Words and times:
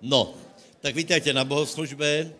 No, 0.00 0.32
tak 0.80 0.96
vítajte 0.96 1.28
na 1.32 1.44
bohoslužbe. 1.44 2.32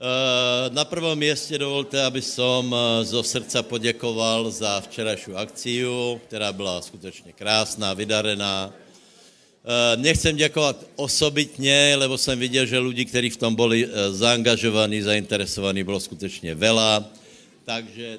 Eh, 0.00 0.70
na 0.72 0.84
prvom 0.84 1.18
městě 1.18 1.58
dovolte, 1.58 2.00
aby 2.04 2.22
som 2.22 2.72
eh, 2.72 3.04
zo 3.04 3.22
srdca 3.22 3.62
poděkoval 3.62 4.50
za 4.50 4.80
včerajšiu 4.80 5.36
akciu, 5.36 6.20
která 6.26 6.52
byla 6.52 6.80
skutečně 6.80 7.32
krásná, 7.32 7.92
vydarená. 7.92 8.72
Eh, 8.72 9.96
nechcem 9.96 10.36
děkovat 10.36 10.84
osobitně, 10.96 11.94
lebo 12.00 12.18
jsem 12.18 12.38
viděl, 12.38 12.66
že 12.66 12.78
lidi, 12.78 13.04
kteří 13.04 13.30
v 13.30 13.36
tom 13.36 13.54
byli 13.54 13.88
zaangažovaní, 14.10 15.02
zainteresovaní, 15.02 15.84
bylo 15.84 16.00
skutečně 16.00 16.54
vela. 16.54 17.04
Takže, 17.64 18.18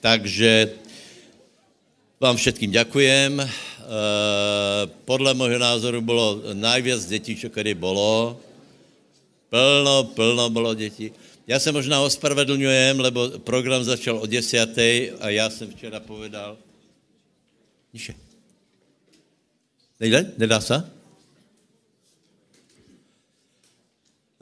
takže 0.00 0.70
vám 2.20 2.36
všetkým 2.36 2.70
ďakujem. 2.70 3.42
Eh, 3.82 4.86
podle 5.04 5.34
mého 5.34 5.58
názoru 5.58 6.00
bylo 6.00 6.40
najviac 6.52 7.04
dětí, 7.06 7.36
čo 7.36 7.48
kdy 7.48 7.74
bylo. 7.74 8.40
Plno, 9.50 10.04
plno 10.14 10.50
bylo 10.50 10.74
dětí. 10.74 11.12
Já 11.46 11.58
se 11.58 11.72
možná 11.72 12.00
ospravedlňujem, 12.00 13.00
lebo 13.00 13.28
program 13.42 13.84
začal 13.84 14.18
o 14.18 14.26
desiatej 14.26 15.12
a 15.20 15.28
já 15.28 15.50
jsem 15.50 15.70
včera 15.70 16.00
povedal... 16.00 16.56
Niše. 17.92 18.14
Nejde? 20.00 20.32
Nedá 20.38 20.60
se? 20.60 20.76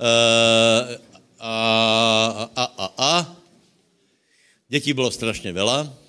Uh, 0.01 0.97
a, 1.39 2.51
a, 2.57 2.65
a, 2.65 2.95
a. 2.99 3.37
Dětí 4.69 4.93
bylo 4.93 5.11
strašně 5.11 5.53
vela 5.53 6.01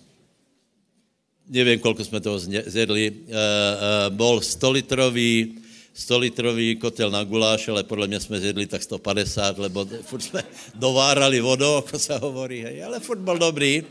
nevím, 1.51 1.79
kolik 1.79 1.99
jsme 2.01 2.19
toho 2.21 2.39
zjedli, 2.65 3.11
uh, 3.11 3.17
uh, 3.27 4.15
bol 4.15 4.41
100 4.41 4.71
litrový, 4.71 5.59
100 5.93 6.17
litrový 6.17 6.75
kotel 6.75 7.11
na 7.11 7.23
guláš, 7.23 7.67
ale 7.67 7.83
podle 7.83 8.07
mě 8.07 8.19
jsme 8.19 8.39
zjedli 8.39 8.65
tak 8.65 8.83
150, 8.83 9.57
lebo 9.57 9.85
furt 10.01 10.21
jsme 10.21 10.43
dovárali 10.75 11.39
vodou, 11.39 11.75
jako 11.75 11.99
se 11.99 12.17
hovorí, 12.17 12.61
hej, 12.63 12.83
ale 12.83 12.99
furt 12.99 13.19
byl 13.19 13.37
dobrý. 13.37 13.83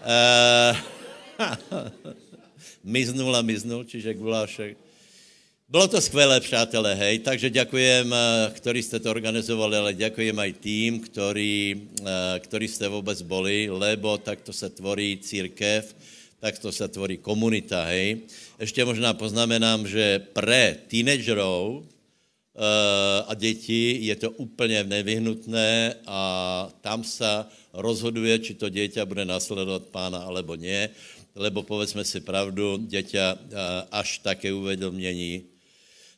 Uh, 0.00 0.76
miznul 2.84 3.36
a 3.36 3.42
miznul, 3.42 3.84
čiže 3.84 4.14
gulášek. 4.14 4.76
Bylo 5.68 5.88
to 5.88 6.00
skvělé, 6.00 6.40
přátelé, 6.40 6.94
hej, 6.94 7.18
takže 7.18 7.50
děkujem, 7.50 8.14
který 8.50 8.82
jste 8.82 8.98
to 8.98 9.10
organizovali, 9.10 9.76
ale 9.76 9.94
děkujem 9.94 10.38
aj 10.38 10.52
tým, 10.52 11.00
který, 11.00 11.82
který 12.38 12.68
jste 12.68 12.88
vůbec 12.88 13.22
boli, 13.22 13.70
lebo 13.70 14.18
takto 14.18 14.52
se 14.52 14.70
tvorí 14.70 15.18
církev, 15.22 15.94
tak 16.40 16.58
to 16.58 16.72
se 16.72 16.88
tvorí 16.88 17.20
komunita, 17.20 17.84
hej. 17.84 18.24
Ještě 18.60 18.84
možná 18.84 19.14
poznamenám, 19.14 19.86
že 19.86 20.18
pre 20.32 20.76
teenagerov 20.88 21.84
uh, 21.84 21.84
a 23.28 23.32
děti 23.34 23.98
je 24.00 24.16
to 24.16 24.30
úplně 24.30 24.84
nevyhnutné 24.84 25.94
a 26.06 26.20
tam 26.80 27.04
se 27.04 27.44
rozhoduje, 27.72 28.38
či 28.38 28.54
to 28.56 28.72
dieťa 28.72 29.04
bude 29.04 29.22
nasledovat 29.24 29.92
pána 29.92 30.24
alebo 30.26 30.56
nie, 30.56 30.90
lebo 31.36 31.62
povedzme 31.62 32.02
si 32.08 32.24
pravdu, 32.24 32.80
dieťa 32.88 33.26
uh, 33.32 33.38
až 33.92 34.18
také 34.24 34.52
uvedomění 34.52 35.44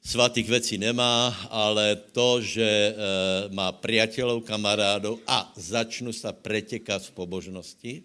svatých 0.02 0.48
věcí 0.48 0.78
nemá, 0.78 1.34
ale 1.50 1.98
to, 2.14 2.40
že 2.40 2.94
uh, 2.94 3.54
má 3.54 3.74
priateľov, 3.74 4.46
kamarádov 4.46 5.18
a 5.26 5.50
začnu 5.58 6.14
se 6.14 6.30
pretěkat 6.32 7.02
v 7.02 7.10
pobožnosti, 7.10 8.02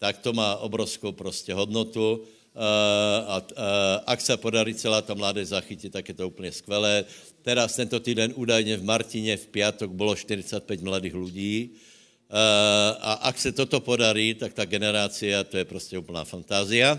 tak 0.00 0.18
to 0.18 0.32
má 0.32 0.56
obrovskou 0.56 1.12
prostě 1.12 1.54
hodnotu. 1.54 2.24
Eh, 2.24 3.24
a, 3.28 3.36
a 3.36 3.42
eh, 3.52 4.00
ak 4.06 4.20
se 4.20 4.36
podarí 4.36 4.74
celá 4.74 5.04
ta 5.04 5.14
mládež 5.14 5.48
zachytit, 5.52 5.92
tak 5.92 6.08
je 6.08 6.14
to 6.14 6.28
úplně 6.28 6.52
skvělé. 6.52 7.04
Teraz 7.42 7.76
tento 7.76 8.00
týden 8.00 8.32
údajně 8.34 8.76
v 8.76 8.84
Martině 8.84 9.36
v 9.36 9.46
pátek 9.46 9.90
bylo 9.92 10.16
45 10.16 10.82
mladých 10.82 11.14
lidí. 11.14 11.70
Eh, 11.70 12.96
a 13.00 13.12
ak 13.28 13.38
se 13.38 13.52
toto 13.52 13.80
podarí, 13.80 14.34
tak 14.34 14.56
ta 14.56 14.64
generácia, 14.64 15.44
to 15.44 15.60
je 15.60 15.64
prostě 15.64 15.98
úplná 15.98 16.24
fantázia. 16.24 16.98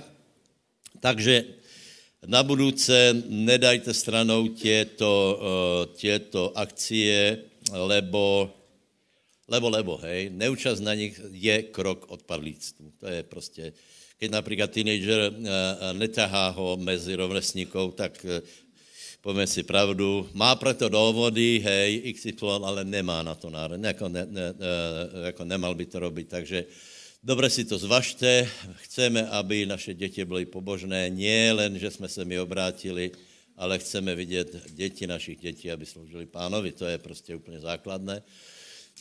Takže 0.99 1.45
na 2.25 2.43
budúce 2.45 3.17
nedajte 3.27 3.93
stranou 3.93 4.47
těto, 4.47 5.41
těto 5.97 6.53
akcie, 6.53 7.37
lebo 7.73 8.53
lebo, 9.51 9.67
lebo, 9.67 9.93
hej, 10.07 10.31
neúčast 10.31 10.79
na 10.79 10.95
nich 10.95 11.19
je 11.35 11.67
krok 11.75 12.07
od 12.07 12.23
padlíctvu. 12.23 13.03
To 13.03 13.07
je 13.07 13.23
prostě, 13.23 13.63
keď 14.15 14.31
například 14.31 14.71
teenager 14.71 15.19
eh, 15.27 15.31
eh, 15.33 15.93
netahá 15.93 16.55
ho 16.55 16.79
mezi 16.79 17.19
rovesníkov, 17.19 17.99
tak 17.99 18.15
eh, 18.23 18.39
povíme 19.19 19.43
si 19.45 19.67
pravdu, 19.67 20.29
má 20.33 20.55
proto 20.55 20.89
dôvody, 20.89 21.59
hej, 21.59 22.15
XY, 22.15 22.63
ale 22.63 22.87
nemá 22.87 23.21
na 23.21 23.35
to 23.35 23.53
národ, 23.53 23.77
jako, 23.77 24.09
ne, 24.09 24.25
ne, 24.25 24.53
jako 25.29 25.45
nemal 25.45 25.75
by 25.75 25.85
to 25.85 25.97
robiť, 25.99 26.27
takže 26.27 26.59
Dobre 27.21 27.53
si 27.53 27.69
to 27.69 27.77
zvažte, 27.77 28.49
chceme, 28.81 29.29
aby 29.29 29.69
naše 29.69 29.93
děti 29.93 30.25
byly 30.25 30.49
pobožné, 30.49 31.05
nie 31.13 31.53
len, 31.53 31.77
že 31.77 31.93
jsme 31.93 32.09
se 32.09 32.25
mi 32.25 32.39
obrátili, 32.41 33.13
ale 33.57 33.77
chceme 33.77 34.15
vidět 34.15 34.49
děti 34.73 35.07
našich 35.07 35.37
dětí, 35.37 35.71
aby 35.71 35.85
sloužili 35.85 36.25
pánovi, 36.25 36.71
to 36.71 36.85
je 36.85 36.97
prostě 36.97 37.35
úplně 37.35 37.59
základné. 37.59 38.25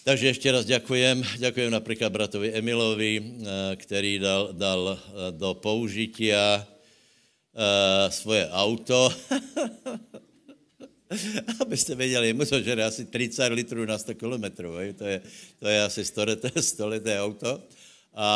Takže 0.05 0.27
ještě 0.27 0.53
raz 0.53 0.67
děkujem. 0.67 1.23
Děkujem 1.39 1.71
například 1.71 2.13
bratovi 2.13 2.53
Emilovi, 2.53 3.23
eh, 3.23 3.77
který 3.77 4.19
dal, 4.19 4.49
dal 4.53 4.99
eh, 4.99 5.11
do 5.31 5.55
použitia 5.55 6.67
eh, 6.67 8.11
svoje 8.11 8.49
auto. 8.51 9.11
Abyste 11.61 11.95
věděli, 11.95 12.33
mu 12.33 12.45
to 12.45 12.63
žere 12.63 12.85
asi 12.85 13.05
30 13.05 13.53
litrů 13.53 13.85
na 13.85 13.99
100 13.99 14.15
kilometrů. 14.15 14.73
To 14.99 15.05
je, 15.05 15.23
to 15.59 15.69
je 15.69 15.83
asi 15.83 16.05
100 16.05 16.25
leté, 16.25 16.63
100 16.63 16.89
leté 16.89 17.21
auto. 17.21 17.63
A, 18.15 18.31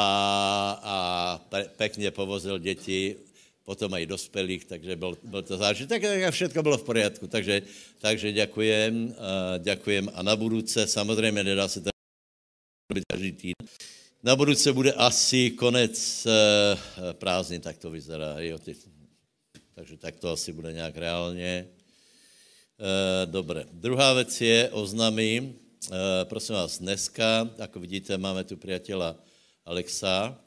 a 0.82 1.40
pekně 1.76 2.10
povozil 2.10 2.58
děti 2.58 3.16
potom 3.64 3.94
i 3.94 4.06
dospělých, 4.06 4.64
takže 4.64 4.96
byl, 4.96 5.18
byl 5.24 5.42
to 5.42 5.56
zážitek, 5.56 6.02
tak 6.02 6.34
všechno 6.34 6.62
bylo 6.62 6.78
v 6.78 6.82
pořádku. 6.82 7.26
Takže, 7.26 7.62
takže 7.98 8.32
děkujem, 8.32 9.14
děkujem 9.58 10.10
a 10.14 10.22
na 10.22 10.36
budouce, 10.36 10.86
samozřejmě 10.86 11.44
nedá 11.44 11.68
se 11.68 11.80
to 11.80 11.90
být 12.94 13.04
každý 13.12 13.32
týden. 13.32 13.68
Na 14.22 14.36
budouce 14.36 14.72
bude 14.72 14.92
asi 14.92 15.50
konec 15.50 16.26
uh, 16.26 17.12
prázdnin, 17.12 17.60
tak 17.60 17.78
to 17.78 17.90
vyzerá. 17.90 18.40
Jo, 18.40 18.58
ty, 18.58 18.76
takže 19.74 19.96
tak 19.96 20.16
to 20.16 20.32
asi 20.32 20.52
bude 20.52 20.72
nějak 20.72 20.96
reálně. 20.96 21.68
Uh, 22.78 23.30
dobré. 23.30 23.64
Druhá 23.72 24.12
věc 24.12 24.40
je 24.40 24.70
oznámy. 24.70 25.40
Uh, 25.40 25.96
prosím 26.24 26.54
vás, 26.54 26.78
dneska, 26.78 27.50
jako 27.58 27.80
vidíte, 27.80 28.18
máme 28.18 28.44
tu 28.44 28.56
přítela 28.56 29.16
Alexa, 29.64 30.38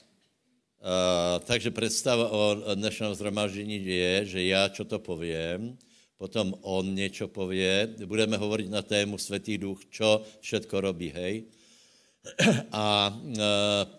Uh, 0.78 1.42
takže 1.46 1.72
představa 1.72 2.30
o 2.30 2.56
dnešním 2.76 3.14
zhromaždění 3.14 3.86
je, 3.86 4.26
že 4.26 4.46
já 4.46 4.70
čo 4.70 4.86
to 4.86 5.00
povím, 5.00 5.78
potom 6.18 6.54
on 6.62 6.96
něco 6.96 7.28
pově, 7.28 7.90
budeme 8.06 8.38
hovorit 8.38 8.70
na 8.70 8.82
tému 8.82 9.18
Světý 9.18 9.58
duch, 9.58 9.80
čo 9.90 10.22
všetko 10.42 10.82
robí, 10.82 11.10
hej. 11.10 11.44
A 12.72 13.10
uh, 13.10 13.38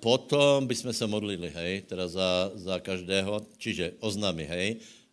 potom 0.01 0.67
bychom 0.67 0.93
se 0.93 1.07
modlili, 1.07 1.51
hej, 1.51 1.83
teda 1.83 2.09
za, 2.09 2.51
za 2.55 2.79
každého, 2.79 3.43
čiže 3.59 3.93
oznámy, 3.99 4.45
hej. 4.45 4.69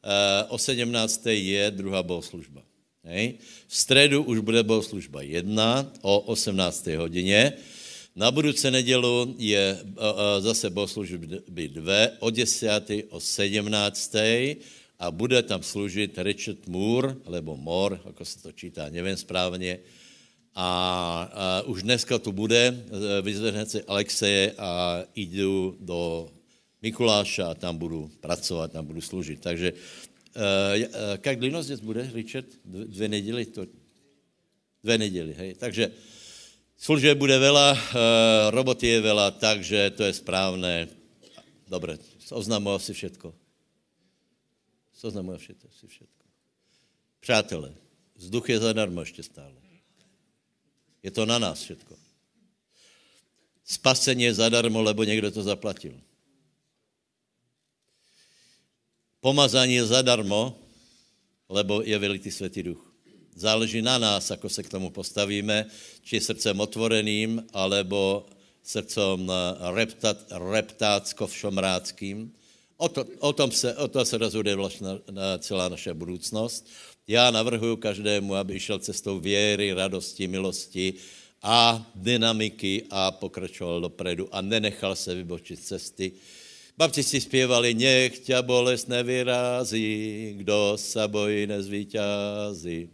Uh, 0.05 0.53
o 0.53 0.57
17. 0.57 0.85
je 1.25 1.71
druhá 1.71 2.03
bohoslužba. 2.03 2.61
Hej. 3.05 3.37
V 3.67 3.75
středu 3.77 4.23
už 4.23 4.39
bude 4.39 4.63
bohoslužba 4.63 5.21
jedna 5.21 5.91
o 6.01 6.19
18. 6.19 6.87
hodině. 6.87 7.53
Na 8.15 8.31
budoucí 8.31 8.71
nedělu 8.71 9.35
je 9.37 9.79
zase 10.39 10.69
bohoslužby 10.69 11.67
dvě, 11.67 12.11
o 12.19 12.29
10. 12.29 12.69
o 13.09 13.19
17. 13.19 14.15
a 14.99 15.11
bude 15.11 15.43
tam 15.43 15.63
služit 15.63 16.17
Richard 16.17 16.67
Moore, 16.67 17.15
alebo 17.25 17.57
Moore, 17.57 17.99
jako 18.05 18.25
se 18.25 18.41
to 18.43 18.51
čítá, 18.51 18.89
nevím 18.89 19.17
správně. 19.17 19.79
A, 20.55 20.67
a 21.33 21.61
už 21.61 21.83
dneska 21.83 22.19
tu 22.19 22.31
bude, 22.31 22.63
e, 22.67 23.21
vyzvedne 23.21 23.65
se 23.65 23.83
Alexeje 23.83 24.51
a 24.57 25.03
jdu 25.15 25.77
do 25.79 26.29
Mikuláša 26.81 27.51
a 27.51 27.53
tam 27.53 27.77
budu 27.77 28.11
pracovat, 28.21 28.71
tam 28.71 28.85
budu 28.85 29.01
služit. 29.01 29.41
Takže 29.41 29.73
uh, 29.73 31.17
jak 31.25 31.39
dlouho 31.39 31.63
zde 31.63 31.77
bude, 31.77 32.09
Richard? 32.13 32.45
Dvě 32.65 33.07
neděli? 33.09 33.45
To, 33.45 33.65
dvě 34.83 34.97
neděli, 34.97 35.33
hej. 35.33 35.53
Takže 35.53 35.91
Služeb 36.77 37.17
bude 37.17 37.39
vela, 37.39 37.71
uh, 37.71 37.79
roboty 38.51 38.87
je 38.87 39.01
vela, 39.01 39.31
takže 39.31 39.89
to 39.95 40.03
je 40.03 40.13
správné. 40.13 40.87
Dobre, 41.67 41.97
oznamuji 42.31 42.79
si 42.79 42.93
všetko. 42.93 43.33
Oznamuji 45.03 45.39
si 45.69 45.87
všetko. 45.87 46.25
Přátelé, 47.19 47.73
vzduch 48.15 48.49
je 48.49 48.59
zadarmo 48.59 49.01
ještě 49.01 49.23
stále. 49.23 49.55
Je 51.05 51.11
to 51.11 51.25
na 51.25 51.37
nás 51.39 51.61
všetko. 51.61 51.93
Spasení 53.65 54.23
je 54.23 54.33
zadarmo, 54.33 54.81
lebo 54.81 55.03
někdo 55.03 55.31
to 55.31 55.43
zaplatil. 55.43 56.01
Pomazání 59.21 59.73
je 59.73 59.85
zadarmo, 59.85 60.57
lebo 61.49 61.81
je 61.81 61.99
vylitý 61.99 62.31
Světý 62.31 62.63
duch. 62.63 62.84
Záleží 63.35 63.81
na 63.81 63.97
nás, 63.97 64.31
ako 64.31 64.49
se 64.49 64.63
k 64.63 64.71
tomu 64.71 64.89
postavíme, 64.89 65.67
či 66.03 66.23
srdcem 66.23 66.55
otvoreným, 66.55 67.43
alebo 67.51 68.23
srdcem 68.63 69.27
reptat, 69.75 70.31
reptácko-všomráckým. 70.31 72.31
O, 72.77 72.89
to, 72.89 73.05
o, 73.19 73.33
tom 73.33 73.51
se, 73.51 73.75
o 73.75 73.87
to 73.87 74.05
se 74.05 74.17
rozhoduje 74.17 74.55
vlastně 74.55 74.87
na 75.11 75.37
celá 75.37 75.69
naše 75.69 75.93
budoucnost. 75.93 76.67
Já 77.07 77.31
navrhuji 77.31 77.77
každému, 77.77 78.35
aby 78.35 78.59
šel 78.59 78.79
cestou 78.79 79.19
věry, 79.19 79.73
radosti, 79.73 80.27
milosti 80.27 80.93
a 81.43 81.91
dynamiky 81.95 82.83
a 82.89 83.11
pokračoval 83.11 83.81
dopredu 83.81 84.27
a 84.31 84.41
nenechal 84.41 84.95
se 84.95 85.15
vybočit 85.15 85.59
cesty. 85.59 86.11
Baptisti 86.77 87.21
zpěvali, 87.21 87.73
nech 87.73 88.19
tě 88.19 88.41
bolest 88.41 88.87
nevyrází, 88.87 90.33
kdo 90.37 90.73
se 90.75 91.07
bojí 91.07 91.47
nezvíťází. 91.47 92.89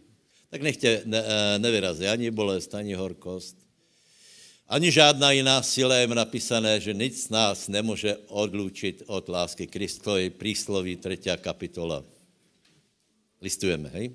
Tak 0.52 0.62
nech 0.62 0.76
tě 0.76 1.02
ne, 1.04 1.24
nevyrazí 1.58 2.06
ani 2.06 2.30
bolest, 2.30 2.74
ani 2.74 2.94
horkost, 2.94 3.56
ani 4.68 4.92
žádná 4.92 5.32
jiná 5.32 5.62
síla 5.62 5.96
je 5.96 6.06
napísané, 6.06 6.80
že 6.80 6.92
nic 6.92 7.28
nás 7.28 7.68
nemůže 7.68 8.16
odlučit 8.28 9.02
od 9.06 9.28
lásky 9.28 9.66
Kristovi, 9.66 10.30
prísloví 10.30 10.96
3. 10.96 11.18
kapitola. 11.40 12.04
Listujeme, 13.40 13.88
hej? 13.96 14.12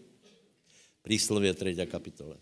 Príslovie 1.01 1.54
3. 1.54 1.75
kapitola. 1.89 2.38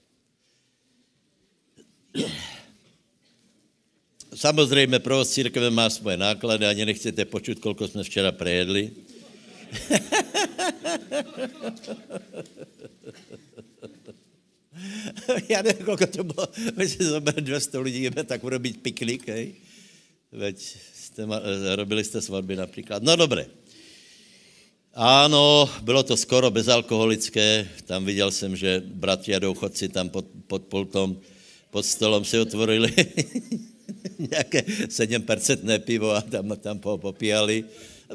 Samozřejmě 4.36 5.00
provoz 5.00 5.32
církve 5.32 5.72
má 5.72 5.90
svoje 5.90 6.18
náklady, 6.18 6.68
ani 6.68 6.86
nechcete 6.86 7.26
počuť, 7.26 7.60
kolko 7.60 7.88
jsme 7.88 8.04
včera 8.04 8.32
prejedli. 8.32 8.92
Já 15.50 15.62
nevím, 15.62 15.86
kolko 15.86 16.08
to 16.08 16.24
bylo, 16.24 16.48
veď 16.76 16.90
si 16.90 17.04
zober 17.04 17.34
200 17.34 17.80
lidí, 17.80 18.04
jdeme 18.04 18.24
tak 18.24 18.44
urobit 18.44 18.82
piknik, 18.82 19.28
hej? 19.28 19.54
Veď 20.32 20.78
jste, 20.94 21.28
robili 21.76 22.04
jste 22.04 22.22
svatby 22.22 22.56
například. 22.56 23.04
No 23.04 23.16
dobré. 23.16 23.46
Ano, 24.94 25.70
bylo 25.82 26.04
to 26.04 26.18
skoro 26.18 26.52
bezalkoholické, 26.52 27.68
tam 27.86 28.06
viděl 28.06 28.32
jsem, 28.32 28.56
že 28.56 28.84
bratři 28.86 29.36
a 29.36 29.40
douchodci 29.40 29.90
tam 29.90 30.10
pod, 30.10 30.26
pod 30.48 30.64
pultom, 30.64 31.20
pod 31.72 31.86
stolem 31.86 32.26
si 32.26 32.40
otvorili 32.40 32.94
nějaké 34.32 34.62
7% 34.88 35.80
pivo 35.80 36.12
a 36.12 36.22
tam, 36.22 36.50
tam 36.58 36.80
popíjali. 36.80 37.66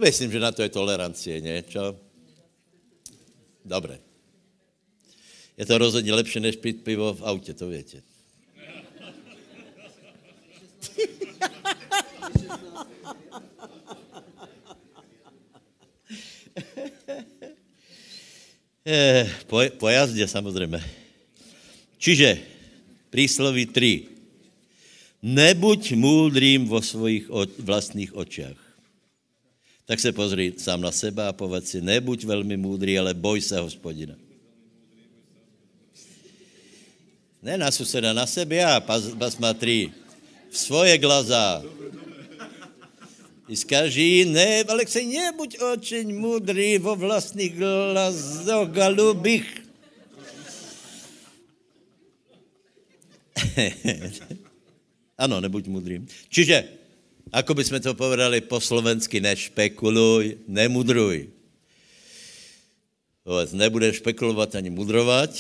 Myslím, 0.01 0.33
že 0.33 0.41
na 0.41 0.53
to 0.53 0.63
je 0.63 0.69
tolerancie, 0.69 1.41
ne? 1.41 1.63
Čo? 1.69 1.97
Dobré. 3.65 4.10
Je 5.61 5.67
to 5.67 5.79
rozhodně 5.79 6.15
lepší, 6.15 6.41
než 6.41 6.57
pít 6.57 6.85
pivo 6.85 7.15
v 7.15 7.23
autě, 7.23 7.55
to 7.55 7.69
víte. 7.69 8.01
po, 19.47 19.61
po 19.79 19.89
jazdě 19.89 20.29
samozřejmě. 20.29 20.85
Čiže 21.99 22.39
prísloví 23.11 23.67
3. 23.67 24.05
Nebuď 25.23 25.93
můdrým 25.93 26.69
vo 26.69 26.83
svojich 26.83 27.31
vlastních 27.59 28.15
očích. 28.15 28.56
Tak 29.85 30.01
se 30.01 30.13
pozri 30.13 30.53
sám 30.56 30.81
na 30.81 30.93
seba 30.93 31.29
a 31.29 31.33
povedz 31.33 31.71
si, 31.71 31.81
nebuď 31.81 32.25
velmi 32.25 32.56
můdrý, 32.56 32.99
ale 32.99 33.15
boj 33.15 33.41
se 33.41 33.61
hospodina. 33.61 34.30
Ne 37.41 37.57
na 37.57 37.73
suseda, 37.73 38.13
na 38.13 38.29
sebe 38.29 38.61
a 38.61 38.77
3. 38.81 39.89
V 40.51 40.57
svoje 40.57 40.99
glaza. 41.01 41.65
I 43.49 43.57
skaží, 43.57 44.29
ne, 44.29 44.63
Alexej, 44.63 45.09
nebuď 45.09 45.59
očeň 45.59 46.07
mudrý 46.15 46.79
vo 46.79 46.95
vlastních 46.95 47.57
glazoch, 47.57 48.71
galubých. 48.71 49.49
ano, 55.25 55.41
nebuď 55.41 55.67
mudrým. 55.67 56.07
Čiže, 56.29 56.63
ako 57.33 57.55
by 57.57 57.63
jsme 57.65 57.81
to 57.81 57.97
povedali 57.97 58.45
po 58.45 58.61
slovensky, 58.61 59.19
nešpekuluj, 59.19 60.47
nemudruj. 60.47 61.27
Povedz, 63.25 63.53
nebudeš 63.57 63.97
špekulovat 63.99 64.55
ani 64.55 64.71
mudrovat, 64.71 65.35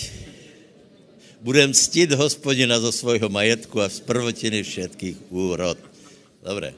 budem 1.41 1.73
ctít 1.73 2.11
hospodina 2.11 2.79
zo 2.79 2.91
svojho 2.91 3.29
majetku 3.29 3.81
a 3.81 3.89
z 3.89 3.99
prvotiny 4.01 4.63
všetkých 4.63 5.29
úrod. 5.29 5.77
Dobré. 6.41 6.73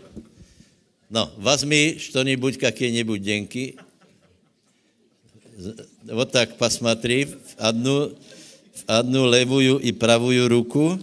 No, 1.08 1.32
vezmi 1.38 1.96
što-nibuď, 2.00 2.58
kakie-nibuď 2.58 3.20
denky. 3.24 3.66
Вот 6.04 6.32
так 6.32 6.58
посмотри 6.58 7.26
в 7.26 7.56
одну, 7.58 8.12
в 8.76 8.84
одну 8.88 9.26
левую 9.26 9.80
и 9.80 9.92
правую 9.92 10.48
руку. 10.48 11.00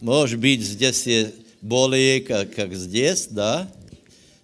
Может 0.00 0.40
быть, 0.40 0.64
здесь 0.64 1.06
je 1.06 1.32
bolí, 1.60 2.24
как, 2.24 2.54
как 2.56 2.74
здесь, 2.74 3.28
да? 3.28 3.68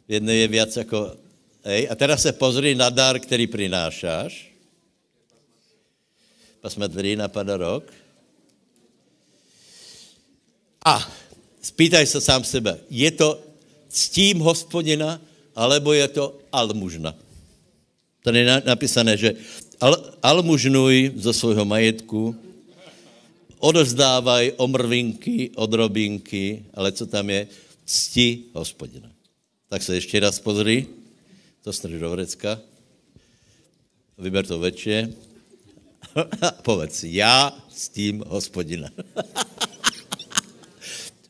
V 0.08 0.12
jedné 0.12 0.34
je 0.34 0.49
viac 0.49 0.76
jako... 0.76 1.17
Ej, 1.64 1.88
a 1.90 1.94
teraz 1.94 2.23
se 2.23 2.32
pozri 2.32 2.75
na 2.75 2.90
dar, 2.90 3.20
který 3.20 3.46
prinášáš. 3.46 4.50
Посмотри 6.61 7.17
на 7.17 7.28
подарок. 7.28 7.84
A 10.87 11.02
spýtaj 11.62 12.06
se 12.06 12.20
sám 12.20 12.44
sebe, 12.44 12.78
je 12.90 13.11
to 13.11 13.43
ctím 13.90 14.38
hospodina, 14.38 15.19
alebo 15.56 15.93
je 15.93 16.08
to 16.08 16.38
almužna. 16.52 17.14
Tady 18.23 18.38
je 18.38 18.62
napísané, 18.67 19.17
že 19.17 19.34
al, 19.81 19.96
almužnuj 20.23 21.17
zo 21.17 21.32
svojho 21.32 21.64
majetku, 21.64 22.37
odozdávaj 23.58 24.52
omrvinky, 24.56 25.50
odrobinky, 25.56 26.62
ale 26.75 26.93
co 26.93 27.06
tam 27.06 27.31
je? 27.31 27.49
Cti 27.87 28.50
hospodina. 28.52 29.11
Tak 29.69 29.82
se 29.82 29.94
ještě 29.94 30.20
raz 30.20 30.38
pozri, 30.38 30.87
to 31.62 31.73
strž 31.73 32.00
do 32.00 32.11
vrecka, 32.11 32.61
vyber 34.19 34.46
to 34.46 34.58
večer, 34.58 35.11
Povedz, 36.62 37.04
já 37.04 37.65
s 37.70 37.89
tím 37.89 38.24
hospodina. 38.27 38.89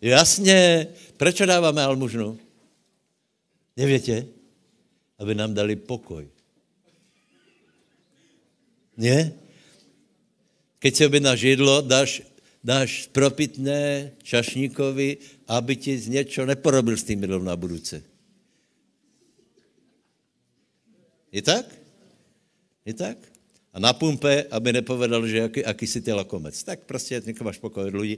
Jasně, 0.01 0.87
proč 1.17 1.37
dáváme 1.37 1.83
almužnu? 1.83 2.39
Nevětě? 3.77 4.27
Aby 5.19 5.35
nám 5.35 5.53
dali 5.53 5.75
pokoj. 5.75 6.29
Ne? 8.97 9.33
Keď 10.79 10.95
si 10.95 11.05
objednáš 11.05 11.41
jídlo, 11.41 11.81
dáš, 11.81 12.21
dáš 12.63 13.09
propitné 13.11 14.11
čašníkovi, 14.23 15.17
aby 15.47 15.75
ti 15.75 15.97
z 15.97 16.07
něčo 16.07 16.45
neporobil 16.45 16.97
s 16.97 17.03
tím 17.03 17.21
jídlem 17.21 17.45
na 17.45 17.55
budouce. 17.55 18.03
Je 21.31 21.41
tak? 21.41 21.65
Je 22.85 22.93
tak? 22.93 23.30
A 23.73 23.79
na 23.79 23.93
pumpe, 23.93 24.43
aby 24.51 24.73
nepovedal, 24.73 25.27
že 25.27 25.37
jaký, 25.37 25.59
jaký 25.65 25.87
si 25.87 26.01
ty 26.01 26.11
lakomec. 26.13 26.63
Tak 26.63 26.79
prostě 26.85 27.21
máš 27.43 27.57
pokoj 27.57 27.87
od 27.87 27.95
lidí. 27.95 28.17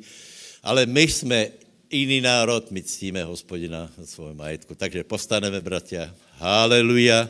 Ale 0.63 0.86
my 0.86 1.01
jsme 1.01 1.48
jiný 1.91 2.22
národ, 2.22 2.72
my 2.72 2.83
ctíme 2.83 3.24
hospodina 3.24 3.89
na 3.98 4.05
svém 4.05 4.38
majetku. 4.38 4.75
Takže 4.75 5.03
postaneme, 5.03 5.62
bratia. 5.62 6.15
Haleluja. 6.38 7.29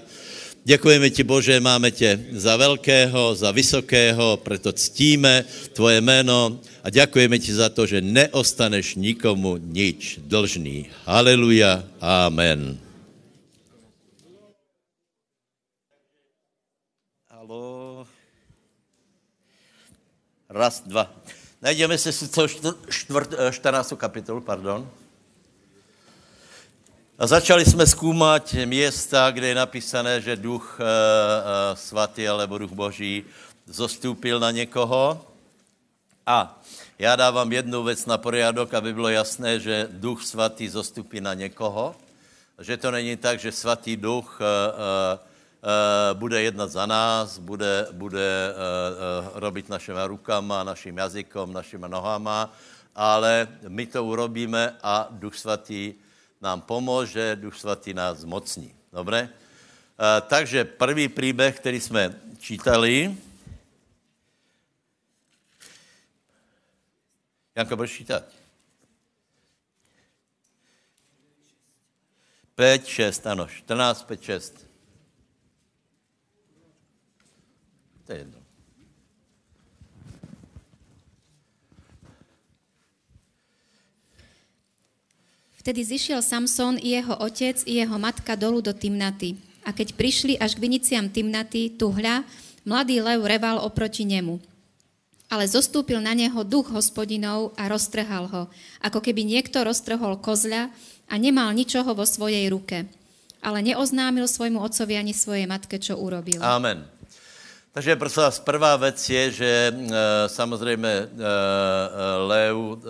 Děkujeme 0.63 1.09
ti, 1.09 1.23
Bože, 1.23 1.59
máme 1.59 1.91
tě 1.91 2.25
za 2.31 2.55
velkého, 2.55 3.35
za 3.35 3.51
vysokého, 3.51 4.39
proto 4.43 4.71
ctíme 4.71 5.45
tvoje 5.73 6.01
jméno 6.01 6.59
a 6.83 6.89
děkujeme 6.89 7.39
ti 7.39 7.53
za 7.53 7.69
to, 7.69 7.85
že 7.85 8.01
neostaneš 8.01 8.95
nikomu 8.95 9.59
nič 9.59 10.23
dlžný. 10.23 10.87
Haleluja. 11.03 11.83
Amen. 11.99 12.79
Raz, 20.53 20.85
dva. 20.85 21.09
Najdeme 21.65 21.97
si 21.97 22.13
to 22.29 22.45
čtvrt, 22.89 23.33
14. 23.49 23.93
kapitolu, 23.97 24.41
pardon. 24.41 24.85
A 27.17 27.27
začali 27.27 27.65
jsme 27.65 27.87
zkoumat 27.87 28.53
města, 28.53 29.31
kde 29.31 29.47
je 29.47 29.55
napísané, 29.55 30.21
že 30.21 30.35
duch 30.35 30.77
e, 30.77 30.85
e, 30.85 31.75
svatý 31.75 32.29
alebo 32.29 32.57
duch 32.57 32.71
boží 32.71 33.25
zostupil 33.65 34.39
na 34.39 34.51
někoho. 34.51 35.25
A 36.25 36.61
já 36.99 37.15
dávám 37.15 37.51
jednu 37.51 37.83
věc 37.83 38.05
na 38.05 38.17
poriadok, 38.17 38.73
aby 38.73 38.93
bylo 38.93 39.09
jasné, 39.09 39.59
že 39.59 39.89
duch 39.89 40.21
svatý 40.21 40.69
zostupí 40.69 41.21
na 41.21 41.33
někoho. 41.33 41.95
Že 42.61 42.77
to 42.77 42.91
není 42.91 43.17
tak, 43.17 43.39
že 43.39 43.51
svatý 43.51 43.97
duch 43.97 44.37
e, 44.37 44.45
e, 44.45 45.32
bude 46.13 46.41
jednat 46.41 46.71
za 46.71 46.85
nás, 46.85 47.37
bude, 47.37 47.87
bude 47.91 48.53
robit 49.33 49.69
našimi 49.69 49.99
rukama, 50.05 50.63
naším 50.63 50.97
jazykom, 50.97 51.53
našimi 51.53 51.85
nohama, 51.89 52.53
ale 52.95 53.47
my 53.67 53.85
to 53.85 54.05
urobíme 54.05 54.77
a 54.83 55.07
Duch 55.11 55.35
Svatý 55.35 55.93
nám 56.41 56.61
pomůže, 56.61 57.35
Duch 57.35 57.55
Svatý 57.55 57.93
nás 57.93 58.17
zmocní. 58.17 58.75
Dobre? 58.93 59.29
Takže 60.27 60.65
první 60.65 61.07
příběh, 61.07 61.59
který 61.59 61.79
jsme 61.79 62.19
čítali, 62.39 63.17
Janka, 67.55 67.75
budeš 67.75 67.91
čítat? 67.91 68.23
5, 72.55 72.87
6, 72.87 73.27
ano, 73.27 73.47
14, 73.47 74.03
5, 74.03 74.23
6. 74.23 74.67
To 78.07 78.09
je 78.11 78.19
jedno. 78.19 78.39
Vtedy 85.63 85.79
zišiel 85.79 86.19
Samson 86.19 86.75
i 86.75 86.91
jeho 86.91 87.15
otec 87.23 87.63
i 87.63 87.79
jeho 87.79 87.95
matka 87.95 88.35
dolu 88.35 88.59
do 88.59 88.75
Timnaty. 88.75 89.39
A 89.63 89.71
keď 89.71 89.95
prišli 89.95 90.35
až 90.35 90.59
k 90.59 90.67
viniciam 90.67 91.07
Timnaty, 91.07 91.71
tu 91.71 91.87
hľa, 91.87 92.27
mladý 92.67 92.99
lev 92.99 93.23
reval 93.23 93.63
oproti 93.63 94.03
nemu. 94.03 94.43
Ale 95.31 95.47
zostúpil 95.47 96.03
na 96.03 96.11
neho 96.11 96.43
duch 96.43 96.67
hospodinov 96.67 97.55
a 97.55 97.71
roztrhal 97.71 98.27
ho, 98.27 98.43
ako 98.83 98.99
keby 98.99 99.23
niekto 99.23 99.63
roztrhol 99.63 100.19
kozľa 100.19 100.67
a 101.07 101.13
nemal 101.15 101.47
ničoho 101.55 101.95
vo 101.95 102.03
svojej 102.03 102.51
ruke. 102.51 102.83
Ale 103.39 103.63
neoznámil 103.63 104.27
svojmu 104.27 104.59
otcovi 104.59 104.99
ani 104.99 105.15
svojej 105.15 105.47
matke, 105.47 105.79
čo 105.79 105.95
urobil. 105.95 106.43
Amen. 106.43 106.92
Takže 107.73 107.95
prosím 107.95 108.23
vás, 108.23 108.39
prvá 108.39 108.75
věc 108.77 109.09
je, 109.09 109.31
že 109.31 109.73
e, 109.73 110.29
samozřejmě 110.29 110.93
e, 110.93 111.09
Lev 112.17 112.55
e, 112.55 112.87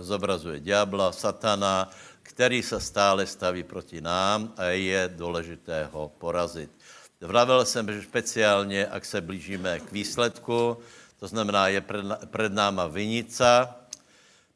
zobrazuje 0.00 0.60
diabla, 0.60 1.12
satana, 1.12 1.90
který 2.22 2.62
se 2.62 2.80
stále 2.80 3.26
staví 3.26 3.62
proti 3.62 4.00
nám 4.00 4.52
a 4.56 4.64
je 4.64 5.12
důležité 5.12 5.88
ho 5.92 6.08
porazit. 6.18 6.70
Vravil 7.20 7.64
jsem, 7.64 7.84
že 7.92 8.02
speciálně, 8.02 8.86
ak 8.86 9.04
se 9.04 9.20
blížíme 9.20 9.80
k 9.80 9.92
výsledku, 9.92 10.78
to 11.20 11.28
znamená, 11.28 11.68
je 11.68 11.80
před, 11.80 12.04
před 12.32 12.52
náma 12.52 12.86
vinica, 12.88 13.76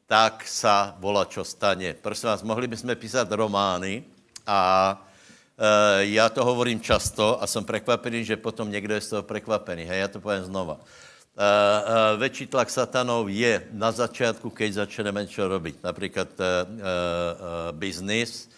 tak 0.09 0.49
sa 0.49 0.97
volá, 0.97 1.29
čo 1.29 1.45
stane. 1.45 1.93
Prosím 1.93 2.33
vás, 2.33 2.41
mohli 2.41 2.65
bychom 2.67 2.95
písat 2.95 3.29
romány 3.29 4.01
a 4.49 4.97
Eh, 4.97 5.12
já 5.99 6.29
to 6.29 6.45
hovorím 6.45 6.81
často 6.81 7.43
a 7.43 7.47
jsem 7.47 7.65
překvapený, 7.65 8.25
že 8.25 8.37
potom 8.37 8.71
někdo 8.71 8.93
je 8.93 9.01
z 9.01 9.09
toho 9.09 9.23
překvapený. 9.23 9.83
Hej, 9.83 9.99
já 9.99 10.07
to 10.07 10.19
povím 10.19 10.43
znova. 10.43 10.73
Uh, 11.33 11.41
uh, 11.41 12.21
väčší 12.21 12.45
tlak 12.45 12.69
satanov 12.69 13.25
je 13.25 13.65
na 13.73 13.89
začátku, 13.89 14.53
keď 14.53 14.85
začneme 14.85 15.25
čo 15.25 15.49
robiť. 15.49 15.81
Například 15.81 16.29
uh, 16.37 16.45
uh, 16.45 16.85
biznis 17.73 18.53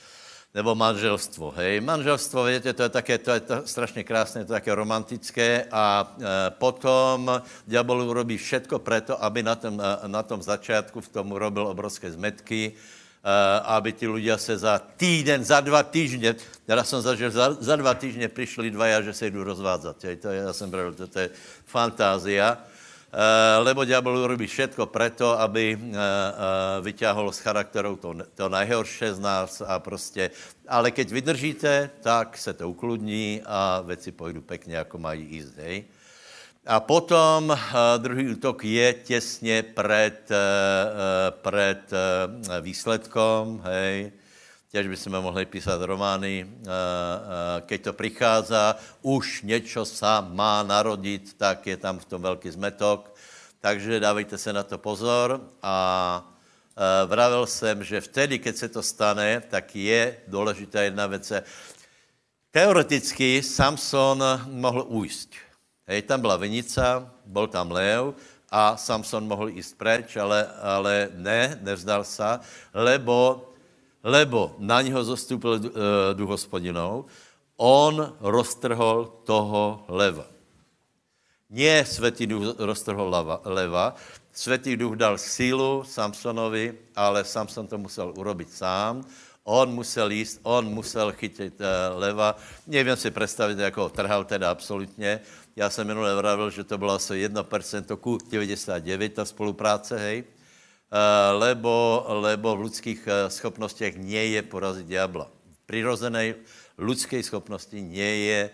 nebo 0.51 0.75
manželstvo. 0.75 1.55
Hej, 1.55 1.79
manželstvo, 1.79 2.43
víte, 2.43 2.75
to 2.75 2.83
je 2.83 2.91
také, 2.91 3.15
to 3.17 3.31
je 3.31 3.39
to 3.39 3.55
strašně 3.63 4.03
krásné, 4.03 4.43
to 4.43 4.51
je 4.51 4.59
také 4.59 4.75
romantické 4.75 5.71
a 5.71 6.03
uh, 6.03 6.23
potom 6.59 7.39
diabol 7.63 8.03
urobí 8.03 8.35
všetko 8.35 8.83
preto, 8.83 9.15
aby 9.23 9.39
na 9.39 9.55
tom, 9.55 9.79
uh, 9.79 10.03
na 10.11 10.23
tom 10.23 10.43
začátku 10.43 10.99
v 10.99 11.11
tom 11.15 11.31
urobil 11.31 11.71
obrovské 11.71 12.11
zmetky, 12.11 12.75
Eh, 12.75 13.04
aby 13.65 13.89
ti 13.89 14.05
ľudia 14.05 14.37
se 14.37 14.57
za 14.57 14.77
týden, 14.77 15.41
za 15.43 15.57
dva 15.61 15.83
týždně, 15.83 16.35
já 16.67 16.83
jsem 16.83 17.01
zažil, 17.01 17.31
za, 17.31 17.57
za 17.59 17.75
dva 17.75 17.93
týždně 17.93 18.27
přišli 18.29 18.71
dva, 18.71 19.01
že 19.01 19.13
se 19.13 19.31
jdu 19.31 19.43
rozvádzat. 19.43 19.97
To 19.97 20.07
je, 20.07 20.17
já 20.45 20.53
jsem 20.53 20.69
bral, 20.69 20.93
to, 20.93 21.07
to 21.07 21.19
je 21.19 21.29
fantázia. 21.65 22.57
Uh, 23.15 23.63
lebo 23.63 23.87
diabol 23.87 24.27
robí 24.27 24.43
všetko 24.43 24.91
preto, 24.91 25.39
aby 25.39 25.71
uh, 25.71 25.79
uh, 25.79 25.87
vyťahol 26.83 27.31
z 27.31 27.39
charakteru 27.47 27.95
to, 27.95 28.11
to 28.35 28.51
najhorší 28.51 29.15
z 29.15 29.19
nás 29.23 29.63
a 29.63 29.79
prostě, 29.79 30.35
ale 30.67 30.91
keď 30.91 31.11
vydržíte, 31.11 31.89
tak 32.03 32.35
se 32.37 32.53
to 32.53 32.69
ukludní 32.69 33.39
a 33.45 33.81
věci 33.87 34.11
půjdu 34.11 34.41
pekně, 34.41 34.75
jako 34.75 34.97
mají 34.97 35.23
jíst, 35.31 35.55
hej. 35.57 35.85
A 36.65 36.79
potom 36.79 37.53
uh, 37.53 37.57
druhý 37.97 38.33
útok 38.33 38.65
je 38.65 38.93
těsně 38.93 39.63
před, 39.63 40.31
uh, 40.33 41.51
před 41.51 41.93
uh, 41.93 42.61
výsledkom, 42.61 43.61
hej, 43.65 44.11
těž 44.71 44.87
bychom 44.87 45.21
mohli 45.21 45.45
písat 45.45 45.81
romány, 45.81 46.47
keď 47.65 47.81
to 47.81 47.93
přichází, 47.93 48.55
už 49.01 49.41
něco 49.41 49.85
sa 49.85 50.19
má 50.19 50.63
narodit, 50.63 51.37
tak 51.37 51.67
je 51.67 51.77
tam 51.77 51.99
v 51.99 52.05
tom 52.05 52.21
velký 52.21 52.51
zmetok, 52.51 53.15
takže 53.61 53.99
dávejte 53.99 54.37
se 54.37 54.53
na 54.53 54.63
to 54.63 54.77
pozor. 54.77 55.41
A 55.63 56.27
vravil 57.05 57.45
jsem, 57.47 57.83
že 57.83 58.01
vtedy, 58.01 58.39
keď 58.39 58.55
se 58.55 58.67
to 58.69 58.83
stane, 58.83 59.41
tak 59.47 59.75
je 59.75 60.17
důležitá 60.27 60.81
jedna 60.81 61.07
věc. 61.07 61.31
Teoreticky 62.51 63.43
Samson 63.43 64.23
mohl 64.51 64.85
ujít 64.87 65.44
Hej, 65.87 66.01
tam 66.01 66.21
byla 66.21 66.37
vinica, 66.37 67.11
byl 67.25 67.47
tam 67.47 67.71
lev 67.71 68.15
a 68.49 68.77
Samson 68.77 69.27
mohl 69.27 69.47
jít 69.49 69.77
preč, 69.77 70.17
ale, 70.17 70.47
ale 70.61 71.09
ne, 71.13 71.59
nevzdal 71.61 72.03
se, 72.03 72.39
lebo, 72.73 73.49
lebo 74.03 74.55
na 74.57 74.81
něho 74.81 75.03
zostupil 75.03 75.51
uh, 75.51 75.61
duch 76.13 76.29
hospodinou, 76.29 77.05
on 77.57 78.17
roztrhol 78.19 79.05
toho 79.23 79.85
leva. 79.87 80.25
Nie 81.49 81.85
světý 81.85 82.27
duch 82.27 82.57
roztrhol 82.57 83.09
leva, 83.09 83.41
leva, 83.45 83.95
světý 84.33 84.77
duch 84.77 84.95
dal 84.95 85.17
sílu 85.17 85.83
Samsonovi, 85.85 86.73
ale 86.95 87.23
Samson 87.23 87.67
to 87.67 87.77
musel 87.77 88.13
urobit 88.17 88.53
sám. 88.53 89.05
On 89.43 89.69
musel 89.69 90.11
jíst, 90.11 90.39
on 90.43 90.65
musel 90.65 91.11
chytit 91.11 91.61
uh, 91.61 91.99
leva. 91.99 92.35
Nevím 92.67 92.95
si 92.95 93.11
představit, 93.11 93.59
jako 93.59 93.81
ho 93.81 93.89
trhal 93.89 94.25
teda 94.25 94.51
absolutně, 94.51 95.19
já 95.55 95.69
jsem 95.69 95.87
minule 95.87 96.15
vravil, 96.15 96.49
že 96.49 96.63
to 96.63 96.77
bylo 96.77 96.93
asi 96.93 97.27
1% 97.27 97.97
ku 97.97 98.17
99 98.17 99.13
ta 99.13 99.25
spolupráce, 99.25 99.97
hej. 99.97 100.23
Eh, 100.91 101.31
lebo, 101.31 102.05
lebo 102.07 102.55
v 102.55 102.61
lidských 102.61 103.01
eh, 103.07 103.29
schopnostech 103.29 103.97
nie 103.97 104.37
je 104.37 104.41
porazit 104.41 104.85
diabla. 104.85 105.27
V 105.27 105.59
přirozené 105.65 106.35
lidské 106.77 107.23
schopnosti 107.23 107.81
nie 107.81 108.29
je 108.29 108.49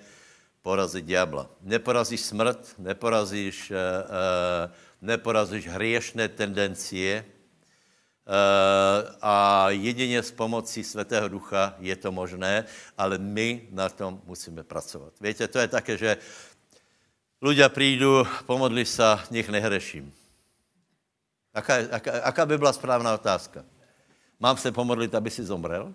porazit 0.62 1.06
diabla. 1.06 1.50
Neporazíš 1.62 2.22
smrt, 2.22 2.78
neporazíš, 2.78 3.74
uh, 3.74 4.70
neporazíš 5.02 5.68
hriešné 5.68 6.30
tendencie 6.30 7.26
a 9.22 9.66
jedině 9.70 10.24
s 10.24 10.32
pomocí 10.32 10.84
Svatého 10.84 11.28
Ducha 11.28 11.76
je 11.80 11.96
to 11.96 12.12
možné, 12.12 12.66
ale 12.98 13.18
my 13.18 13.68
na 13.72 13.90
tom 13.90 14.22
musíme 14.26 14.64
pracovat. 14.64 15.14
Víte, 15.22 15.48
to 15.48 15.60
je 15.60 15.68
také, 15.68 15.98
že 15.98 16.18
Ľudia 17.42 17.74
prídu, 17.74 18.22
pomodli 18.46 18.86
sa, 18.86 19.18
nech 19.34 19.50
nehreším. 19.50 20.14
Aká, 21.50 21.90
aká, 21.90 22.12
aká 22.22 22.44
by 22.46 22.58
byla 22.58 22.70
správná 22.70 23.18
otázka? 23.18 23.66
Mám 24.38 24.62
se 24.62 24.70
pomodlit, 24.70 25.10
aby 25.10 25.26
si 25.34 25.42
zomrel? 25.42 25.90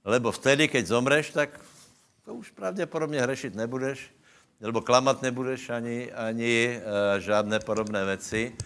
Lebo 0.00 0.32
vtedy, 0.32 0.64
keď 0.64 0.86
zomreš, 0.86 1.36
tak 1.36 1.60
to 2.24 2.34
už 2.34 2.50
pravděpodobně 2.56 3.20
hřešit 3.20 3.54
nebudeš, 3.54 4.08
nebo 4.60 4.80
klamat 4.80 5.22
nebudeš 5.22 5.70
ani, 5.70 6.12
ani 6.12 6.80
uh, 6.80 7.20
žádné 7.20 7.60
podobné 7.60 8.04
věci, 8.04 8.56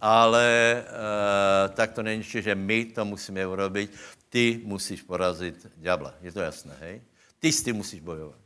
ale 0.00 0.78
uh, 0.78 1.74
tak 1.74 1.92
to 1.92 2.02
není, 2.02 2.22
že 2.22 2.54
my 2.54 2.84
to 2.84 3.04
musíme 3.04 3.46
urobit. 3.46 3.90
Ty 4.30 4.62
musíš 4.62 5.02
porazit 5.02 5.66
ďabla. 5.76 6.14
Je 6.22 6.32
to 6.32 6.40
jasné, 6.40 6.76
hej? 6.80 7.02
Ty 7.38 7.52
s 7.52 7.62
tím 7.62 7.76
musíš 7.76 8.00
bojovat. 8.00 8.38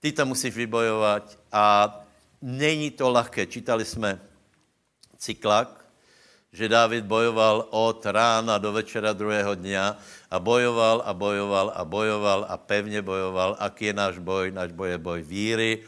Ty 0.00 0.12
to 0.12 0.26
musíš 0.26 0.54
vybojovat 0.54 1.38
a 1.52 2.05
Není 2.42 2.90
to 2.90 3.10
lehké. 3.10 3.46
Čítali 3.46 3.84
jsme 3.84 4.20
cyklak, 5.18 5.84
že 6.52 6.68
Dávid 6.68 7.04
bojoval 7.04 7.68
od 7.70 8.06
rána 8.06 8.58
do 8.58 8.72
večera 8.72 9.12
druhého 9.12 9.54
dňa 9.54 9.84
a 10.30 10.36
bojoval 10.40 11.02
a 11.04 11.12
bojoval 11.12 11.72
a 11.74 11.84
bojoval 11.84 12.40
a 12.48 12.56
pevně 12.56 13.02
bojoval. 13.02 13.56
Aký 13.60 13.84
je 13.84 13.94
náš 13.96 14.16
boj? 14.18 14.50
Náš 14.50 14.72
boj 14.72 14.88
je 14.96 14.98
boj 14.98 15.20
víry. 15.22 15.84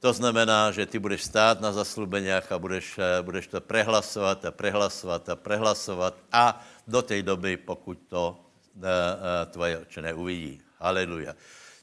To 0.00 0.12
znamená, 0.12 0.70
že 0.70 0.86
ty 0.86 0.98
budeš 0.98 1.24
stát 1.24 1.60
na 1.60 1.72
zaslubeniach 1.72 2.52
a 2.52 2.56
budeš, 2.58 2.96
eh, 3.00 3.22
budeš 3.22 3.46
to 3.48 3.60
prehlasovat 3.60 4.44
a 4.44 4.50
prehlasovat 4.52 5.28
a 5.28 5.36
prehlasovat 5.36 6.14
a 6.32 6.60
do 6.88 7.02
té 7.02 7.22
doby, 7.22 7.56
pokud 7.56 7.98
to 8.08 8.38
uh, 8.76 8.82
uh, 8.82 9.50
tvoje 9.50 9.78
oči 9.78 10.00
neuvidí. 10.02 10.60
Haleluja. 10.78 11.34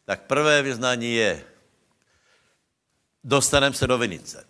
Tak 0.06 0.30
prvé 0.30 0.62
vyznání 0.62 1.16
je, 1.16 1.44
dostaneme 3.24 3.76
se 3.76 3.88
do 3.88 3.98
vinice. 3.98 4.46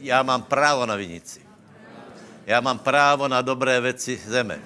Já 0.00 0.22
mám 0.22 0.42
právo 0.42 0.86
na 0.86 0.96
vinici. 0.96 1.40
Já 2.46 2.60
mám 2.60 2.78
právo 2.78 3.28
na 3.28 3.42
dobré 3.42 3.80
věci 3.80 4.20
zeme. 4.26 4.58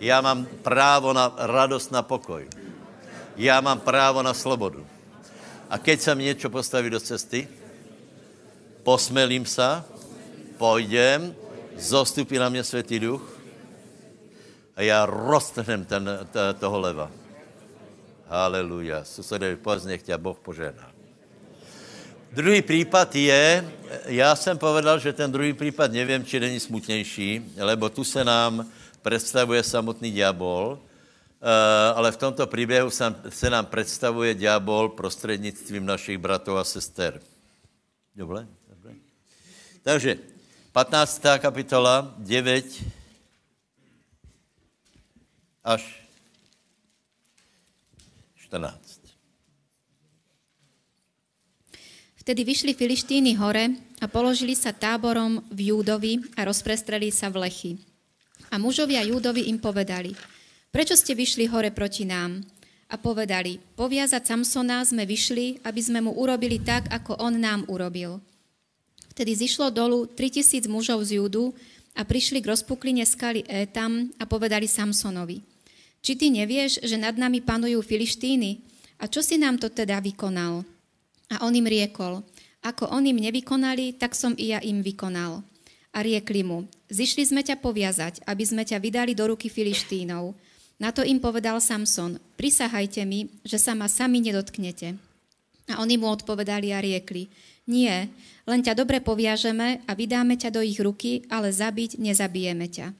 Já 0.00 0.20
mám 0.20 0.46
právo 0.46 1.12
na 1.12 1.32
radost, 1.36 1.92
na 1.92 2.02
pokoj. 2.02 2.48
Já 3.36 3.60
mám 3.60 3.80
právo 3.80 4.22
na 4.22 4.34
slobodu. 4.34 4.86
A 5.70 5.78
keď 5.80 6.00
sa 6.00 6.12
mi 6.14 6.28
niečo 6.28 6.52
postaví 6.52 6.92
do 6.92 7.00
cesty, 7.00 7.48
posmelím 8.84 9.48
sa, 9.48 9.82
pôjdem, 10.60 11.34
zostupí 11.74 12.38
na 12.38 12.48
mě 12.48 12.64
Světý 12.64 13.00
duch 13.00 13.24
a 14.76 14.82
já 14.82 15.06
roztrhnem 15.06 15.84
ten, 15.84 16.04
t, 16.30 16.54
toho 16.54 16.78
leva. 16.78 17.10
Haleluja. 18.28 19.04
Susedovi, 19.04 19.58
nech 19.84 20.02
tě 20.02 20.18
Boh 20.18 20.38
požehná. 20.38 20.93
Druhý 22.34 22.62
případ 22.62 23.14
je, 23.14 23.72
já 24.06 24.36
jsem 24.36 24.58
povedal, 24.58 24.98
že 24.98 25.12
ten 25.12 25.32
druhý 25.32 25.52
případ 25.52 25.92
nevím, 25.92 26.24
či 26.24 26.40
není 26.40 26.60
smutnější, 26.60 27.52
lebo 27.56 27.88
tu 27.88 28.04
se 28.04 28.24
nám 28.24 28.70
představuje 29.02 29.62
samotný 29.62 30.10
diabol, 30.10 30.78
eh, 30.78 31.94
ale 31.94 32.12
v 32.12 32.16
tomto 32.16 32.46
příběhu 32.46 32.90
se 33.28 33.50
nám 33.50 33.66
představuje 33.66 34.34
diabol 34.34 34.88
prostřednictvím 34.88 35.86
našich 35.86 36.18
bratů 36.18 36.56
a 36.56 36.64
sester. 36.64 37.20
Dobře? 38.16 38.46
Dobře. 38.68 38.98
Takže 39.82 40.18
15. 40.72 41.22
kapitola, 41.38 42.14
9 42.18 42.66
až 45.64 46.08
14. 48.36 48.83
Vtedy 52.24 52.40
vyšli 52.40 52.72
Filištíny 52.72 53.36
hore 53.36 53.76
a 54.00 54.08
položili 54.08 54.56
sa 54.56 54.72
táborom 54.72 55.44
v 55.52 55.68
Júdovi 55.68 56.24
a 56.40 56.48
rozprestreli 56.48 57.12
sa 57.12 57.28
v 57.28 57.44
Lechy. 57.44 57.72
A 58.48 58.56
mužovia 58.56 59.04
Júdovi 59.04 59.52
im 59.52 59.60
povedali, 59.60 60.16
prečo 60.72 60.96
ste 60.96 61.12
vyšli 61.12 61.44
hore 61.52 61.68
proti 61.68 62.08
nám? 62.08 62.40
A 62.88 62.96
povedali, 62.96 63.60
poviazať 63.76 64.24
Samsona 64.24 64.80
sme 64.88 65.04
vyšli, 65.04 65.68
aby 65.68 65.80
sme 65.84 66.00
mu 66.00 66.16
urobili 66.16 66.64
tak, 66.64 66.88
ako 66.88 67.20
on 67.20 67.36
nám 67.36 67.68
urobil. 67.68 68.24
Vtedy 69.12 69.44
zišlo 69.44 69.68
dolu 69.68 70.08
3000 70.08 70.64
mužov 70.64 71.04
z 71.04 71.20
Júdu 71.20 71.52
a 71.92 72.08
prišli 72.08 72.40
k 72.40 72.48
rozpukline 72.48 73.04
skaly 73.04 73.44
Étam 73.44 74.08
a 74.16 74.24
povedali 74.24 74.64
Samsonovi, 74.64 75.44
či 76.00 76.16
ty 76.16 76.32
nevieš, 76.32 76.88
že 76.88 76.96
nad 76.96 77.20
nami 77.20 77.44
panujú 77.44 77.84
Filištíny? 77.84 78.64
A 78.96 79.12
čo 79.12 79.20
si 79.20 79.36
nám 79.36 79.60
to 79.60 79.68
teda 79.68 80.00
vykonal? 80.00 80.64
A 81.34 81.42
on 81.42 81.58
im 81.58 81.66
riekol, 81.66 82.22
ako 82.62 82.86
on 82.94 83.10
im 83.10 83.18
nevykonali, 83.18 83.98
tak 83.98 84.14
som 84.14 84.38
i 84.38 84.54
ja 84.54 84.62
im 84.62 84.86
vykonal. 84.86 85.42
A 85.90 85.98
riekli 86.02 86.46
mu, 86.46 86.70
zišli 86.86 87.26
sme 87.26 87.42
ťa 87.42 87.58
poviazať, 87.58 88.22
aby 88.22 88.44
sme 88.46 88.62
ťa 88.62 88.78
vydali 88.78 89.18
do 89.18 89.26
ruky 89.26 89.50
Filištínov. 89.50 90.34
Na 90.78 90.94
to 90.94 91.02
im 91.02 91.18
povedal 91.18 91.58
Samson, 91.58 92.22
prisahajte 92.38 93.02
mi, 93.02 93.30
že 93.42 93.58
sa 93.58 93.74
ma 93.74 93.90
sami 93.90 94.22
nedotknete. 94.22 94.94
A 95.70 95.82
oni 95.82 95.98
mu 95.98 96.10
odpovedali 96.10 96.70
a 96.70 96.78
riekli, 96.78 97.30
nie, 97.64 98.12
len 98.44 98.60
ťa 98.60 98.76
dobre 98.76 99.00
poviažeme 99.00 99.80
a 99.88 99.90
vydáme 99.96 100.36
ťa 100.36 100.52
do 100.52 100.60
ich 100.60 100.76
ruky, 100.76 101.24
ale 101.32 101.48
zabiť 101.48 101.96
nezabijeme 101.96 102.68
ťa. 102.68 102.92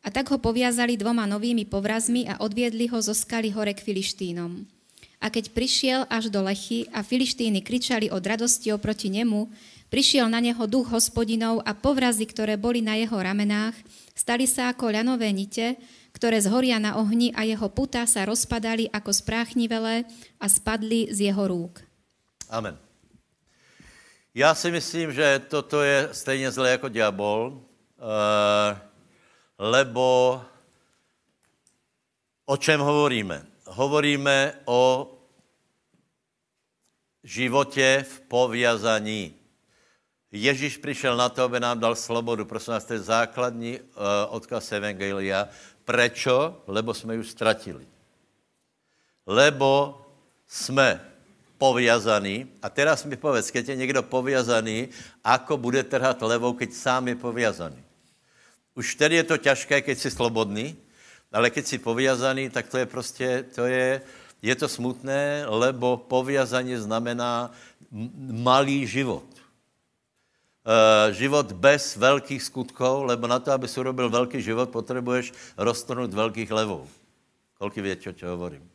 A 0.00 0.08
tak 0.08 0.32
ho 0.32 0.40
poviazali 0.40 0.96
dvoma 0.96 1.28
novými 1.28 1.68
povrazmi 1.68 2.26
a 2.26 2.40
odviedli 2.42 2.88
ho 2.90 2.98
zo 2.98 3.14
skaly 3.14 3.52
hore 3.54 3.76
k 3.76 3.84
Filištínom. 3.84 4.79
A 5.20 5.28
keď 5.28 5.52
prišiel 5.52 6.08
až 6.08 6.32
do 6.32 6.40
Lechy 6.40 6.88
a 6.96 7.04
Filištíny 7.04 7.60
kričali 7.60 8.08
od 8.08 8.24
radosti 8.24 8.72
oproti 8.72 9.12
nemu, 9.12 9.52
prišiel 9.92 10.32
na 10.32 10.40
neho 10.40 10.64
duch 10.64 10.88
hospodinov 10.88 11.60
a 11.68 11.76
povrazy, 11.76 12.24
ktoré 12.24 12.56
boli 12.56 12.80
na 12.80 12.96
jeho 12.96 13.20
ramenách, 13.20 13.76
stali 14.16 14.48
sa 14.48 14.72
ako 14.72 14.96
ľanové 14.96 15.28
nite, 15.28 15.76
ktoré 16.16 16.40
zhoria 16.40 16.80
na 16.80 16.96
ohni 16.96 17.36
a 17.36 17.44
jeho 17.44 17.68
puta 17.68 18.08
sa 18.08 18.24
rozpadali 18.24 18.88
ako 18.88 19.12
spráchnivelé 19.12 20.08
a 20.40 20.46
spadli 20.48 21.12
z 21.12 21.30
jeho 21.30 21.44
rúk. 21.44 21.84
Amen. 22.48 22.80
Já 24.34 24.54
si 24.54 24.70
myslím, 24.70 25.12
že 25.12 25.42
toto 25.48 25.82
je 25.82 26.08
stejně 26.12 26.50
zlé 26.50 26.70
jako 26.70 26.88
diabol, 26.88 27.62
uh, 27.98 28.78
lebo 29.58 30.40
o 32.46 32.56
čem 32.56 32.80
hovoríme? 32.80 33.49
Hovoríme 33.70 34.54
o 34.64 35.14
životě 37.22 38.04
v 38.08 38.20
povězaní. 38.20 39.34
Ježíš 40.32 40.76
přišel 40.76 41.16
na 41.16 41.28
to, 41.28 41.42
aby 41.42 41.60
nám 41.60 41.80
dal 41.80 41.94
slobodu. 41.94 42.44
Prosím 42.44 42.72
vás, 42.72 42.84
to 42.84 42.92
je 42.92 43.00
základní 43.00 43.80
uh, 43.80 43.86
odkaz 44.28 44.72
Evangelia. 44.72 45.48
Prečo? 45.84 46.62
Lebo 46.66 46.94
jsme 46.94 47.14
ju 47.14 47.24
ztratili. 47.24 47.86
Lebo 49.26 50.00
jsme 50.46 51.00
poviazaní. 51.58 52.46
A 52.62 52.70
teraz 52.70 53.04
mi 53.04 53.16
povedz, 53.16 53.50
keď 53.50 53.68
je 53.68 53.76
někdo 53.76 54.02
poviazaný, 54.02 54.88
ako 55.24 55.56
bude 55.56 55.82
trhat 55.82 56.22
levou, 56.22 56.54
keď 56.54 56.72
sám 56.72 57.08
je 57.08 57.16
poviazaný. 57.18 57.82
Už 58.74 58.94
vtedy 58.94 59.14
je 59.16 59.24
to 59.24 59.36
těžké, 59.36 59.82
keď 59.82 59.98
jsi 59.98 60.10
slobodný, 60.10 60.76
ale 61.32 61.50
keď 61.50 61.66
jsi 61.66 61.78
poviazaný, 61.78 62.50
tak 62.50 62.68
to 62.68 62.78
je 62.78 62.86
prostě, 62.86 63.44
to 63.54 63.64
je, 63.64 64.02
je 64.42 64.54
to 64.54 64.68
smutné, 64.68 65.44
lebo 65.46 65.96
poviazanie 65.96 66.80
znamená 66.80 67.50
malý 68.30 68.86
život. 68.86 69.26
E, 70.66 71.14
život 71.14 71.52
bez 71.52 71.96
velkých 71.96 72.42
skutkov, 72.42 73.04
lebo 73.06 73.26
na 73.26 73.38
to, 73.38 73.52
aby 73.52 73.68
si 73.68 73.80
urobil 73.80 74.10
velký 74.10 74.42
život, 74.42 74.70
potřebuješ 74.70 75.32
roztrhnout 75.56 76.14
velkých 76.14 76.50
levou. 76.50 76.88
Kolik 77.58 77.76
větší, 77.76 78.08
o 78.08 78.12
čo 78.12 78.26
hovorím? 78.28 78.70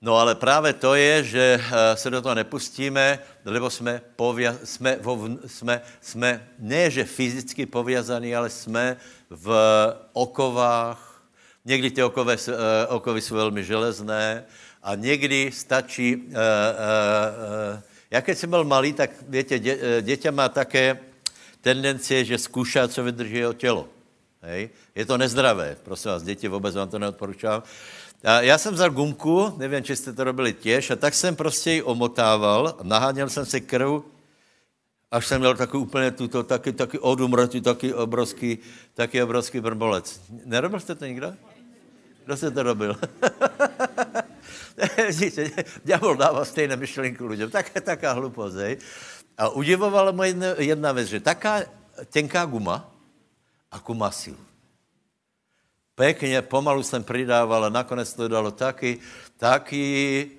No 0.00 0.14
ale 0.16 0.34
právě 0.34 0.72
to 0.72 0.94
je, 0.94 1.24
že 1.24 1.44
eh, 1.58 1.96
se 1.96 2.10
do 2.10 2.22
toho 2.22 2.34
nepustíme, 2.34 3.18
lebo 3.44 3.70
jsme, 3.70 4.02
povia, 4.16 4.54
jsme, 4.64 4.96
vo, 5.02 5.28
jsme, 5.46 5.82
jsme 6.00 6.48
ne, 6.58 6.90
že 6.90 7.04
fyzicky 7.04 7.66
povězaní, 7.66 8.36
ale 8.36 8.50
jsme 8.50 8.96
v 9.30 9.46
okovách, 10.12 11.07
Někdy 11.64 11.90
ty 11.90 12.02
okové, 12.02 12.36
uh, 12.36 12.54
okovy 12.88 13.20
jsou 13.20 13.34
velmi 13.34 13.64
železné 13.64 14.44
a 14.82 14.94
někdy 14.94 15.50
stačí, 15.54 16.16
uh, 16.16 16.32
já 18.10 18.20
když 18.20 18.38
jsem 18.38 18.50
byl 18.50 18.64
malý, 18.64 18.92
tak 18.92 19.10
větě, 19.28 19.58
dě, 19.58 20.02
děťa 20.02 20.30
má 20.30 20.48
také 20.48 20.98
tendencie, 21.60 22.24
že 22.24 22.38
zkoušá, 22.38 22.88
co 22.88 23.02
vydrží 23.02 23.34
jeho 23.34 23.52
tělo. 23.52 23.88
Hej? 24.42 24.70
Je 24.94 25.06
to 25.06 25.18
nezdravé, 25.18 25.76
prosím 25.82 26.10
vás, 26.10 26.22
děti 26.22 26.48
vůbec 26.48 26.74
vám 26.74 26.88
to 26.88 26.98
neodporučám. 26.98 27.62
A 28.24 28.40
já 28.40 28.58
jsem 28.58 28.74
vzal 28.74 28.90
gumku, 28.90 29.54
nevím, 29.56 29.84
či 29.84 29.96
jste 29.96 30.12
to 30.12 30.24
robili 30.24 30.52
těž, 30.52 30.90
a 30.90 30.96
tak 30.96 31.14
jsem 31.14 31.36
prostě 31.36 31.70
ji 31.70 31.82
omotával, 31.82 32.78
naháněl 32.82 33.28
jsem 33.28 33.46
si 33.46 33.60
krv, 33.60 34.02
až 35.10 35.26
jsem 35.26 35.40
měl 35.40 35.56
takový 35.56 35.82
úplně 35.82 36.10
tuto, 36.10 36.42
taky, 36.42 36.72
taky 36.72 36.98
odumrtý, 36.98 37.60
taky 37.60 37.94
obrovský, 37.94 38.58
taky 38.94 39.22
obrovský 39.22 39.60
brbolec. 39.60 40.20
Nerobil 40.44 40.80
jste 40.80 40.94
to 40.94 41.06
nikdo? 41.06 41.34
Kdo 42.28 42.36
se 42.36 42.50
to 42.50 42.62
robil? 42.62 42.92
Diabol 45.84 46.16
dává 46.20 46.44
stejné 46.44 46.76
myšlenky 46.76 47.24
lidem. 47.24 47.48
Tak, 47.48 47.72
taká 47.80 48.12
hlupost, 48.12 48.56
hej. 48.56 48.76
A 49.38 49.48
udivovala 49.48 50.12
mě 50.12 50.26
jedna, 50.26 50.46
jedna 50.58 50.92
věc, 50.92 51.08
že 51.08 51.20
taká 51.24 51.64
tenká 52.12 52.44
guma, 52.44 52.84
ako 53.72 53.94
masil. 53.94 54.36
Pěkně, 55.96 56.42
pomalu 56.42 56.82
jsem 56.82 57.00
přidával 57.00 57.64
a 57.64 57.72
nakonec 57.72 58.12
to 58.12 58.28
dalo 58.28 58.50
taky, 58.50 59.00
taky 59.40 60.30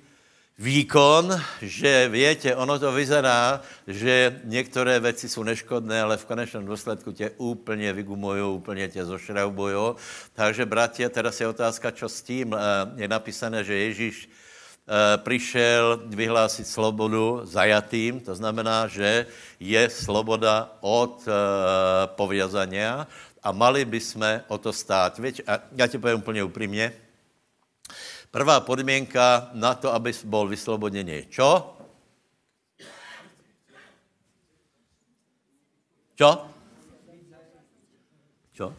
výkon, 0.60 1.40
že 1.62 2.08
větě, 2.08 2.56
ono 2.56 2.78
to 2.78 2.92
vyzerá, 2.92 3.60
že 3.86 4.40
některé 4.44 5.00
věci 5.00 5.28
jsou 5.28 5.42
neškodné, 5.42 6.02
ale 6.02 6.16
v 6.16 6.24
konečném 6.24 6.66
důsledku 6.66 7.12
tě 7.12 7.30
úplně 7.36 7.92
vygumují, 7.92 8.42
úplně 8.42 8.88
tě 8.88 9.04
zošraubují. 9.04 9.96
Takže, 10.32 10.66
bratě, 10.66 11.08
teraz 11.08 11.40
je 11.40 11.48
otázka, 11.48 11.90
čo 11.90 12.08
s 12.08 12.22
tím. 12.22 12.52
Eh, 12.52 12.60
je 12.96 13.08
napísané, 13.08 13.64
že 13.64 13.74
Ježíš 13.74 14.28
eh, 14.28 15.16
přišel 15.16 16.02
vyhlásit 16.06 16.68
slobodu 16.68 17.40
zajatým, 17.48 18.20
to 18.20 18.34
znamená, 18.34 18.84
že 18.86 19.26
je 19.60 19.90
sloboda 19.90 20.76
od 20.80 21.24
eh, 21.24 21.32
povězania 22.20 23.08
a 23.42 23.48
mali 23.52 23.84
bychom 23.84 24.44
o 24.48 24.58
to 24.58 24.72
stát. 24.72 25.18
Víš, 25.18 25.40
a 25.48 25.58
já 25.72 25.86
ti 25.86 25.98
povím 25.98 26.18
úplně 26.20 26.44
upřímně, 26.44 26.92
Prvá 28.30 28.60
podmínka 28.60 29.50
na 29.52 29.74
to, 29.74 29.94
aby 29.94 30.12
byl 30.24 30.48
vysloboděný. 30.48 31.26
Čo? 31.28 31.76
Čo? 36.14 36.46
Čo? 38.52 38.74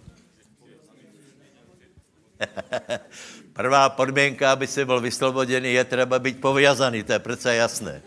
Prvá 3.54 3.90
podmínka, 3.90 4.52
aby 4.52 4.68
si 4.68 4.86
byl 4.86 5.02
vysloboděný, 5.02 5.74
je 5.74 5.84
třeba 5.86 6.20
být 6.20 6.42
povězaný, 6.42 7.04
to 7.04 7.14
je 7.14 7.20
přece 7.20 7.56
jasné. 7.56 8.02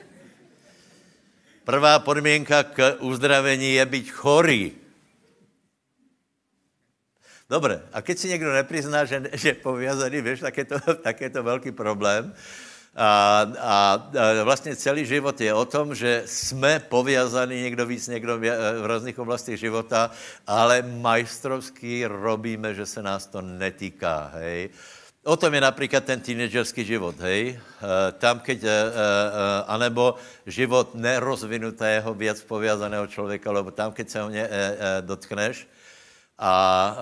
Prvá 1.65 1.99
podmínka 1.99 2.63
k 2.63 2.97
uzdravení 3.01 3.75
je 3.75 3.87
být 3.87 4.11
chorý. 4.11 4.84
Dobře, 7.51 7.83
a 7.93 8.03
keď 8.03 8.19
si 8.19 8.29
někdo 8.29 8.53
neprizná, 8.53 9.05
že, 9.05 9.23
že 9.33 9.49
je 9.49 9.55
povězaný, 9.55 10.21
víš, 10.21 10.41
tak 10.41 10.57
je, 10.57 10.65
to, 10.65 10.79
tak 11.03 11.21
je 11.21 11.31
to 11.31 11.43
velký 11.43 11.73
problém. 11.73 12.35
A, 12.97 13.41
a, 13.59 14.09
a 14.41 14.43
vlastně 14.45 14.77
celý 14.77 15.07
život 15.07 15.41
je 15.41 15.55
o 15.55 15.65
tom, 15.65 15.95
že 15.95 16.23
jsme 16.27 16.79
povězaní 16.79 17.63
někdo 17.63 17.87
víc, 17.87 18.09
někdo 18.09 18.39
v 18.39 18.87
různých 18.87 19.19
oblastech 19.19 19.61
života, 19.61 20.11
ale 20.47 20.83
majstrovský 20.83 22.07
robíme, 22.07 22.75
že 22.75 22.87
se 22.87 23.03
nás 23.03 23.27
to 23.27 23.43
netýká, 23.43 24.31
hej. 24.35 24.71
O 25.25 25.37
tom 25.37 25.55
je 25.55 25.61
například 25.61 26.05
ten 26.05 26.21
teenagerský 26.21 26.85
život, 26.85 27.21
hej. 27.21 27.61
Tam, 28.19 28.41
keď, 28.41 28.65
anebo 29.67 30.15
život 30.47 30.95
nerozvinutého, 30.95 32.15
věc 32.15 32.45
povězaného 32.45 33.07
člověka, 33.07 33.53
lebo 33.53 33.71
tam, 33.71 33.93
keď 33.93 34.11
se 34.11 34.21
ho 34.21 34.29
ne, 34.29 34.49
dotkneš, 35.01 35.67
a 36.39 36.97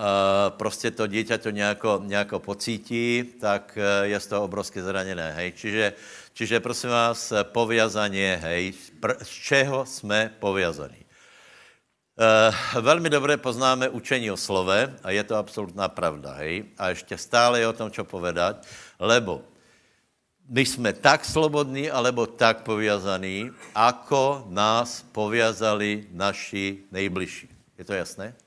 prostě 0.49 0.91
to 0.91 1.07
dítě 1.07 1.37
to 1.37 1.49
nějako, 1.49 2.01
nějako 2.05 2.39
pocítí, 2.39 3.23
tak 3.41 3.77
e, 3.77 4.07
je 4.07 4.19
z 4.19 4.27
toho 4.27 4.43
obrovsky 4.43 4.81
zraněné, 4.81 5.31
hej. 5.31 5.51
Čiže, 5.51 5.93
čiže 6.33 6.59
prosím 6.59 6.89
vás, 6.89 7.33
povězaně, 7.43 8.39
hej, 8.41 8.73
z 9.21 9.29
čeho 9.29 9.85
jsme 9.85 10.31
povězaní. 10.39 11.03
Uh, 12.13 12.81
velmi 12.81 13.09
dobře 13.09 13.37
poznáme 13.37 13.89
učení 13.89 14.31
o 14.31 14.37
slove 14.37 14.93
a 15.03 15.11
je 15.11 15.23
to 15.23 15.35
absolutná 15.35 15.89
pravda, 15.89 16.33
hej. 16.33 16.63
A 16.77 16.89
ještě 16.89 17.17
stále 17.17 17.59
je 17.59 17.67
o 17.67 17.73
tom, 17.73 17.91
čo 17.91 18.03
povedať, 18.05 18.61
lebo 18.99 19.41
my 20.49 20.61
jsme 20.65 20.93
tak 20.93 21.25
slobodní, 21.25 21.89
alebo 21.89 22.27
tak 22.29 22.61
povězaní, 22.61 23.49
ako 23.73 24.45
nás 24.53 25.01
povězali 25.11 26.05
naši 26.11 26.85
nejbližší. 26.91 27.49
Je 27.77 27.85
to 27.85 27.93
jasné? 27.93 28.37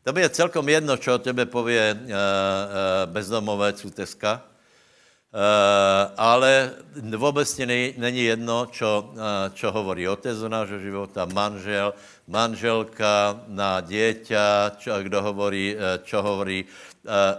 To 0.00 0.12
by 0.12 0.20
je 0.20 0.28
celkom 0.32 0.64
jedno, 0.64 0.96
čo 0.96 1.14
o 1.14 1.22
tebe 1.22 1.44
pově 1.46 1.92
uh, 1.92 2.00
uh, 2.00 2.14
bezdomovec 3.12 3.84
u 3.84 3.90
Teska, 3.90 4.40
uh, 4.40 4.40
ale 6.16 6.72
vůbec 7.16 7.58
není, 7.58 7.94
není 8.00 8.24
jedno, 8.24 8.66
čo, 8.66 9.12
čo 9.52 9.72
hovorí 9.72 10.08
otec 10.08 10.40
o 10.40 10.48
nášho 10.48 10.78
života, 10.80 11.28
manžel, 11.28 11.92
manželka 12.26 13.44
na 13.48 13.80
dieťa, 13.84 14.80
čo, 14.80 14.96
kdo 15.04 15.22
hovorí, 15.22 15.76
čo 16.02 16.22
hovorí 16.22 16.64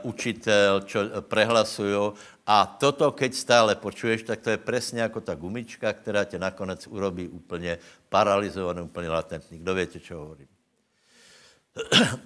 učitel, 0.04 0.86
čo 0.86 1.22
prehlasujú. 1.26 2.14
A 2.46 2.66
toto, 2.66 3.12
keď 3.12 3.32
stále 3.34 3.72
počuješ, 3.76 4.24
tak 4.24 4.42
to 4.42 4.50
je 4.50 4.58
přesně 4.58 5.02
jako 5.02 5.22
ta 5.22 5.36
gumička, 5.36 5.94
která 5.94 6.24
tě 6.24 6.40
nakonec 6.40 6.88
urobí 6.88 7.28
úplně 7.28 7.78
paralizovaný, 8.10 8.82
úplně 8.82 9.10
latentní. 9.10 9.60
Kdo 9.60 9.76
víte, 9.76 10.00
čo 10.00 10.18
hovorím? 10.18 10.48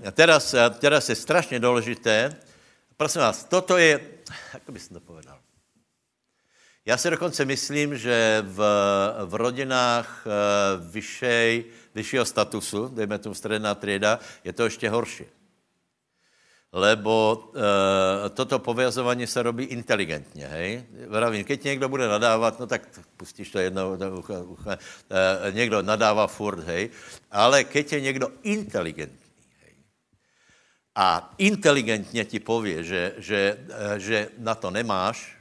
A 0.06 0.12
teraz, 0.12 0.56
teraz 0.80 1.10
je 1.10 1.16
strašně 1.16 1.60
důležité, 1.60 2.36
prosím 2.98 3.22
vás, 3.22 3.44
toto 3.44 3.78
je, 3.78 4.00
jak 4.54 4.64
bych 4.70 4.88
to 4.88 5.00
povedal, 5.00 5.40
já 6.86 6.98
si 6.98 7.10
dokonce 7.10 7.46
myslím, 7.46 7.98
že 7.98 8.44
v, 8.46 8.58
v 9.26 9.36
rodinách 9.36 10.28
eh, 10.28 10.32
vyššej, 10.92 11.66
vyššího 11.96 12.26
statusu, 12.26 12.88
dejme 12.88 13.18
tomu 13.18 13.36
středná 13.36 13.76
třída, 13.76 14.20
je 14.44 14.54
to 14.54 14.64
ještě 14.64 14.90
horší. 14.90 15.26
Lebo 16.76 17.44
e, 17.56 18.30
toto 18.30 18.60
povězování 18.60 19.28
se 19.28 19.44
robí 19.44 19.64
inteligentně, 19.64 20.48
hej? 20.48 20.84
Vravím, 21.08 21.44
keď 21.44 21.64
někdo 21.64 21.90
bude 21.90 22.08
nadávat, 22.08 22.60
no 22.60 22.68
tak 22.68 22.82
pustíš 23.18 23.52
to 23.52 23.60
jedno, 23.60 23.98
to 23.98 24.12
ucha, 24.12 24.40
ucha, 24.40 24.78
e, 25.48 25.52
někdo 25.52 25.82
nadává 25.82 26.28
furt, 26.28 26.60
hej? 26.60 26.90
Ale 27.32 27.64
keď 27.64 27.94
je 27.94 28.02
někdo 28.02 28.28
inteligentní, 28.44 29.25
a 30.96 31.34
inteligentně 31.38 32.26
ti 32.26 32.40
pově, 32.40 32.84
že, 32.84 33.14
že, 33.18 33.58
eh, 33.70 34.00
že 34.00 34.30
na 34.38 34.56
to 34.56 34.72
nemáš, 34.72 35.36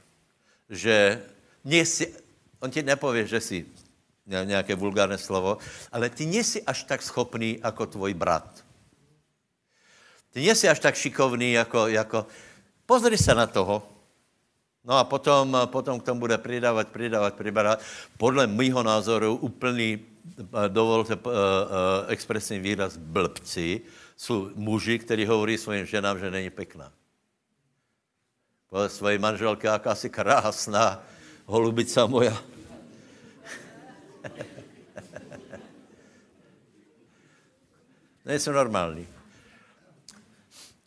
že 0.70 1.22
si, 1.84 2.14
on 2.60 2.70
ti 2.70 2.82
nepově, 2.82 3.26
že 3.26 3.40
si 3.40 3.66
nějaké 4.26 4.74
vulgárné 4.74 5.18
slovo, 5.18 5.58
ale 5.92 6.10
ty 6.10 6.26
nejsi 6.26 6.62
až 6.62 6.82
tak 6.82 7.02
schopný 7.02 7.58
jako 7.64 7.86
tvoj 7.86 8.14
brat. 8.14 8.64
Ty 10.30 10.40
nejsi 10.40 10.68
až 10.68 10.78
tak 10.80 10.94
šikovný 10.94 11.52
jako, 11.52 11.86
jako 11.88 12.26
pozri 12.86 13.18
se 13.18 13.34
na 13.34 13.46
toho. 13.46 13.82
No 14.84 14.98
a 14.98 15.04
potom, 15.04 15.58
potom 15.64 16.00
k 16.00 16.04
tomu 16.04 16.20
bude 16.20 16.38
přidávat, 16.38 16.88
přidávat, 16.88 17.34
přidávat. 17.34 17.80
Podle 18.18 18.46
mýho 18.46 18.82
názoru 18.82 19.36
úplný, 19.36 19.98
eh, 20.40 20.68
dovolte 20.68 21.14
uh, 21.14 21.32
expresní 22.08 22.58
výraz, 22.58 22.96
blbci, 22.96 23.80
jsou 24.16 24.50
muži, 24.54 24.98
kteří 24.98 25.26
hovorí 25.26 25.58
svým 25.58 25.86
ženám, 25.86 26.18
že 26.18 26.30
není 26.30 26.50
pěkná. 26.50 26.92
Podle 28.68 28.88
své 28.88 29.18
manželky, 29.18 29.66
jaká 29.66 29.94
si 29.94 30.10
krásná, 30.10 31.02
holubica 31.46 32.06
moja. 32.06 32.42
Nejsou 38.24 38.52
normální. 38.52 39.08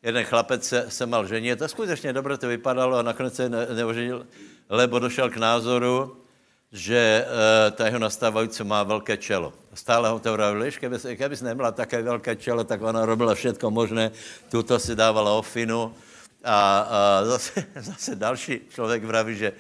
Jeden 0.04 0.26
chlapec 0.26 0.68
se, 0.68 0.92
se 0.92 1.06
mal 1.06 1.28
ženit 1.28 1.60
to 1.60 1.68
skutečně 1.68 2.13
dobře 2.13 2.38
to 2.38 2.48
vypadalo 2.48 2.98
a 2.98 3.02
nakonec 3.02 3.36
se 3.36 3.50
ne, 3.50 3.66
neoženil, 3.66 4.28
lebo 4.70 5.00
došel 5.00 5.30
k 5.30 5.38
názoru, 5.38 6.24
že 6.72 7.26
uh, 7.26 7.76
ta 7.76 7.86
jeho 7.86 8.00
nastávající 8.00 8.64
má 8.64 8.84
velké 8.84 9.18
čelo. 9.18 9.54
Stále 9.74 10.10
ho 10.10 10.20
to 10.20 10.34
vravili, 10.34 10.72
keby, 10.72 11.16
keby 11.16 11.36
neměla 11.42 11.72
také 11.72 12.02
velké 12.02 12.36
čelo, 12.36 12.64
tak 12.64 12.82
ona 12.82 13.06
robila 13.06 13.36
všechno 13.36 13.72
možné, 13.72 14.12
tuto 14.52 14.80
si 14.80 14.96
dávala 14.96 15.34
ofinu 15.34 15.96
a, 16.44 16.80
a 16.80 17.26
zase, 17.26 17.66
zase 17.76 18.16
další 18.16 18.62
člověk 18.70 19.04
vraví, 19.04 19.36
že, 19.36 19.54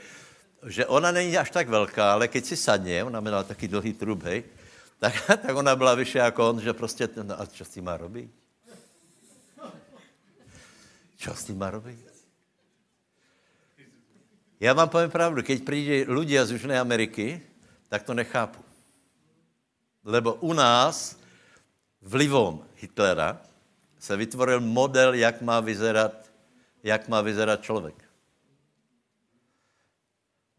že 0.67 0.85
ona 0.85 1.11
není 1.11 1.37
až 1.37 1.51
tak 1.51 1.69
velká, 1.69 2.13
ale 2.13 2.27
keď 2.27 2.45
si 2.45 2.55
sadně, 2.57 3.03
ona 3.03 3.19
měla 3.19 3.43
taky 3.43 3.67
dlouhý 3.67 3.93
trub, 3.93 4.23
hej, 4.23 4.43
tak, 4.99 5.13
tak 5.27 5.55
ona 5.55 5.75
byla 5.75 5.95
vyšší 5.95 6.17
jako 6.17 6.49
on, 6.49 6.59
že 6.59 6.73
prostě, 6.73 7.09
no 7.23 7.41
a 7.41 7.45
co 7.45 7.65
s 7.65 7.69
tím 7.69 7.83
má 7.83 7.97
robit? 7.97 8.31
Co 11.17 11.33
s 11.35 11.43
tím 11.43 11.57
má 11.57 11.69
robit? 11.69 12.16
Já 14.59 14.73
vám 14.73 14.89
povím 14.89 15.09
pravdu, 15.09 15.43
keď 15.43 15.63
přijde 15.63 16.09
ľudia 16.09 16.41
z 16.45 16.57
Južné 16.57 16.79
Ameriky, 16.79 17.41
tak 17.89 18.03
to 18.03 18.13
nechápu. 18.13 18.57
Lebo 20.01 20.33
u 20.41 20.53
nás 20.53 21.19
vlivom 22.01 22.65
Hitlera 22.81 23.37
se 23.99 24.17
vytvoril 24.17 24.59
model, 24.59 25.13
jak 25.13 25.41
má 25.41 25.59
vyzerat, 25.59 26.31
jak 26.83 27.07
má 27.07 27.21
vyzerat 27.21 27.61
člověk. 27.61 27.95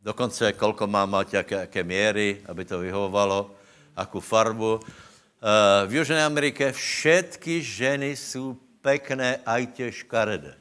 Dokonce 0.03 0.53
kolko 0.53 0.87
má 0.87 1.07
mít, 1.07 1.35
jaké, 1.35 1.55
jaké 1.55 1.85
měry, 1.85 2.43
aby 2.47 2.65
to 2.65 2.79
vyhovovalo, 2.79 3.51
jakou 3.97 4.21
farbu. 4.21 4.81
Eh, 4.81 5.87
v 5.87 5.95
Jižní 5.95 6.23
Americe 6.23 6.73
všetky 6.73 7.63
ženy 7.63 8.17
jsou 8.17 8.55
pekné, 8.83 9.37
aj 9.47 9.67
tě 9.67 9.93
škaredé. 9.93 10.58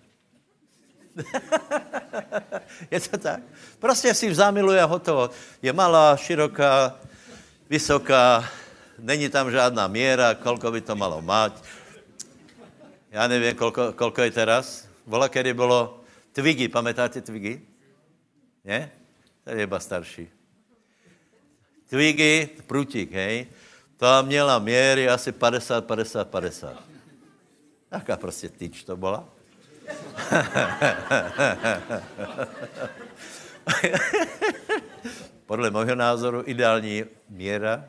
je 2.91 2.99
to 2.99 3.17
tak. 3.17 3.41
Prostě 3.79 4.13
si 4.13 4.35
zamiluje 4.35 4.83
hotovo. 4.83 5.29
Je 5.61 5.73
malá, 5.73 6.17
široká, 6.17 6.99
vysoká, 7.69 8.49
není 8.99 9.29
tam 9.29 9.51
žádná 9.51 9.87
míra, 9.87 10.35
kolko 10.35 10.71
by 10.71 10.81
to 10.81 10.95
malo 10.95 11.21
mať. 11.21 11.53
Já 13.11 13.27
nevím, 13.27 13.55
kolko, 13.55 13.93
kolko 13.93 14.21
je 14.21 14.31
teraz. 14.31 14.87
Vola, 15.05 15.29
kedy 15.29 15.53
bylo 15.53 16.03
Twiggy, 16.31 16.67
pamätáte 16.67 17.21
Twiggy? 17.21 17.61
Ne? 18.65 18.91
To 19.43 19.49
je 19.49 19.63
iba 19.63 19.79
starší. 19.79 20.27
Twiggy, 21.89 22.49
prutík, 22.67 23.11
hej, 23.11 23.47
to 23.97 24.23
měla 24.23 24.59
měry 24.59 25.09
asi 25.09 25.31
50, 25.31 25.85
50, 25.85 26.27
50. 26.27 26.83
Taká 27.89 28.17
prostě 28.17 28.49
tyč 28.49 28.83
to 28.83 28.97
byla. 28.97 29.36
Podle 35.45 35.71
mého 35.71 35.95
názoru 35.95 36.43
ideální 36.45 37.05
míra. 37.29 37.85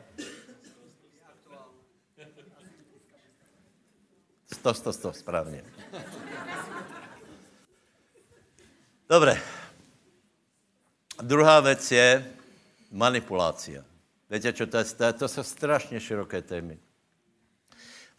100, 4.53 4.73
100, 4.73 4.93
100, 4.93 5.13
správně. 5.13 5.63
Dobré. 9.09 9.41
Druhá 11.21 11.59
věc 11.59 11.91
je 11.91 12.31
manipulácia. 12.91 13.83
Víte, 14.29 14.53
čo 14.53 14.67
to 14.67 14.77
je? 14.77 14.85
To 15.13 15.27
jsou 15.27 15.43
strašně 15.43 15.99
široké 15.99 16.41
témy. 16.41 16.79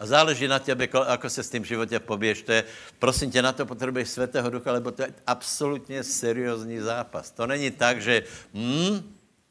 A 0.00 0.06
záleží 0.08 0.48
na 0.48 0.56
tebe, 0.58 0.88
ako 0.88 1.28
se 1.28 1.44
s 1.44 1.50
tím 1.52 1.64
životě 1.64 2.00
poběž. 2.00 2.42
To 2.42 2.52
je, 2.52 2.64
prosím 2.98 3.30
tě, 3.30 3.42
na 3.42 3.52
to 3.52 3.66
potřebuješ 3.66 4.08
svatého 4.08 4.50
ducha, 4.50 4.72
lebo 4.72 4.90
to 4.90 5.02
je 5.02 5.12
absolutně 5.26 6.04
seriózní 6.04 6.80
zápas. 6.80 7.30
To 7.30 7.46
není 7.46 7.70
tak, 7.70 8.00
že 8.00 8.24
hm, 8.54 8.96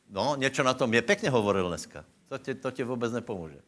no, 0.10 0.36
něco 0.36 0.64
na 0.64 0.74
tom 0.74 0.94
je. 0.94 1.02
Pěkně 1.02 1.30
hovoril 1.30 1.68
dneska. 1.70 2.06
To 2.30 2.38
ti, 2.38 2.56
to 2.56 2.72
ti 2.72 2.84
vůbec 2.84 3.14
nepomůže. 3.14 3.62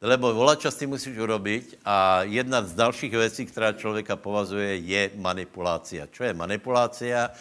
Lebo 0.00 0.34
volačas 0.34 0.76
ty 0.76 0.86
musíš 0.86 1.18
urobiť 1.18 1.84
a 1.84 2.22
jedna 2.22 2.62
z 2.62 2.72
dalších 2.72 3.12
věcí, 3.12 3.46
která 3.46 3.72
člověka 3.72 4.16
povazuje, 4.16 4.76
je 4.76 5.10
manipulácia. 5.16 6.06
Čo 6.06 6.24
je 6.24 6.32
manipulácia? 6.36 7.32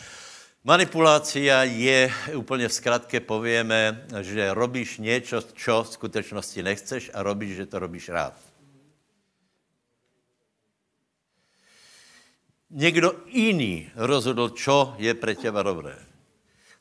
Manipulácia 0.63 1.63
je, 1.63 2.11
úplně 2.35 2.67
v 2.67 2.73
skratke 2.73 3.19
povieme, 3.19 4.07
že 4.21 4.53
robíš 4.53 4.97
něco, 4.97 5.41
čo 5.53 5.83
v 5.83 5.87
skutečnosti 5.87 6.63
nechceš 6.63 7.11
a 7.13 7.23
robíš, 7.23 7.55
že 7.55 7.65
to 7.65 7.79
robíš 7.79 8.09
rád. 8.09 8.44
Někdo 12.69 13.13
jiný 13.25 13.89
rozhodl, 13.95 14.49
čo 14.49 14.95
je 14.97 15.13
pre 15.13 15.35
těba 15.35 15.63
dobré. 15.63 15.95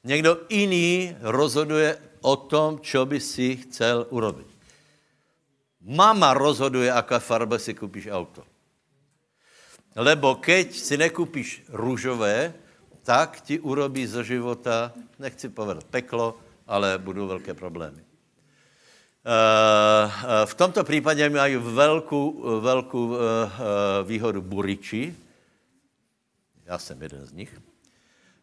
Někdo 0.04 0.38
jiný 0.48 1.16
rozhoduje 1.20 1.98
o 2.20 2.36
tom, 2.36 2.80
čo 2.80 3.06
by 3.06 3.20
si 3.20 3.56
chcel 3.56 4.06
urobit. 4.10 4.46
Mama 5.84 6.32
rozhoduje, 6.34 6.92
aká 6.92 7.20
farba 7.20 7.60
si 7.60 7.76
koupíš 7.76 8.08
auto. 8.08 8.40
Lebo 9.96 10.40
keď 10.40 10.72
si 10.72 10.96
nekupíš 10.96 11.68
růžové, 11.68 12.54
tak 13.04 13.40
ti 13.40 13.60
urobí 13.60 14.06
zo 14.08 14.24
života, 14.24 14.92
nechci 15.20 15.48
povedat 15.48 15.84
peklo, 15.84 16.40
ale 16.66 16.98
budou 16.98 17.28
velké 17.28 17.54
problémy. 17.54 18.00
Eh, 18.00 18.06
eh, 19.24 20.46
v 20.46 20.54
tomto 20.54 20.84
případě 20.84 21.30
mají 21.30 21.56
velkou, 21.56 22.60
velkou 22.60 23.14
eh, 23.14 23.18
výhodu 24.04 24.42
buriči. 24.42 25.16
Já 26.64 26.78
jsem 26.78 27.02
jeden 27.02 27.26
z 27.26 27.32
nich. 27.32 27.60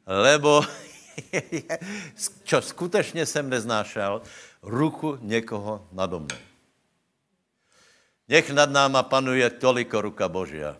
Lebo, 0.08 0.62
čo 2.44 2.62
skutečně 2.62 3.26
jsem 3.26 3.50
neznášel, 3.50 4.22
ruku 4.62 5.18
někoho 5.22 5.88
nado 5.92 6.20
mnou. 6.20 6.38
Nech 8.28 8.50
nad 8.50 8.70
náma 8.70 9.04
panuje 9.04 9.50
toliko 9.50 10.02
ruka 10.02 10.30
Božia. 10.30 10.78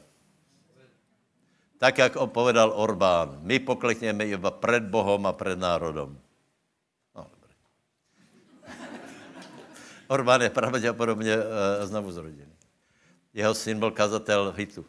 Tak, 1.78 1.98
jak 1.98 2.16
opovedal 2.16 2.72
Orbán, 2.76 3.40
my 3.42 3.60
poklekneme 3.60 4.26
iba 4.26 4.52
před 4.52 4.84
Bohom 4.84 5.26
a 5.26 5.34
před 5.34 5.60
národom. 5.60 6.18
No, 7.16 7.28
dobré. 7.34 7.56
Orbán 10.08 10.42
je 10.42 10.50
pravděpodobně 10.50 11.38
uh, 11.38 11.44
znovu 11.84 12.12
zrodený. 12.12 12.54
Jeho 13.34 13.54
syn 13.54 13.80
byl 13.80 13.92
kazatel 13.92 14.54
Hitu. 14.58 14.86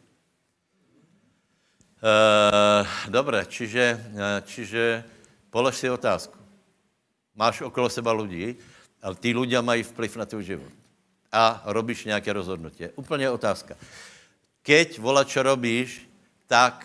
Uh, 2.03 2.83
dobré, 3.07 3.47
čiže, 3.47 3.95
uh, 3.95 4.43
čiže 4.43 5.07
polož 5.47 5.79
si 5.79 5.87
otázku. 5.87 6.35
Máš 7.31 7.63
okolo 7.63 7.87
seba 7.87 8.11
lidí, 8.11 8.59
ale 8.99 9.15
ty 9.15 9.31
ľudia 9.31 9.63
mají 9.63 9.87
vplyv 9.87 10.11
na 10.19 10.25
tvůj 10.27 10.43
život. 10.43 10.73
A 11.31 11.63
robíš 11.65 12.05
nějaké 12.05 12.33
rozhodnutí. 12.33 12.91
Úplně 12.99 13.29
otázka. 13.29 13.79
Keď 14.61 14.99
vola, 14.99 15.23
čo 15.23 15.47
robíš, 15.47 16.03
tak 16.47 16.83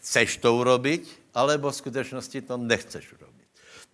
chceš 0.00 0.40
to 0.40 0.56
urobiť, 0.56 1.04
alebo 1.36 1.68
v 1.68 1.76
skutečnosti 1.76 2.40
to 2.40 2.56
nechceš 2.56 3.12
urobiť. 3.12 3.48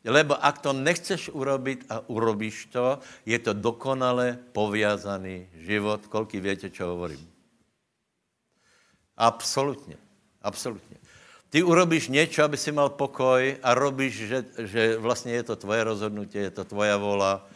Lebo 0.07 0.39
ak 0.39 0.63
to 0.63 0.71
nechceš 0.71 1.35
urobiť 1.35 1.91
a 1.91 2.07
urobíš 2.07 2.71
to, 2.71 3.03
je 3.27 3.39
to 3.43 3.59
dokonale 3.59 4.39
poviazaný 4.55 5.51
život. 5.67 6.07
Koľko 6.07 6.39
viete, 6.39 6.71
čo 6.71 6.95
hovorím? 6.95 7.27
Absolutně. 9.19 10.08
Absolutně. 10.43 10.97
Ty 11.51 11.63
urobíš 11.63 12.09
něco, 12.09 12.45
aby 12.45 12.57
si 12.57 12.73
mal 12.73 12.89
pokoj 12.89 13.57
a 13.63 13.75
robíš, 13.75 14.15
že, 14.15 14.45
že 14.59 14.97
vlastně 14.97 15.33
je 15.33 15.43
to 15.43 15.57
tvoje 15.57 15.85
rozhodnutí, 15.85 16.39
je 16.39 16.51
to 16.51 16.65
tvoja 16.65 16.97
vola 16.97 17.49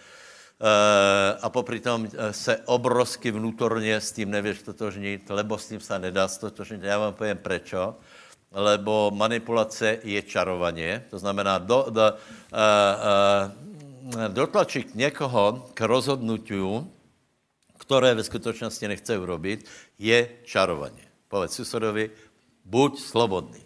Eh, 0.63 1.39
a 1.43 1.51
popri 1.51 1.83
tom 1.83 2.07
eh, 2.07 2.33
se 2.33 2.63
obrovsky 2.71 3.31
vnútorně 3.31 4.01
s 4.01 4.13
tím 4.13 4.31
nevěš 4.31 4.63
totožnit, 4.63 5.31
lebo 5.31 5.59
s 5.59 5.69
tím 5.69 5.81
se 5.81 5.99
nedá 5.99 6.29
stotožnit. 6.29 6.83
Já 6.83 6.99
vám 6.99 7.15
povím 7.15 7.37
prečo. 7.37 7.99
Lebo 8.53 9.11
manipulace 9.15 9.99
je 10.05 10.23
čarovaně, 10.23 11.05
to 11.11 11.19
znamená 11.19 11.59
do, 11.59 11.87
do, 11.89 12.03
uh, 12.53 14.29
dotlačit 14.29 14.95
někoho 14.95 15.73
k 15.75 15.81
rozhodnutiu, 15.81 16.93
které 17.79 18.15
ve 18.15 18.25
skutečnosti 18.25 18.89
nechce 18.89 19.19
urobit, 19.19 19.65
je 19.99 20.29
čarovaně. 20.45 21.03
Povedz 21.29 21.55
susedovi, 21.55 22.11
buď 22.65 23.01
slobodný. 23.01 23.63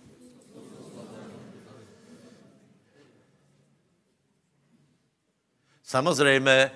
Samozřejmě 5.82 6.70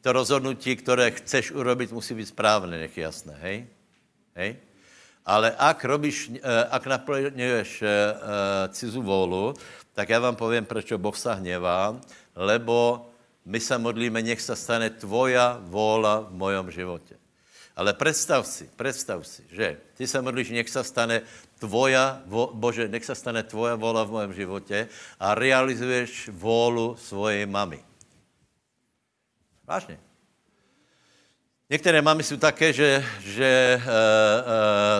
to 0.00 0.12
rozhodnutí, 0.12 0.76
které 0.76 1.10
chceš 1.10 1.50
urobit, 1.50 1.92
musí 1.92 2.14
být 2.14 2.26
správné, 2.26 2.78
nech 2.78 2.98
jasné, 2.98 3.38
hej? 3.40 3.66
Hej? 4.34 4.56
Ale 5.26 5.54
ak 5.54 5.84
robíš, 5.84 6.34
eh, 6.34 6.64
ak 6.70 6.86
naplňuješ 6.86 7.70
eh, 7.82 7.86
eh, 7.86 8.68
cizú 8.74 9.02
volu, 9.02 9.54
tak 9.94 10.08
já 10.08 10.18
vám 10.18 10.36
povím, 10.36 10.64
proč 10.64 10.92
Boh 10.96 11.14
sa 11.14 11.34
hnevá, 11.34 12.00
lebo 12.34 13.06
my 13.44 13.60
se 13.60 13.78
modlíme, 13.78 14.22
nech 14.22 14.40
se 14.40 14.56
stane 14.56 14.90
tvoja 14.90 15.60
vůla 15.62 16.20
v 16.20 16.32
mojom 16.32 16.70
životě. 16.70 17.16
Ale 17.76 17.94
představ 17.94 18.46
si, 18.46 18.70
představ 18.76 19.26
si, 19.26 19.44
že 19.50 19.76
ty 19.94 20.06
se 20.06 20.22
modlíš, 20.22 20.50
nech 20.50 20.70
se 20.70 20.84
stane 20.84 21.22
tvoja, 21.60 22.24
vo, 22.26 22.50
Bože, 22.56 22.88
nech 22.88 23.04
se 23.04 23.14
stane 23.14 23.42
tvoja 23.42 23.76
vůla 23.76 24.04
v 24.04 24.10
mojom 24.10 24.32
životě 24.32 24.88
a 25.20 25.34
realizuješ 25.34 26.28
vůlu 26.32 26.96
svojej 26.96 27.46
mamy. 27.46 27.84
Vážně. 29.64 30.00
Některé 31.70 32.02
mamy 32.02 32.22
jsou 32.22 32.36
také, 32.36 32.72
že, 32.72 33.04
že 33.20 33.76
uh, 33.78 33.84
uh, 33.84 33.92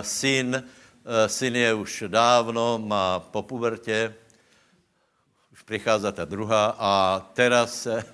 syn, 0.01 0.55
uh, 0.55 1.27
syn 1.27 1.55
je 1.55 1.73
už 1.73 2.03
dávno, 2.07 2.79
má 2.79 3.19
po 3.19 3.41
pubertě, 3.41 4.13
už 5.51 5.61
přichází 5.61 6.07
ta 6.13 6.25
druhá 6.25 6.75
a 6.79 7.19
teraz 7.33 7.81
se 7.81 8.05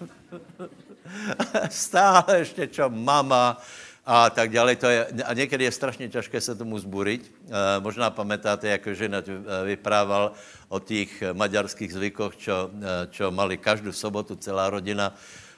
stále 1.70 2.40
ještě 2.40 2.68
čo 2.68 2.90
mama 2.90 3.62
a 4.08 4.32
tak 4.32 4.56
dále. 4.56 4.76
To 4.80 4.88
je, 4.88 5.06
a 5.28 5.34
někdy 5.36 5.64
je 5.68 5.72
strašně 5.72 6.08
těžké 6.10 6.42
se 6.42 6.56
tomu 6.56 6.80
zburit. 6.80 7.28
Uh, 7.28 7.84
možná 7.84 8.08
pamätáte, 8.08 8.68
jako 8.68 8.94
žena 8.96 9.20
vyprával 9.68 10.32
o 10.72 10.80
těch 10.80 11.36
maďarských 11.36 11.94
zvykoch, 11.94 12.40
čo, 12.40 12.72
čo 13.12 13.32
mali 13.32 13.60
každou 13.60 13.92
sobotu 13.92 14.40
celá 14.40 14.72
rodina 14.72 15.12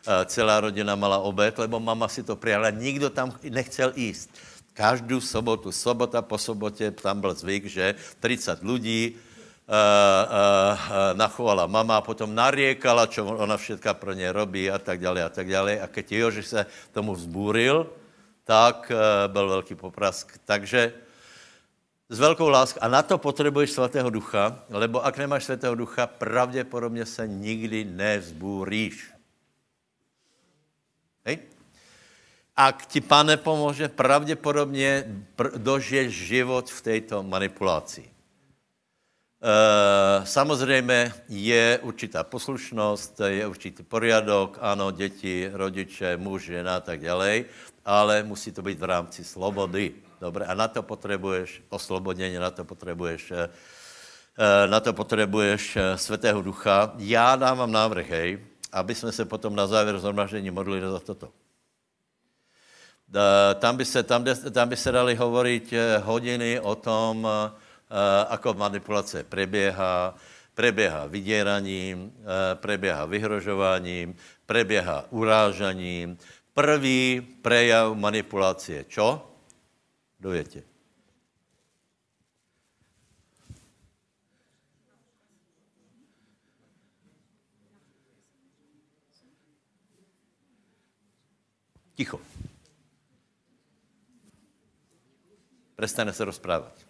Eh, 0.10 0.26
celá 0.32 0.64
rodina 0.64 0.96
mala 0.96 1.20
obed, 1.20 1.52
lebo 1.60 1.76
mama 1.80 2.08
si 2.08 2.24
to 2.24 2.36
přijala, 2.36 2.70
nikdo 2.70 3.10
tam 3.10 3.36
nechcel 3.44 3.92
jíst. 3.96 4.32
Každou 4.74 5.22
sobotu, 5.22 5.72
sobota 5.72 6.22
po 6.22 6.38
sobotě, 6.38 6.92
tam 6.92 7.22
byl 7.22 7.34
zvyk, 7.34 7.66
že 7.66 7.96
30 8.20 8.64
lidí, 8.64 9.16
Uh, 9.70 9.76
uh, 9.76 11.14
nachovala 11.14 11.70
mama 11.70 11.98
a 11.98 12.02
potom 12.02 12.34
nariekala, 12.34 13.06
čo 13.06 13.22
ona 13.22 13.54
všetka 13.54 13.94
pro 13.94 14.18
ně 14.18 14.34
robí 14.34 14.66
a 14.66 14.82
tak 14.82 14.98
dále 14.98 15.22
a 15.22 15.30
tak 15.30 15.46
dále. 15.46 15.78
A 15.78 15.86
keď 15.86 16.12
Jožiš 16.26 16.46
se 16.48 16.66
tomu 16.90 17.14
vzbúril, 17.14 17.86
tak 18.50 18.92
uh, 18.92 19.32
byl 19.32 19.50
velký 19.50 19.76
poprask. 19.76 20.42
Takže 20.46 20.94
s 22.10 22.20
velkou 22.20 22.50
láskou. 22.50 22.80
A 22.82 22.88
na 22.88 23.06
to 23.06 23.18
potřebuješ 23.18 23.72
svatého 23.72 24.10
ducha, 24.10 24.66
lebo 24.70 25.06
ak 25.06 25.18
nemáš 25.18 25.44
svatého 25.44 25.76
ducha, 25.76 26.08
pravděpodobně 26.08 27.06
se 27.06 27.28
nikdy 27.28 27.86
nevzbůríš. 27.86 29.14
Hej? 31.26 31.38
Ak 32.56 32.86
ti 32.86 33.02
pane 33.02 33.38
pomůže, 33.38 33.88
pravděpodobně 33.88 35.06
dožiješ 35.58 36.14
život 36.14 36.70
v 36.70 36.82
této 36.82 37.24
manipulaci. 37.24 38.10
E, 39.40 40.26
samozřejmě 40.26 41.14
je 41.30 41.80
určitá 41.82 42.24
poslušnost, 42.24 43.22
je 43.26 43.48
určitý 43.48 43.84
poriadok, 43.84 44.58
ano, 44.62 44.92
děti, 44.92 45.50
rodiče, 45.54 46.18
muž, 46.18 46.44
žena 46.44 46.76
a 46.76 46.80
tak 46.80 47.00
dále, 47.00 47.46
ale 47.86 48.24
musí 48.24 48.52
to 48.52 48.62
být 48.62 48.80
v 48.80 48.84
rámci 48.84 49.24
slobody. 49.24 49.94
Dobře, 50.22 50.46
a 50.46 50.54
na 50.54 50.68
to 50.68 50.84
potřebuješ 50.84 51.64
oslobodění, 51.70 52.36
na 52.36 52.52
to 52.52 52.66
potřebuješ 52.66 53.32
e, 53.32 53.50
na 54.68 54.80
to 54.80 54.94
potřebuješ 54.94 55.76
e, 55.76 55.98
svatého 55.98 56.42
ducha. 56.42 56.94
Já 56.98 57.36
dávám 57.36 57.72
návrh, 57.72 58.10
hej, 58.10 58.40
aby 58.72 58.96
jsme 58.96 59.12
se 59.12 59.26
potom 59.26 59.56
na 59.56 59.68
závěr 59.68 60.00
zhromaždění 60.00 60.52
modlili 60.52 60.92
za 60.92 61.00
toto. 61.00 61.30
Tam 63.60 63.78
by 63.78 63.86
se, 63.86 64.04
tam, 64.04 64.26
tam 64.52 64.70
by 64.70 64.78
se 64.78 64.92
dali 64.92 65.16
hovoriť 65.18 65.74
eh, 65.74 65.98
hodiny 65.98 66.60
o 66.62 66.76
tom, 66.78 67.26
eh, 67.26 67.50
ako 68.30 68.54
manipulace 68.54 69.26
preběhá, 69.26 70.14
preběhá 70.54 71.10
vydíraním, 71.10 72.14
eh, 72.22 72.56
preběhá 72.56 73.06
vyhrožováním, 73.06 74.14
preběhá 74.46 75.06
urážaním. 75.10 76.18
Prvý 76.54 77.22
prejav 77.42 77.98
manipulace 77.98 78.74
je 78.74 78.84
čo? 78.84 79.32
Dovětě. 80.20 80.64
Ticho. 91.96 92.20
Prestane 95.76 96.14
se 96.14 96.26
rozprávat. 96.26 96.86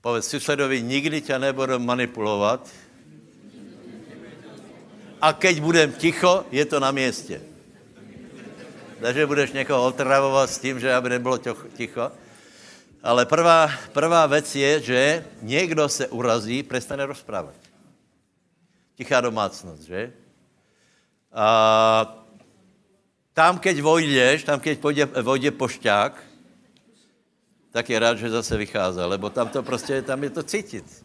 Povedz 0.00 0.28
susedovi, 0.28 0.82
nikdy 0.82 1.20
tě 1.20 1.38
nebudu 1.38 1.78
manipulovat. 1.78 2.70
A 5.24 5.32
keď 5.32 5.56
budem 5.64 5.88
ticho, 5.96 6.44
je 6.52 6.64
to 6.68 6.76
na 6.80 6.92
městě. 6.92 7.40
Takže 9.00 9.26
budeš 9.26 9.52
někoho 9.52 9.86
otravovat 9.86 10.50
s 10.50 10.58
tím, 10.58 10.80
že 10.80 10.94
aby 10.94 11.08
nebylo 11.08 11.40
ticho. 11.76 12.12
Ale 13.02 13.26
prvá, 13.26 13.70
prvá 13.92 14.26
věc 14.26 14.54
je, 14.54 14.80
že 14.80 15.24
někdo 15.42 15.88
se 15.88 16.08
urazí, 16.08 16.62
prestane 16.62 17.06
rozprávat. 17.06 17.56
Tichá 18.96 19.20
domácnost, 19.20 19.82
že? 19.82 20.12
A 21.32 22.26
tam, 23.32 23.58
keď 23.58 23.80
vojdeš, 23.80 24.44
tam, 24.44 24.60
keď 24.60 24.78
půjde, 24.78 25.04
vojde 25.04 25.50
pošťák, 25.50 26.12
tak 27.72 27.90
je 27.90 27.98
rád, 27.98 28.18
že 28.18 28.30
zase 28.30 28.56
vychází, 28.56 29.00
lebo 29.00 29.30
tam 29.30 29.48
to 29.48 29.62
prostě, 29.62 30.02
tam 30.02 30.22
je 30.24 30.30
to 30.30 30.42
cítit. 30.42 31.03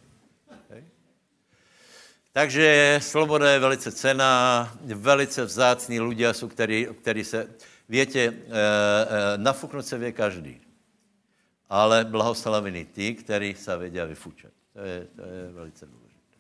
Takže 2.32 3.00
sloboda 3.02 3.52
je 3.52 3.60
velice 3.60 3.92
cená, 3.92 4.72
velice 4.82 5.46
vzácní 5.46 6.00
lidé 6.00 6.34
jsou, 6.34 6.48
který, 6.48 6.88
který 7.02 7.24
se, 7.24 7.48
větě, 7.90 8.22
e, 8.22 8.34
e, 8.34 9.38
nafuknout 9.38 9.86
se 9.86 9.98
vě 9.98 10.12
každý. 10.12 10.62
Ale 11.70 12.06
blahoslavený 12.06 12.86
ty, 12.86 13.16
který 13.16 13.56
se 13.56 13.78
vědí 13.78 14.00
vyfučet. 14.08 14.54
To 14.74 14.80
je, 14.80 15.08
to 15.16 15.22
je 15.22 15.52
velice 15.52 15.86
důležité. 15.86 16.38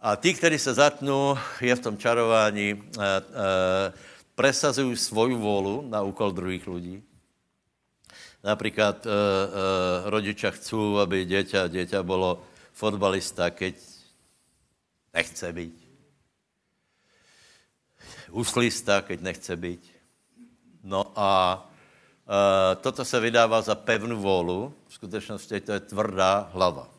A 0.00 0.16
ty, 0.16 0.34
kteří 0.34 0.58
se 0.58 0.74
zatnou, 0.74 1.38
je 1.60 1.76
v 1.76 1.80
tom 1.80 1.98
čarování, 1.98 2.70
e, 2.70 3.02
e, 3.06 3.22
presazují 4.34 4.96
svoju 4.96 5.38
volu 5.38 5.88
na 5.88 6.02
úkol 6.02 6.32
druhých 6.32 6.66
lidí. 6.66 7.02
Například 8.44 9.06
e, 9.06 9.10
e, 9.10 10.10
rodiča 10.10 10.50
chcou, 10.50 10.98
aby 10.98 11.24
děťa, 11.24 11.68
děťa 11.68 12.02
bylo 12.02 12.42
fotbalista, 12.72 13.50
keď 13.50 13.95
nechce 15.16 15.52
být. 15.52 15.76
Huslista, 18.30 19.00
keď 19.02 19.20
nechce 19.20 19.56
být. 19.56 19.80
No 20.84 21.12
a 21.16 21.30
e, 22.28 22.76
toto 22.76 23.04
se 23.04 23.20
vydává 23.20 23.64
za 23.64 23.74
pevnou 23.74 24.20
volu. 24.20 24.74
V 24.88 24.94
skutečnosti 24.94 25.60
to 25.60 25.72
je 25.72 25.80
tvrdá 25.80 26.52
hlava. 26.52 26.92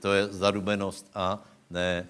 To 0.00 0.12
je 0.12 0.26
zarubenost 0.34 1.06
a 1.14 1.38
ne 1.70 2.08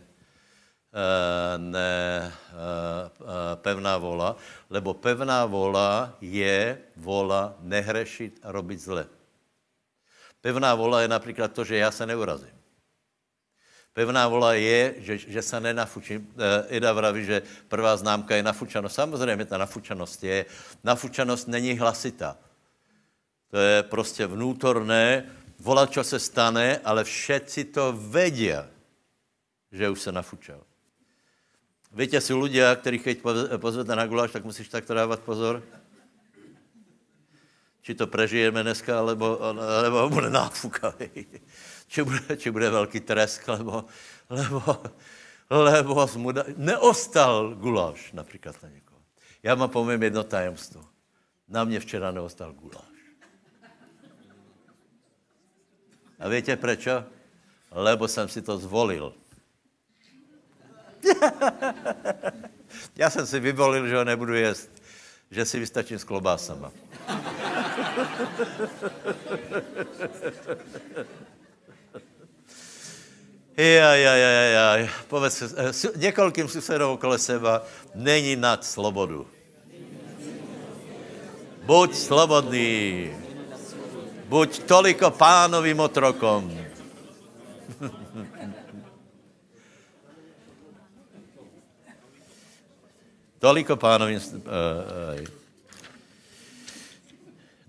Eh, 0.91 1.59
ne 1.59 2.27
eh, 2.27 3.07
eh, 3.07 3.57
pevná 3.63 3.95
vola, 3.95 4.35
lebo 4.67 4.91
pevná 4.95 5.47
vola 5.47 6.19
je 6.19 6.83
vola 6.99 7.55
nehrešit 7.63 8.43
a 8.43 8.51
robit 8.51 8.83
zle. 8.83 9.07
Pevná 10.43 10.75
vola 10.75 11.07
je 11.07 11.09
například 11.09 11.53
to, 11.55 11.65
že 11.65 11.77
já 11.77 11.91
se 11.91 12.07
neurazím. 12.07 12.60
Pevná 13.93 14.29
vola 14.29 14.55
je, 14.55 14.95
že, 14.99 15.19
že 15.19 15.43
se 15.43 15.61
nenafučím. 15.61 16.35
Ida 16.69 16.93
vraví, 16.93 17.25
že 17.25 17.43
prvá 17.69 17.97
známka 17.97 18.37
je 18.37 18.43
nafučanost. 18.43 18.95
Samozřejmě 18.95 19.45
ta 19.45 19.59
nafučanost 19.59 20.25
je. 20.25 20.47
Nafučanost 20.85 21.49
není 21.49 21.79
hlasitá. 21.79 22.39
To 23.51 23.59
je 23.59 23.83
prostě 23.83 24.27
vnútorné. 24.27 25.27
Vola, 25.59 25.87
čo 25.87 26.05
se 26.05 26.19
stane, 26.19 26.79
ale 26.85 27.05
všetci 27.05 27.65
to 27.65 27.93
vědí, 27.93 28.53
že 29.73 29.91
už 29.91 30.01
se 30.01 30.13
nafučal. 30.13 30.63
Víte, 31.93 32.21
jsou 32.21 32.41
lidé, 32.41 32.77
kterých 32.77 33.03
keď 33.03 33.19
pozvete 33.57 33.97
na 33.97 34.07
guláš, 34.07 34.31
tak 34.31 34.45
musíš 34.45 34.69
takto 34.69 34.95
dávat 34.95 35.21
pozor. 35.21 35.63
Či 37.83 37.95
to 37.95 38.07
prežijeme 38.07 38.63
dneska, 38.63 38.99
alebo, 38.99 39.43
alebo 39.43 40.09
bude 40.09 40.31
náfukavý. 40.31 41.27
Či 41.91 42.03
bude, 42.07 42.37
či 42.37 42.51
bude 42.51 42.71
velký 42.71 43.01
tresk, 43.01 43.49
lebo, 43.49 43.85
lebo, 44.31 44.63
lebo 45.51 46.07
zmuda... 46.07 46.45
neostal 46.57 47.55
guláš 47.55 48.13
například 48.13 48.63
na 48.63 48.69
někoho. 48.69 49.01
Já 49.43 49.55
vám 49.55 49.71
povím 49.71 50.03
jedno 50.03 50.25
tajemstvo. 50.25 50.85
Na 51.49 51.65
mě 51.65 51.81
včera 51.81 52.11
neostal 52.11 52.53
guláš. 52.53 52.85
A 56.19 56.29
víte 56.29 56.57
proč? 56.57 56.89
Lebo 57.71 58.09
jsem 58.09 58.29
si 58.29 58.43
to 58.43 58.59
zvolil. 58.59 59.15
Já 62.97 63.11
jsem 63.11 63.27
si 63.27 63.41
vyvolil, 63.41 63.89
že 63.89 63.97
ho 63.97 64.05
nebudu 64.05 64.35
jíst, 64.35 64.71
že 65.31 65.45
si 65.45 65.59
vystačím 65.59 65.99
s 65.99 66.05
klobásama. 66.05 66.73
Ja, 73.61 73.93
ja, 73.93 74.17
ja, 74.17 74.31
ja, 74.31 74.45
ja. 74.57 74.89
Povedz 75.05 75.43
eh, 75.45 75.53
několikým 75.97 76.49
susedům 76.49 76.97
okolo 76.97 77.19
seba, 77.19 77.63
není 77.95 78.37
nad 78.37 78.65
slobodu. 78.65 79.27
Buď 81.69 81.95
slobodný. 81.95 83.13
Buď 84.33 84.59
toliko 84.65 85.11
pánovým 85.11 85.81
otrokom. 85.81 86.49
Toliko 93.41 93.77
pánovým... 93.77 94.21
Uh, 94.21 95.40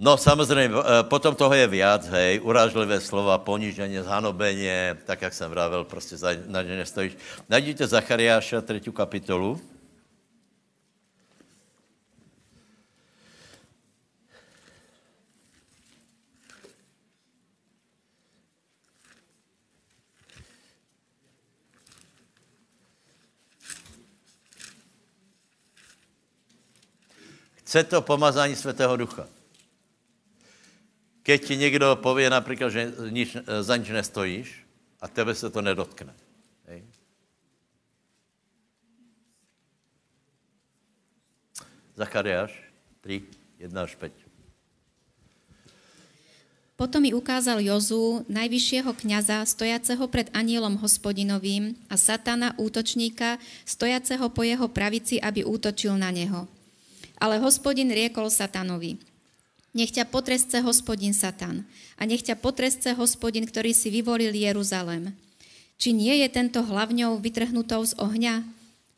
No 0.03 0.17
samozřejmě, 0.17 0.69
potom 1.01 1.35
toho 1.35 1.53
je 1.53 1.67
viac, 1.67 2.07
hej, 2.09 2.41
urážlivé 2.41 2.97
slova, 3.01 3.37
ponížení, 3.37 4.01
zhanobení, 4.01 4.67
tak, 5.05 5.21
jak 5.21 5.33
jsem 5.33 5.51
vravil, 5.51 5.83
prostě 5.83 6.17
za, 6.17 6.29
na 6.47 6.61
ně 6.61 6.77
nestojíš. 6.77 7.17
Najděte 7.49 7.87
Zachariáša, 7.87 8.61
třetí 8.61 8.91
kapitolu. 8.91 9.61
Chce 27.55 27.83
to 27.83 28.01
pomazání 28.01 28.55
Svatého 28.55 28.97
Ducha. 28.97 29.40
Keď 31.31 31.47
ti 31.47 31.55
někdo 31.57 31.95
pově 31.95 32.27
například, 32.29 32.69
že 32.69 32.91
nič, 33.07 33.39
za 33.63 33.75
nič 33.79 33.87
nestojíš 33.87 34.67
a 34.99 35.07
tebe 35.07 35.31
se 35.31 35.47
to 35.47 35.63
nedotkne. 35.63 36.11
Hej. 36.67 36.83
Zachariáš 41.95 42.51
3, 42.99 43.23
1 43.63 43.79
až 43.79 43.95
5. 43.95 44.11
Potom 46.75 46.99
mi 46.99 47.15
ukázal 47.15 47.63
Jozu, 47.63 48.27
najvyššieho 48.27 48.91
kniaza, 48.99 49.47
stojaceho 49.47 50.03
pred 50.11 50.27
anielom 50.35 50.75
hospodinovým 50.83 51.79
a 51.87 51.95
satana, 51.95 52.59
útočníka, 52.59 53.39
stojaceho 53.63 54.27
po 54.27 54.43
jeho 54.43 54.67
pravici, 54.67 55.15
aby 55.23 55.47
útočil 55.47 55.95
na 55.95 56.11
neho. 56.11 56.43
Ale 57.15 57.39
hospodin 57.39 57.87
riekol 57.87 58.27
satanovi, 58.27 58.99
nech 59.71 59.91
ťa 59.91 60.07
potresce 60.07 60.59
hospodin 60.59 61.15
Satan 61.15 61.63
a 61.95 62.01
nech 62.03 62.23
ťa 62.23 62.35
potresce 62.39 62.91
hospodin, 62.95 63.47
ktorý 63.47 63.71
si 63.71 63.87
vyvolil 63.87 64.35
Jeruzalem. 64.35 65.15
Či 65.81 65.97
nie 65.97 66.21
je 66.21 66.27
tento 66.29 66.61
hlavňou 66.61 67.17
vytrhnutou 67.17 67.81
z 67.87 67.97
ohňa? 67.97 68.45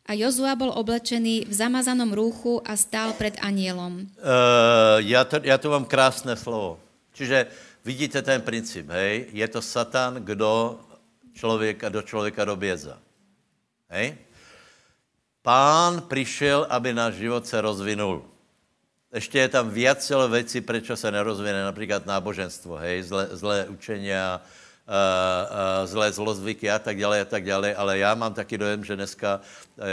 A 0.04 0.12
Jozua 0.20 0.60
bol 0.60 0.68
oblečený 0.68 1.48
v 1.48 1.54
zamazanom 1.56 2.12
rúchu 2.12 2.60
a 2.68 2.76
stál 2.76 3.16
pred 3.16 3.40
anielom. 3.40 4.04
Uh, 4.20 5.00
já, 5.00 5.24
to, 5.24 5.40
já 5.44 5.58
to 5.58 5.72
mám 5.72 5.86
krásné 5.86 6.36
slovo. 6.36 6.80
Čiže 7.14 7.48
vidíte 7.86 8.22
ten 8.22 8.42
princip, 8.42 8.90
hej? 8.90 9.32
Je 9.32 9.48
to 9.48 9.62
Satan, 9.62 10.20
kdo 10.20 10.80
člověka 11.34 11.90
do 11.90 12.02
člověka 12.02 12.46
doběza. 12.46 13.00
Hej? 13.90 14.18
Pán 15.42 16.02
přišel, 16.02 16.68
aby 16.70 16.94
náš 16.94 17.14
život 17.14 17.48
se 17.48 17.62
rozvinul. 17.62 18.33
Ještě 19.14 19.40
je 19.40 19.50
tam 19.50 19.70
viacelo 19.70 20.30
věcí, 20.30 20.62
proč 20.62 20.92
se 20.96 21.12
nerozvine, 21.12 21.64
například 21.64 22.06
náboženstvo, 22.06 22.76
hej, 22.76 23.04
zlé, 23.04 23.28
zlé 23.32 23.66
učenia, 23.70 24.42
uh, 24.42 24.94
uh, 24.94 25.88
zlé 25.88 26.12
zlozvyky 26.12 26.72
a 26.72 26.80
tak 26.80 27.00
dále 27.00 27.22
a 27.22 27.26
tak 27.26 27.46
dále, 27.46 27.76
ale 27.76 27.98
já 27.98 28.16
mám 28.16 28.34
taky 28.34 28.58
dojem, 28.58 28.84
že 28.84 28.96
dneska 28.96 29.42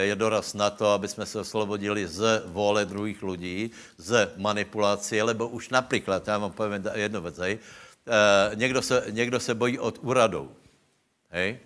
je 0.01 0.17
doraz 0.17 0.55
na 0.55 0.71
to, 0.71 0.89
aby 0.89 1.09
jsme 1.09 1.27
se 1.27 1.41
oslobodili 1.41 2.07
z 2.07 2.43
vole 2.47 2.85
druhých 2.85 3.23
lidí, 3.23 3.71
z 3.97 4.33
manipulace, 4.37 5.23
lebo 5.23 5.49
už 5.49 5.69
například, 5.69 6.29
já 6.29 6.39
vám 6.39 6.53
povím 6.53 6.85
jednu 6.95 7.21
věc, 7.21 7.39
hej, 7.39 7.59
uh, 7.59 8.57
někdo, 8.57 8.83
se, 8.83 9.05
někdo 9.11 9.41
se 9.41 9.55
bojí 9.55 9.79
od 9.79 9.99
úradů, 10.03 10.53
hej, 11.31 11.59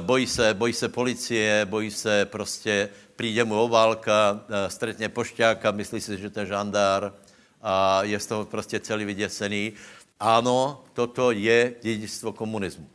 bojí 0.00 0.26
se, 0.26 0.54
bojí 0.54 0.72
se 0.72 0.88
policie, 0.88 1.66
bojí 1.66 1.90
se 1.90 2.24
prostě, 2.24 2.88
přijde 3.16 3.44
mu 3.44 3.60
obálka, 3.60 4.32
uh, 4.32 4.68
stretne 4.68 5.08
pošťáka, 5.08 5.70
myslí 5.70 6.00
si, 6.00 6.18
že 6.18 6.30
to 6.30 6.40
je 6.40 6.46
žandár 6.46 7.12
a 7.62 8.02
je 8.02 8.20
z 8.20 8.26
toho 8.26 8.44
prostě 8.44 8.80
celý 8.80 9.04
vyděsený. 9.04 9.72
ano, 10.20 10.84
toto 10.92 11.32
je 11.32 11.74
dědictvo 11.82 12.32
komunismu. 12.32 12.88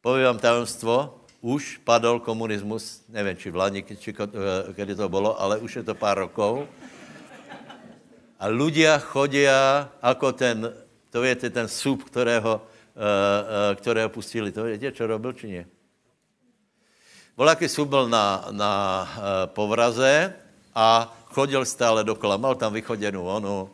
Povím 0.00 0.24
vám 0.24 0.38
tajemstvo, 0.38 1.20
už 1.40 1.80
padl 1.84 2.20
komunismus, 2.20 3.04
nevím, 3.08 3.36
či 3.36 3.50
v 3.50 3.56
Lani, 3.56 3.80
či 3.96 4.12
eh, 4.12 4.26
kdy 4.72 4.94
to 4.94 5.08
bylo, 5.08 5.40
ale 5.40 5.58
už 5.58 5.76
je 5.76 5.82
to 5.82 5.94
pár 5.96 6.18
rokov. 6.18 6.68
A 8.40 8.48
ľudia 8.48 8.96
chodia 8.96 9.88
jako 10.00 10.32
ten, 10.32 10.72
to 11.12 11.20
víte, 11.20 11.50
ten 11.50 11.68
sup, 11.68 12.04
kterého, 12.04 12.64
eh, 13.00 13.72
eh, 13.72 13.74
kterého 13.80 14.12
pustili. 14.12 14.52
To 14.52 14.68
víte, 14.68 14.92
čo 14.92 15.08
robil, 15.08 15.32
či 15.32 15.46
nie? 15.48 15.64
Voláky 17.36 17.64
byl 17.88 18.08
na, 18.08 18.44
na 18.52 18.72
povraze 19.56 20.34
a 20.76 21.08
chodil 21.32 21.64
stále 21.64 22.04
dokola. 22.04 22.36
Mal 22.36 22.54
tam 22.54 22.72
vychoděnou 22.72 23.24
onu, 23.24 23.70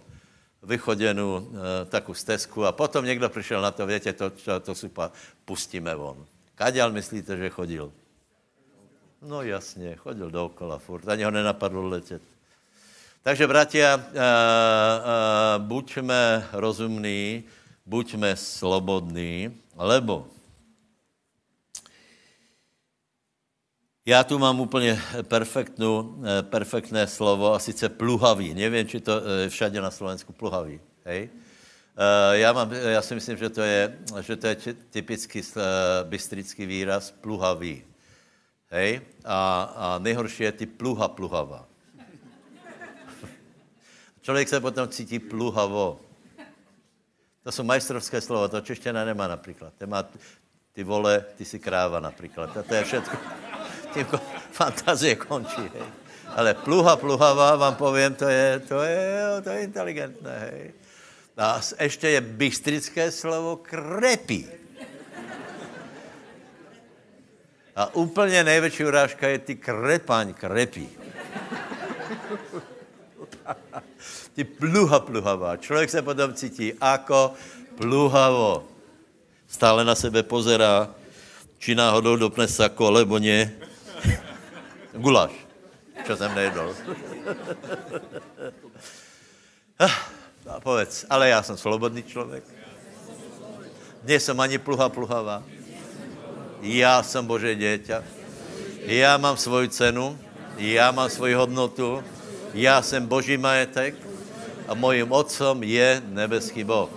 vychoděnou 0.63 1.51
takovou 1.91 2.15
stezku 2.15 2.63
a 2.63 2.71
potom 2.73 3.05
někdo 3.05 3.27
přišel 3.29 3.59
na 3.59 3.71
to, 3.71 3.87
víte, 3.87 4.13
to, 4.13 4.31
to, 4.31 4.61
to 4.61 4.75
supa 4.75 5.11
pustíme 5.45 5.95
von. 5.95 6.27
Kaďal 6.55 6.93
myslíte, 6.93 7.37
že 7.37 7.51
chodil? 7.51 7.93
No 9.23 9.43
jasně, 9.43 9.97
chodil 9.97 10.31
dookola 10.31 10.79
furt, 10.79 11.09
ani 11.09 11.25
ho 11.25 11.31
nenapadlo 11.31 11.89
letět. 11.89 12.23
Takže, 13.27 13.47
bratia, 13.47 13.97
uh, 13.97 14.03
uh, 14.07 14.15
buďme 15.59 16.47
rozumní, 16.53 17.45
buďme 17.87 18.37
slobodní, 18.37 19.57
lebo 19.77 20.27
já 24.07 24.25
tu 24.25 24.39
mám 24.39 24.61
úplně 24.61 25.03
perfektnu, 25.23 26.23
perfektné 26.43 27.07
slovo, 27.07 27.55
a 27.55 27.59
sice 27.59 27.89
pluhavý. 27.89 28.55
Nevím, 28.55 28.89
či 28.89 29.01
to 29.01 29.13
všade 29.49 29.81
na 29.81 29.91
Slovensku 29.91 30.33
pluhavý. 30.33 30.81
Hej? 31.05 31.31
Eh, 31.99 32.39
já, 32.39 32.53
mám, 32.53 32.73
já 32.73 33.03
si 33.03 33.15
myslím, 33.15 33.37
že 33.37 33.51
to 33.51 33.63
je, 33.63 33.99
že 34.21 34.37
to 34.37 34.47
je 34.47 34.57
typický 34.91 35.41
eh, 35.41 35.61
bystrický 36.05 36.67
výraz 36.67 37.11
pluhavý. 37.11 37.85
Hej? 38.71 39.01
A, 39.25 39.63
a 39.77 39.99
nejhorší 39.99 40.43
je 40.43 40.53
ty 40.53 40.67
pluha 40.67 41.09
pluhavá. 41.09 41.67
Člověk 44.23 44.49
se 44.49 44.61
potom 44.61 44.89
cítí 44.89 45.19
pluhavo. 45.19 46.01
To 47.47 47.53
jsou 47.53 47.63
majstrovské 47.63 48.21
slova, 48.21 48.49
to 48.49 48.61
čeština 48.61 49.05
nemá 49.05 49.29
například. 49.29 49.73
Má 49.87 50.05
ty 50.73 50.85
vole, 50.85 51.25
ty 51.37 51.45
si 51.45 51.59
kráva 51.59 52.01
například. 52.01 52.57
A 52.57 52.63
to 52.63 52.75
je 52.75 52.85
všechno. 52.85 53.19
Tím 53.95 54.07
fantazie 54.51 55.15
končí. 55.15 55.61
Hej. 55.61 55.83
Ale 56.27 56.55
pluha 56.55 56.97
pluhavá, 56.97 57.57
vám 57.57 57.75
povím, 57.75 58.15
to 58.15 58.29
je, 58.29 58.61
to 58.61 58.83
je, 58.83 59.23
to 59.45 59.51
je 59.51 59.63
inteligentné. 59.63 60.39
Hej. 60.39 60.73
A 61.37 61.61
ještě 61.81 62.09
je 62.09 62.21
bystrické 62.21 63.11
slovo 63.11 63.57
krepí. 63.57 64.49
A 67.77 67.95
úplně 67.95 68.45
největší 68.45 68.85
urážka 68.85 69.29
je 69.29 69.39
ty 69.39 69.57
krepaň, 69.57 70.35
krepí. 70.35 71.06
Ty 74.37 74.45
pluha 74.45 75.01
pluhavá. 75.01 75.57
Člověk 75.57 75.91
se 75.91 76.03
potom 76.03 76.35
cítí 76.35 76.73
jako 76.83 77.33
pluhavo. 77.75 78.69
Stále 79.49 79.85
na 79.85 79.95
sebe 79.95 80.23
pozerá, 80.23 80.93
či 81.59 81.73
náhodou 81.75 82.17
dopne 82.17 82.45
sako, 82.45 82.91
nebo 82.91 83.17
ne. 83.17 83.49
Gulaš, 85.01 85.33
čo 86.05 86.17
jsem 86.17 86.35
nejedol. 86.35 86.77
A 90.49 90.61
povedz, 90.65 91.07
ale 91.11 91.29
já 91.29 91.43
jsem 91.43 91.57
slobodný 91.57 92.03
člověk. 92.03 92.45
Nejsem 94.05 94.41
ani 94.41 94.59
pluha 94.59 94.89
pluhavá. 94.89 95.43
Já 96.61 97.03
jsem 97.03 97.27
Bože 97.27 97.55
děťa. 97.55 98.05
Já 98.85 99.17
mám 99.17 99.37
svoji 99.37 99.69
cenu, 99.69 100.19
já 100.57 100.91
mám 100.93 101.11
svoji 101.11 101.35
hodnotu, 101.35 102.05
já 102.55 102.83
jsem 102.83 103.07
Boží 103.07 103.37
majetek 103.37 104.06
a 104.67 104.75
mojím 104.75 105.13
otcom 105.13 105.63
je 105.63 106.03
nebeský 106.11 106.67
Boh. 106.67 106.91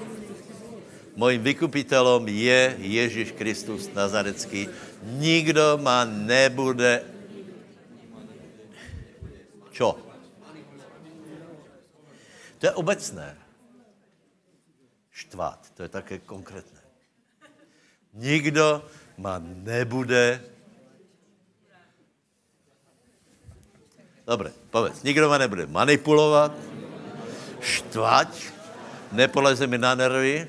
Mojím 1.16 1.44
vykupitelom 1.44 2.28
je 2.28 2.76
Ježíš 2.80 3.32
Kristus 3.38 3.92
Nazarecký. 3.94 4.68
Nikdo 5.04 5.78
ma 5.78 6.08
nebude... 6.08 7.04
Čo? 9.72 10.00
To 12.60 12.64
je 12.66 12.74
obecné. 12.76 13.38
Štvát, 15.12 15.60
to 15.76 15.84
je 15.84 15.90
také 15.92 16.20
konkrétné. 16.24 16.80
Nikdo 18.16 18.84
ma 19.20 19.40
nebude... 19.44 20.40
Dobre, 24.24 24.54
povedz. 24.72 25.04
Nikdo 25.04 25.30
ma 25.30 25.38
nebude 25.38 25.66
manipulovat, 25.68 26.56
štvať, 27.62 28.30
nepoleze 29.12 29.68
mi 29.68 29.78
na 29.78 29.96
nervy, 29.96 30.48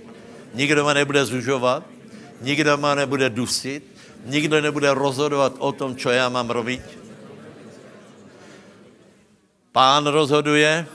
nikdo 0.54 0.84
ma 0.84 0.94
nebude 0.94 1.24
zužovat, 1.24 1.84
nikdo 2.40 2.76
ma 2.76 2.94
nebude 2.94 3.30
dusit, 3.30 3.84
nikdo 4.24 4.60
nebude 4.60 4.94
rozhodovat 4.94 5.52
o 5.58 5.72
tom, 5.72 5.96
co 5.96 6.10
já 6.10 6.28
mám 6.28 6.50
robiť. 6.50 6.82
Pán 9.72 10.06
rozhoduje, 10.06 10.86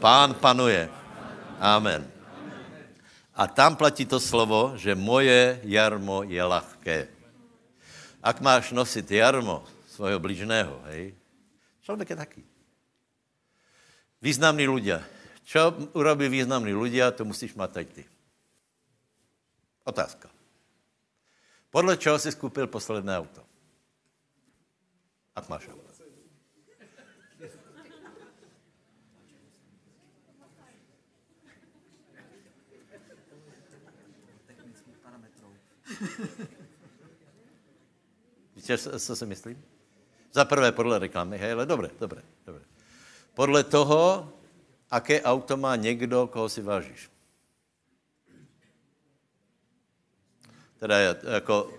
Pán 0.00 0.32
panuje. 0.34 0.88
Amen. 1.60 2.08
A 3.36 3.44
tam 3.46 3.76
platí 3.76 4.08
to 4.08 4.16
slovo, 4.16 4.72
že 4.80 4.96
moje 4.96 5.60
jarmo 5.68 6.24
je 6.24 6.40
lahké. 6.40 7.08
Ak 8.24 8.40
máš 8.40 8.72
nosit 8.72 9.04
jarmo 9.04 9.64
svojho 9.92 10.16
bližného, 10.20 10.80
hej, 10.92 11.12
člověk 11.84 12.10
je 12.10 12.16
taký. 12.16 12.42
Významní 14.20 14.68
ľudia. 14.68 15.00
Čo 15.50 15.74
urobí 15.98 16.30
významní 16.30 16.70
ľudia, 16.70 17.10
to 17.10 17.26
musíš 17.26 17.58
mať 17.58 17.82
aj 17.82 17.86
ty. 17.90 18.02
Otázka. 19.82 20.30
Podle 21.74 21.98
čeho 21.98 22.18
jsi 22.18 22.30
skupil 22.30 22.70
posledné 22.70 23.10
auto? 23.18 23.42
Ak 25.34 25.50
máš 25.50 25.66
auto. 25.74 25.90
Víte, 38.54 38.78
co 38.78 39.16
si 39.16 39.26
myslím? 39.26 39.58
Za 40.30 40.44
prvé 40.44 40.72
podle 40.72 40.98
reklamy, 40.98 41.38
hej, 41.38 41.52
ale 41.52 41.66
dobré, 41.66 41.90
dobré, 41.98 42.22
dobré. 42.46 42.62
Podle 43.34 43.64
toho, 43.64 44.30
aké 44.90 45.22
auto 45.22 45.56
má 45.56 45.76
někdo, 45.76 46.26
koho 46.26 46.48
si 46.48 46.62
vážíš. 46.62 47.10
Teda 50.78 50.98
je, 50.98 51.16
jako, 51.34 51.70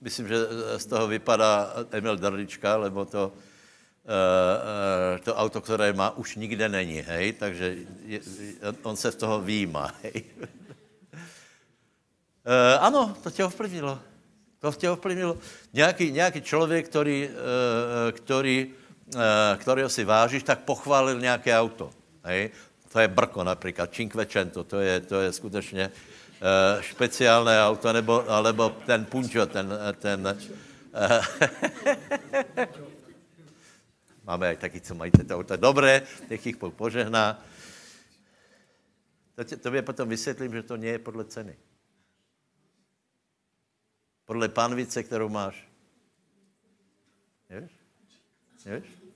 myslím, 0.00 0.28
že 0.28 0.36
z 0.76 0.86
toho 0.86 1.06
vypadá 1.06 1.72
Emil 1.90 2.16
Darlička, 2.16 2.76
lebo 2.76 3.04
to, 3.04 3.32
uh, 3.32 5.18
to 5.18 5.34
auto, 5.34 5.60
které 5.60 5.92
má, 5.92 6.16
už 6.16 6.36
nikde 6.36 6.68
není, 6.68 7.00
hej, 7.00 7.32
takže 7.32 7.76
je, 8.04 8.20
on 8.82 8.96
se 8.96 9.10
v 9.10 9.16
toho 9.16 9.40
výjímá, 9.40 9.94
hej. 10.02 10.24
uh, 10.34 11.18
ano, 12.80 13.16
to 13.22 13.30
tě 13.30 13.44
ovplyvnilo. 13.44 14.00
To 14.58 14.72
tě 14.72 14.90
ovplyvnilo. 14.90 15.38
Nějaký, 15.72 16.10
nějaký 16.12 16.42
člověk, 16.42 16.88
který, 16.88 17.28
uh, 17.28 17.34
který, 18.10 18.74
kterého 19.56 19.88
si 19.88 20.04
vážíš, 20.04 20.42
tak 20.42 20.58
pochválil 20.58 21.20
nějaké 21.20 21.58
auto. 21.58 21.97
Hej? 22.28 22.50
To 22.92 23.00
je 23.00 23.08
Brko 23.08 23.44
například, 23.44 23.92
Cinquecento, 23.92 24.64
to 24.64 24.80
je, 24.80 25.00
to 25.00 25.20
je 25.20 25.32
skutečně 25.32 25.88
uh, 25.88 26.82
speciálné 26.82 27.64
auto, 27.64 27.92
nebo, 27.92 28.30
alebo 28.30 28.70
ten 28.86 29.04
Punčo, 29.04 29.46
ten, 29.46 29.72
ten 29.98 30.20
uh, 30.24 30.36
Máme 34.28 34.48
aj 34.48 34.56
taky, 34.56 34.80
co 34.80 34.94
mají 34.94 35.10
to 35.10 35.24
auto. 35.24 35.56
Dobré, 35.56 36.04
těch 36.28 36.46
jich 36.46 36.56
požehná. 36.56 37.44
To, 39.34 39.44
tě, 39.44 39.56
to 39.56 39.72
potom 39.82 40.08
vysvětlím, 40.08 40.52
že 40.52 40.62
to 40.62 40.76
nie 40.76 40.92
je 40.92 40.98
podle 40.98 41.24
ceny. 41.24 41.56
Podle 44.24 44.48
panvice, 44.48 45.02
kterou 45.02 45.28
máš. 45.28 45.68
Nevíš? 47.50 47.72
Nevíš? 48.64 49.07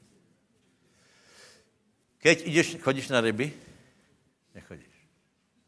Keď 2.22 2.46
jdeš, 2.46 2.78
chodíš 2.78 3.10
na 3.10 3.20
ryby? 3.20 3.50
Nechodíš. 4.54 4.94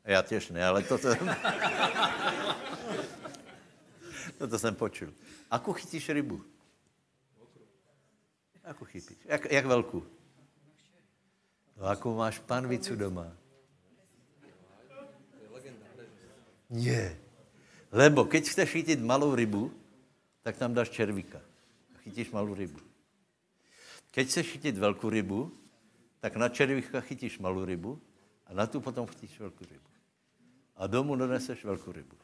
Já 0.04 0.22
těž 0.22 0.48
ne, 0.48 0.66
ale 0.66 0.82
toto... 0.82 1.08
toto 4.38 4.58
jsem 4.58 4.74
počul. 4.74 5.10
Ako 5.50 5.72
chytíš 5.72 6.08
rybu? 6.08 6.44
Ako 8.64 8.84
chytíš? 8.84 9.18
Jak, 9.24 9.52
jak 9.52 9.66
velkou? 9.66 10.06
No, 11.76 11.86
jakou 11.90 12.14
máš 12.16 12.38
panvicu 12.38 12.96
doma? 12.96 13.34
Nie. 16.70 17.18
Lebo 17.92 18.24
keď 18.24 18.48
chceš 18.50 18.70
chytit 18.70 19.00
malou 19.02 19.34
rybu, 19.34 19.70
tak 20.42 20.56
tam 20.56 20.74
dáš 20.74 20.90
červíka. 20.90 21.40
Chytíš 22.02 22.30
malou 22.30 22.54
rybu. 22.54 22.78
Keď 24.10 24.24
chceš 24.28 24.46
chytit 24.50 24.78
velkou 24.78 25.10
rybu, 25.10 25.63
tak 26.24 26.36
na 26.36 26.48
červíka 26.48 27.00
chytíš 27.00 27.38
malou 27.38 27.64
rybu 27.64 28.00
a 28.46 28.54
na 28.56 28.66
tu 28.66 28.80
potom 28.80 29.06
chytíš 29.06 29.40
velkou 29.40 29.64
rybu. 29.64 29.90
A 30.76 30.86
domů 30.86 31.16
doneseš 31.16 31.64
velkou 31.64 31.92
rybu. 31.92 32.16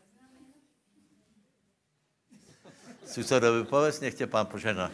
Susedovi 3.06 3.64
povedz, 3.64 4.00
nech 4.00 4.14
tě 4.14 4.26
pán 4.26 4.46
požená. 4.46 4.92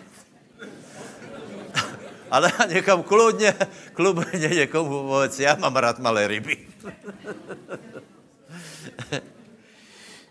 Ale 2.31 2.53
někam 2.69 3.03
kludně, 3.03 3.55
klubně 3.93 4.49
někomu 4.49 4.91
povedz, 4.91 5.39
já 5.39 5.55
mám 5.55 5.77
rád 5.77 5.99
malé 5.99 6.27
ryby. 6.27 6.69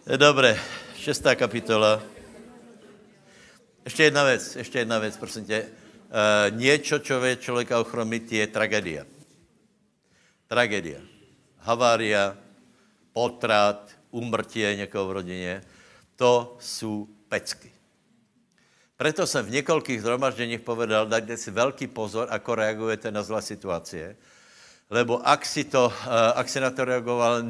Dobré, 0.17 0.59
šestá 0.95 1.35
kapitola. 1.35 2.03
Ještě 3.85 4.03
jedna 4.03 4.23
věc, 4.23 4.55
ještě 4.55 4.79
jedna 4.79 4.99
věc, 4.99 5.17
prosím 5.17 5.45
tě. 5.45 5.84
Uh, 6.05 6.53
něco, 6.57 6.99
čo 6.99 7.19
vie 7.19 7.35
člověka 7.35 7.79
ochromit, 7.79 8.31
je 8.31 8.47
tragédia. 8.47 9.03
Tragédia. 10.47 11.01
Havária, 11.59 12.37
potrat, 13.13 13.91
umrtie 14.11 14.75
někoho 14.75 15.07
v 15.07 15.11
rodině, 15.11 15.61
to 16.15 16.57
jsou 16.59 17.07
pecky. 17.27 17.71
Proto 18.97 19.27
jsem 19.27 19.45
v 19.45 19.51
několikých 19.51 20.01
zhromažděních 20.01 20.59
povedal, 20.61 21.05
dajte 21.05 21.37
si 21.37 21.51
velký 21.51 21.87
pozor, 21.87 22.27
ako 22.31 22.55
reagujete 22.55 23.11
na 23.11 23.23
zlé 23.23 23.41
situace, 23.41 24.15
lebo 24.89 25.19
ak 25.27 25.45
si, 25.45 25.63
to, 25.67 25.91
uh, 25.91 26.39
ak 26.39 26.47
si 26.47 26.59
na 26.63 26.69
to 26.71 26.85
reagoval 26.85 27.43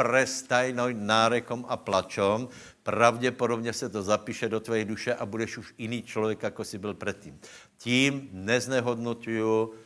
neprestajnou 0.00 0.88
nárekom 0.92 1.64
a 1.68 1.76
plačom, 1.76 2.48
pravděpodobně 2.82 3.72
se 3.72 3.88
to 3.88 4.02
zapíše 4.02 4.48
do 4.48 4.60
tvé 4.60 4.84
duše 4.84 5.14
a 5.14 5.26
budeš 5.26 5.58
už 5.58 5.74
jiný 5.78 6.02
člověk, 6.02 6.42
jako 6.42 6.64
jsi 6.64 6.78
byl 6.78 6.94
předtím. 6.94 7.38
Tím 7.78 8.28
neznehodnotuju 8.32 9.64
uh, 9.64 9.68
uh, 9.68 9.76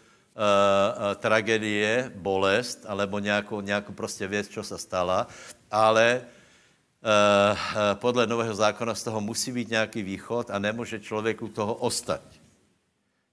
tragédie, 1.18 2.12
bolest, 2.14 2.86
alebo 2.88 3.18
nějakou, 3.18 3.60
nějakou 3.60 3.92
prostě 3.92 4.26
věc, 4.26 4.48
co 4.48 4.62
se 4.62 4.78
stala, 4.78 5.26
ale 5.70 6.22
uh, 6.22 7.58
podle 7.94 8.26
nového 8.26 8.54
zákona 8.54 8.94
z 8.94 9.02
toho 9.02 9.20
musí 9.20 9.52
být 9.52 9.68
nějaký 9.68 10.02
východ 10.02 10.50
a 10.50 10.58
nemůže 10.58 11.00
člověk 11.00 11.42
u 11.42 11.48
toho 11.48 11.74
ostať. 11.74 12.22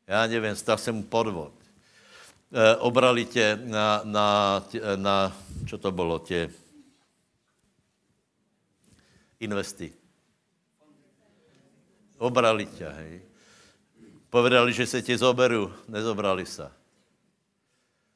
Já 0.08 0.28
nevím, 0.28 0.56
stal 0.56 0.78
se 0.78 0.92
mu 0.92 1.04
podvod. 1.04 1.54
Uh, 2.52 2.60
obrali 2.80 3.26
tě 3.26 3.60
na, 3.64 4.02
na, 4.04 4.64
na, 4.96 5.38
čo 5.66 5.78
to 5.78 5.92
bylo, 5.92 6.20
tě, 6.20 6.50
investy. 9.42 9.94
Obrali 12.18 12.66
tě, 12.66 12.90
hej. 12.90 13.22
Povedali, 14.30 14.74
že 14.74 14.88
se 14.88 15.02
ti 15.02 15.18
zoberu, 15.18 15.74
nezobrali 15.88 16.46
se. 16.46 16.72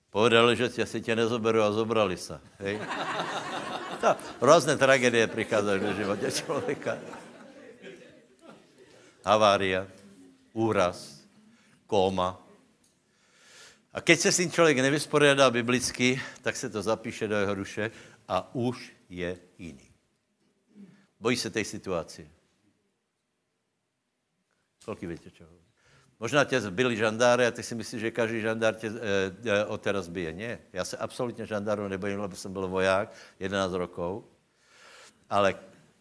Povedali, 0.10 0.56
že 0.56 0.70
tě, 0.70 0.86
si 0.86 1.02
tě 1.02 1.16
nezoberu 1.16 1.62
a 1.62 1.72
zobrali 1.72 2.18
se, 2.18 2.42
hej. 2.60 2.80
To, 4.02 4.16
různé 4.42 4.78
tragédie 4.78 5.28
přicházejí 5.28 5.82
do 5.82 5.94
života 5.94 6.32
člověka. 6.32 6.98
Havária, 9.26 9.88
úraz, 10.54 11.26
kóma. 11.88 12.42
A 13.94 14.02
keď 14.02 14.20
se 14.20 14.32
s 14.32 14.38
tím 14.38 14.52
člověk 14.52 14.78
nevysporiadá 14.78 15.52
biblicky, 15.52 16.22
tak 16.42 16.56
se 16.56 16.70
to 16.70 16.82
zapíše 16.82 17.28
do 17.28 17.36
jeho 17.36 17.56
duše 17.56 17.92
a 18.28 18.56
už 18.56 18.94
je 19.10 19.40
jiný. 19.58 19.85
Bojí 21.20 21.38
se 21.38 21.50
té 21.50 21.64
situaci. 21.64 22.32
Kolik 24.86 25.02
víte, 25.02 25.32
čo 25.32 25.46
Možná 26.20 26.44
tě 26.44 26.62
zbyli 26.62 26.96
žandáry 26.96 27.46
a 27.46 27.52
ty 27.52 27.64
si 27.64 27.76
myslíš, 27.76 28.02
že 28.02 28.12
každý 28.12 28.42
žandár 28.42 28.76
tě 28.76 28.88
e, 28.88 28.92
e, 29.50 29.66
od 29.66 29.82
teraz 29.82 30.08
bije. 30.08 30.34
Ne, 30.34 30.60
já 30.74 30.86
se 30.86 30.98
absolutně 30.98 31.46
žandáru 31.46 31.88
nebojím, 31.88 32.20
lebo 32.20 32.36
jsem 32.36 32.54
byl 32.54 32.68
voják 32.68 33.12
11 33.40 33.74
rokov. 33.74 34.24
Ale 35.30 35.56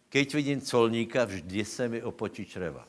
keď 0.09 0.33
vidím 0.33 0.61
colníka, 0.61 1.25
vždy 1.25 1.65
se 1.65 1.87
mi 1.87 2.03
opotí 2.03 2.45
čreva. 2.45 2.87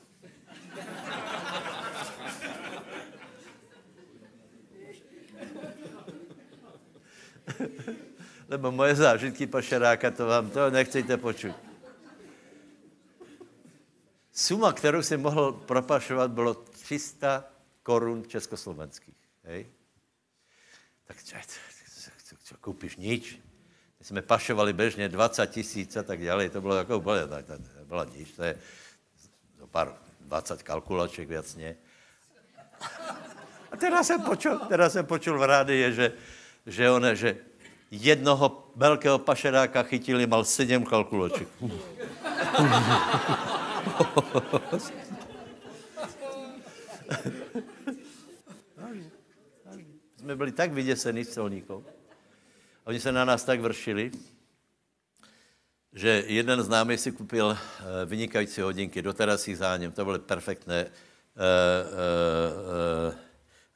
Lebo 8.48 8.72
moje 8.72 8.94
zážitky 8.94 9.46
pašeráka, 9.46 10.10
to 10.10 10.26
vám 10.26 10.50
to 10.50 10.70
nechcete 10.70 11.16
počuť. 11.16 11.65
Suma, 14.36 14.72
kterou 14.72 15.02
si 15.02 15.16
mohl 15.16 15.52
propašovat, 15.52 16.30
bylo 16.30 16.54
300 16.54 17.44
korun 17.82 18.24
československých. 18.28 19.16
Hej? 19.44 19.66
Tak 21.06 21.16
čo 22.44 22.54
koupíš 22.60 22.96
nič? 23.00 23.40
My 23.98 24.04
jsme 24.04 24.22
pašovali 24.22 24.72
běžně 24.72 25.08
20 25.08 25.46
tisíc 25.46 25.96
a 25.96 26.02
tak 26.02 26.20
dále. 26.20 26.48
To 26.48 26.60
bylo 26.60 26.76
jako 26.76 26.98
úplně, 26.98 27.20
to, 27.20 27.42
to, 27.42 27.54
to 27.58 27.84
bylo 27.88 28.04
nič. 28.04 28.28
To 28.36 28.42
je 28.42 28.58
to 29.58 29.66
pár 29.66 29.96
20 30.20 30.62
kalkulaček 30.62 31.28
věc, 31.28 31.56
ne? 31.56 31.74
A 33.72 33.76
teda 33.76 34.02
jsem 34.02 34.22
počul, 34.22 34.58
teda 34.58 34.90
jsem 34.90 35.06
počul 35.06 35.38
v 35.38 35.42
rádii, 35.42 35.92
že, 35.92 36.12
že, 36.66 36.90
one, 36.90 37.16
že 37.16 37.36
jednoho 37.90 38.72
velkého 38.76 39.18
pašeráka 39.18 39.82
chytili, 39.82 40.26
mal 40.26 40.44
sedm 40.44 40.84
kalkulaček. 40.84 41.48
Jsme 50.16 50.36
byli 50.36 50.52
tak 50.52 50.72
vyděsení 50.72 51.24
s 51.24 51.28
celníkou. 51.28 51.84
Oni 52.84 53.00
se 53.00 53.12
na 53.12 53.24
nás 53.24 53.44
tak 53.44 53.60
vršili, 53.60 54.10
že 55.92 56.24
jeden 56.26 56.62
z 56.62 56.68
námi 56.68 56.98
si 56.98 57.12
koupil 57.12 57.46
uh, 57.46 57.56
vynikající 58.04 58.60
hodinky, 58.60 59.02
doteraz 59.02 59.42
si 59.42 59.56
záněm, 59.56 59.92
to 59.92 60.04
byly 60.04 60.18
perfektné. 60.18 60.84
Uh, 60.84 60.90
uh, 60.90 60.92
uh, 63.08 63.14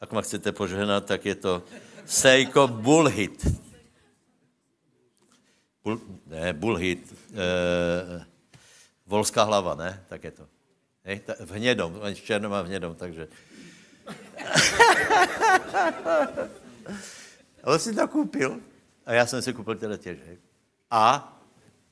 jak 0.01 0.13
ma 0.13 0.23
chcete 0.23 0.53
požehnat, 0.53 1.07
tak 1.07 1.27
je 1.27 1.35
to 1.35 1.63
Seiko 2.05 2.69
Bullhit. 2.69 3.47
Bull, 5.85 6.01
ne, 6.27 6.53
Bullhit. 6.53 7.15
Uh, 7.31 8.30
Volská 9.11 9.43
hlava, 9.43 9.75
ne? 9.75 10.05
Tak 10.07 10.25
je 10.25 10.31
to. 10.31 10.47
Hej, 11.05 11.21
ta, 11.27 11.35
v 11.41 11.51
hnědom, 11.51 11.99
v 11.99 12.15
černom 12.15 12.53
a 12.55 12.63
v 12.63 12.67
hnědom, 12.67 12.95
takže... 12.95 13.29
a 17.63 17.67
on 17.67 17.79
si 17.79 17.95
to 17.95 18.09
koupil 18.09 18.61
a 19.07 19.13
já 19.13 19.27
jsem 19.27 19.43
si 19.43 19.53
koupil 19.53 19.75
teda 19.75 19.97
těž. 19.97 20.19
Hej. 20.27 20.39
A 20.91 21.33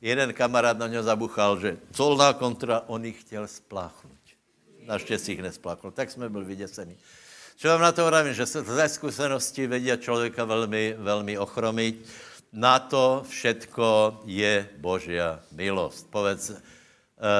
jeden 0.01 0.35
kamarád 0.35 0.79
na 0.79 0.87
něho 0.87 1.03
zabuchal, 1.03 1.61
že 1.61 1.77
colná 1.93 2.33
kontra, 2.33 2.83
on 2.87 3.05
jich 3.05 3.21
chtěl 3.21 3.47
spláchnout. 3.47 4.15
Naštěstí 4.87 5.33
jich 5.33 5.43
nespláchnul. 5.43 5.93
Tak 5.93 6.11
jsme 6.11 6.29
byli 6.29 6.45
vyděsení. 6.45 6.97
Čo 7.57 7.69
vám 7.69 7.81
na 7.81 7.93
to 7.93 8.07
hovorím, 8.07 8.35
že 8.35 8.47
se 8.47 8.63
ze 8.63 8.89
zkušenosti 8.89 9.67
vedí 9.67 9.91
člověka 9.99 10.45
velmi, 10.45 10.95
velmi 10.99 11.39
ochromit. 11.39 12.07
Na 12.53 12.79
to 12.79 13.27
všetko 13.29 14.21
je 14.25 14.69
Božia 14.79 15.41
milost. 15.53 16.07
Povedz, 16.11 16.53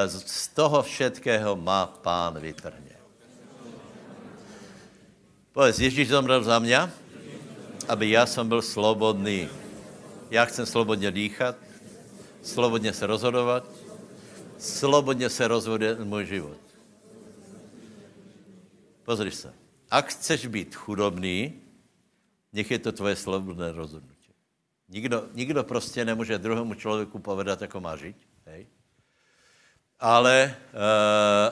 z 0.07 0.49
toho 0.49 0.83
všetkého 0.83 1.57
má 1.57 1.87
pán 1.87 2.41
vytrhně. 2.41 2.99
Povedz, 5.53 5.79
Ježíš 5.79 6.09
zomrel 6.09 6.43
za 6.43 6.59
mě, 6.59 6.91
aby 7.89 8.11
já 8.11 8.27
jsem 8.27 8.49
byl 8.49 8.63
slobodný. 8.63 9.49
Já 10.31 10.45
chcem 10.45 10.67
slobodně 10.67 11.11
dýchat, 11.11 11.57
slobodně 12.43 12.93
se 12.93 13.07
rozhodovat, 13.07 13.65
slobodně 14.59 15.31
se 15.31 15.49
rozhodit 15.49 16.01
můj 16.01 16.27
život. 16.27 16.61
Pozri 19.05 19.31
se. 19.31 19.55
Ak 19.91 20.09
chceš 20.13 20.47
být 20.47 20.75
chudobný, 20.75 21.53
nech 22.53 22.71
je 22.71 22.79
to 22.79 22.93
tvoje 22.93 23.17
slobodné 23.17 23.73
rozhodnutí. 23.73 24.33
Nikdo, 24.89 25.27
nikdo 25.35 25.65
prostě 25.65 26.05
nemůže 26.05 26.39
druhému 26.39 26.75
člověku 26.75 27.19
povedat, 27.19 27.63
jako 27.63 27.81
má 27.81 27.97
žít. 27.97 28.17
Hej? 28.47 28.67
Ale 30.01 30.55
uh, 30.55 30.79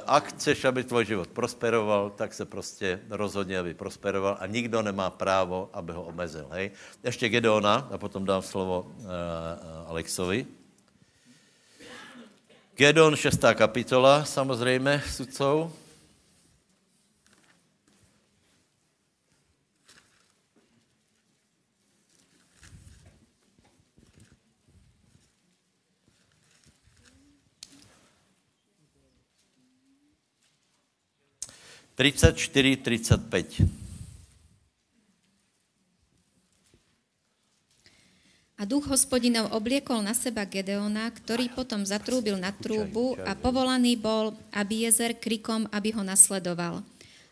ak 0.06 0.24
chceš, 0.28 0.64
aby 0.64 0.84
tvůj 0.84 1.04
život 1.04 1.28
prosperoval, 1.28 2.10
tak 2.10 2.34
se 2.34 2.44
prostě 2.44 3.00
rozhodně, 3.10 3.58
aby 3.58 3.74
prosperoval 3.74 4.36
a 4.40 4.46
nikdo 4.46 4.82
nemá 4.82 5.10
právo, 5.10 5.70
aby 5.72 5.92
ho 5.92 6.02
omezil. 6.02 6.46
Hej? 6.50 6.70
Ještě 7.04 7.28
Gedeona 7.28 7.88
a 7.92 7.98
potom 7.98 8.24
dám 8.24 8.42
slovo 8.42 8.86
uh, 8.86 9.04
Alexovi. 9.86 10.46
Gedeon, 12.76 13.16
šestá 13.16 13.54
kapitola, 13.54 14.24
samozřejmě, 14.24 15.02
sudcov. 15.10 15.72
34, 31.96 32.76
35. 32.84 33.64
A 38.56 38.64
duch 38.68 38.84
hospodinov 38.88 39.52
obliekol 39.56 40.04
na 40.04 40.12
seba 40.12 40.44
Gedeona, 40.44 41.08
ktorý 41.08 41.48
potom 41.52 41.88
zatrúbil 41.88 42.36
na 42.36 42.52
trúbu 42.52 43.16
a 43.24 43.32
povolaný 43.32 43.96
bol, 43.96 44.36
aby 44.52 44.84
jezer 44.84 45.16
krikom, 45.16 45.64
aby 45.72 45.92
ho 45.96 46.04
nasledoval. 46.04 46.84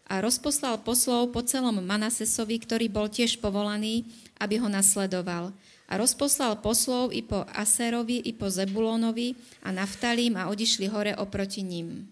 A 0.09 0.21
rozposlal 0.25 0.81
poslov 0.81 1.33
po 1.33 1.45
celom 1.45 1.81
Manasesovi, 1.85 2.61
ktorý 2.61 2.89
bol 2.89 3.09
tiež 3.09 3.41
povolaný, 3.41 4.09
aby 4.41 4.57
ho 4.61 4.69
nasledoval. 4.69 5.53
A 5.89 6.01
rozposlal 6.01 6.61
poslov 6.65 7.13
i 7.13 7.21
po 7.21 7.45
Aserovi, 7.53 8.21
i 8.25 8.33
po 8.33 8.49
Zebulónovi 8.49 9.37
a 9.61 9.73
Naftalím 9.73 10.41
a 10.41 10.49
odišli 10.49 10.89
hore 10.89 11.13
oproti 11.17 11.61
ním. 11.61 12.09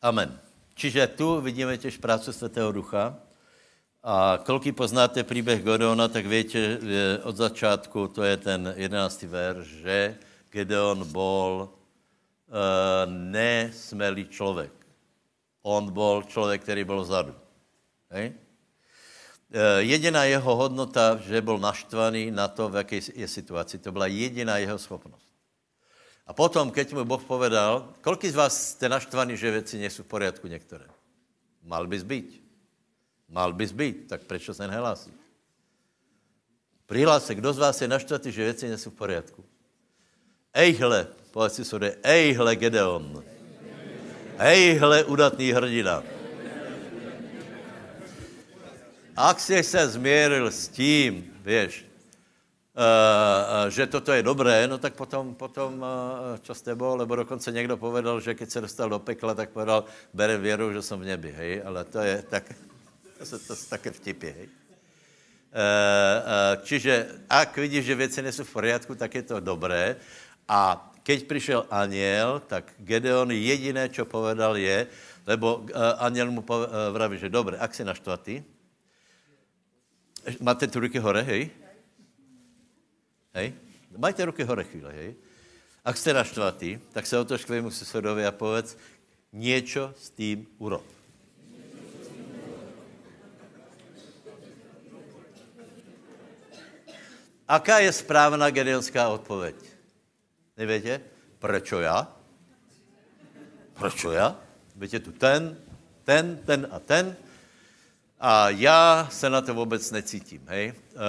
Amen. 0.00 0.45
Čiže 0.76 1.06
tu 1.06 1.40
vidíme 1.40 1.78
těž 1.78 1.96
prácu 1.96 2.32
Svatého 2.32 2.72
Ducha, 2.72 3.16
a 4.08 4.38
kolky 4.46 4.72
poznáte 4.72 5.24
příběh 5.24 5.62
Gedeona, 5.62 6.08
tak 6.08 6.26
víte 6.26 6.78
od 7.22 7.36
začátku, 7.36 8.08
to 8.08 8.22
je 8.22 8.36
ten 8.36 8.74
jedenáctý 8.76 9.26
verš, 9.26 9.66
že 9.66 10.16
Gedeon 10.50 11.12
bol 11.12 11.68
uh, 11.68 12.54
nesmelý 13.12 14.28
člověk. 14.28 14.72
On 15.62 15.92
byl 15.92 16.22
člověk, 16.28 16.62
který 16.62 16.84
byl 16.84 17.02
vzadu. 17.02 17.34
Hej? 18.10 18.30
Uh, 18.30 19.78
jediná 19.78 20.24
jeho 20.24 20.56
hodnota, 20.56 21.16
že 21.16 21.42
byl 21.42 21.58
naštvaný 21.58 22.30
na 22.30 22.48
to, 22.48 22.68
v 22.68 22.76
jaké 22.76 23.00
je 23.14 23.28
situaci, 23.28 23.78
to 23.78 23.92
byla 23.92 24.06
jediná 24.06 24.58
jeho 24.58 24.78
schopnost. 24.78 25.25
A 26.26 26.32
potom, 26.34 26.70
keď 26.70 26.92
mu 26.92 27.04
Boh 27.04 27.22
povedal, 27.22 27.94
kolik 28.02 28.24
z 28.26 28.34
vás 28.34 28.70
jste 28.70 28.88
naštvaní, 28.88 29.36
že 29.36 29.50
věci 29.50 29.78
nejsou 29.78 30.02
v 30.02 30.06
poriadku 30.06 30.46
některé? 30.46 30.84
Mal 31.62 31.86
bys 31.86 32.02
být. 32.02 32.42
Mal 33.28 33.52
bys 33.52 33.72
být, 33.72 34.08
tak 34.08 34.22
proč 34.22 34.50
se 34.52 34.68
nehlásí? 34.68 35.12
Přihlás 36.86 37.26
se, 37.26 37.34
kdo 37.34 37.52
z 37.52 37.58
vás 37.58 37.80
je 37.82 37.88
naštvatý, 37.88 38.32
že 38.32 38.44
věci 38.44 38.68
nejsou 38.68 38.90
v 38.90 38.94
poriadku? 38.94 39.44
Ejhle, 40.52 41.06
povedz 41.30 41.54
si 41.54 41.64
sobě, 41.64 41.96
ejhle 42.02 42.56
Gedeon. 42.56 43.24
Ejhle 44.38 45.04
udatný 45.04 45.52
hrdina. 45.52 46.02
Ak 49.16 49.40
jsi 49.40 49.62
se 49.62 49.88
změril 49.88 50.50
s 50.50 50.68
tím, 50.68 51.32
uh, 51.46 51.85
že 53.72 53.88
toto 53.88 54.12
je 54.12 54.20
dobré, 54.20 54.68
no 54.68 54.76
tak 54.76 54.92
potom, 55.00 55.32
potom 55.32 55.80
uh, 55.80 56.36
čo 56.44 56.52
s 56.52 56.60
tebou, 56.60 56.96
lebo 56.96 57.16
dokonce 57.16 57.52
někdo 57.52 57.76
povedal, 57.76 58.20
že 58.20 58.36
keď 58.36 58.48
se 58.50 58.60
dostal 58.60 58.88
do 58.88 58.98
pekla, 58.98 59.34
tak 59.34 59.50
povedal, 59.50 59.84
bere 60.12 60.36
věru, 60.36 60.72
že 60.72 60.82
jsem 60.82 61.00
v 61.00 61.04
nebi, 61.04 61.32
hej, 61.32 61.62
ale 61.64 61.84
to 61.84 61.98
je 61.98 62.22
tak, 62.28 62.44
to, 63.18 63.38
to 63.38 63.56
jsou 63.56 63.66
také 63.68 63.90
vtipy, 63.90 64.28
hej. 64.28 64.48
Čiže 66.62 67.24
ak 67.32 67.56
vidíš, 67.56 67.84
že 67.84 67.94
věci 67.94 68.22
nejsou 68.22 68.44
v 68.44 68.52
poriadku, 68.52 68.94
tak 68.94 69.14
je 69.14 69.22
to 69.22 69.40
dobré. 69.40 69.96
A 70.48 70.92
keď 71.00 71.24
přišel 71.24 71.66
aniel, 71.70 72.44
tak 72.44 72.76
Gedeon 72.78 73.32
jediné, 73.32 73.88
čo 73.88 74.04
povedal 74.04 74.60
je, 74.60 74.84
lebo 75.24 75.64
aniel 75.96 76.28
mu 76.28 76.44
vraví, 76.92 77.16
že 77.16 77.32
dobré, 77.32 77.56
ak 77.56 77.72
si 77.72 77.88
naštvatý, 77.88 78.44
máte 80.44 80.68
tu 80.68 80.76
ruky 80.76 81.00
hore, 81.00 81.24
hej? 81.24 81.48
Hej? 83.36 83.52
Majte 83.96 84.24
ruky 84.24 84.44
hore 84.44 84.64
chvíle, 84.64 84.92
hej? 84.92 85.14
Ak 85.84 85.96
jste 85.96 86.14
naštvatý, 86.14 86.80
tak 86.92 87.06
se 87.06 87.18
otoč 87.18 87.44
k 87.44 87.46
svému 87.46 87.70
susedovi 87.70 88.26
a 88.26 88.32
povedz, 88.32 88.76
něco 89.32 89.94
s 89.98 90.10
tím 90.10 90.46
urob. 90.58 90.84
Aká 97.48 97.78
je 97.78 97.92
správná 97.92 98.50
gedeonská 98.50 99.08
odpověď? 99.08 99.56
Nevíte? 100.56 101.00
Proč 101.38 101.72
já? 101.80 102.16
Proč 103.74 104.06
já? 104.12 104.40
Víte 104.76 105.00
tu 105.00 105.12
ten, 105.12 105.60
ten, 106.04 106.40
ten 106.46 106.68
a 106.70 106.80
ten. 106.80 107.16
A 108.20 108.50
já 108.50 109.08
se 109.10 109.30
na 109.30 109.40
to 109.40 109.54
vůbec 109.54 109.90
necítím. 109.90 110.42
Hej? 110.48 110.72
Uh, 110.72 111.00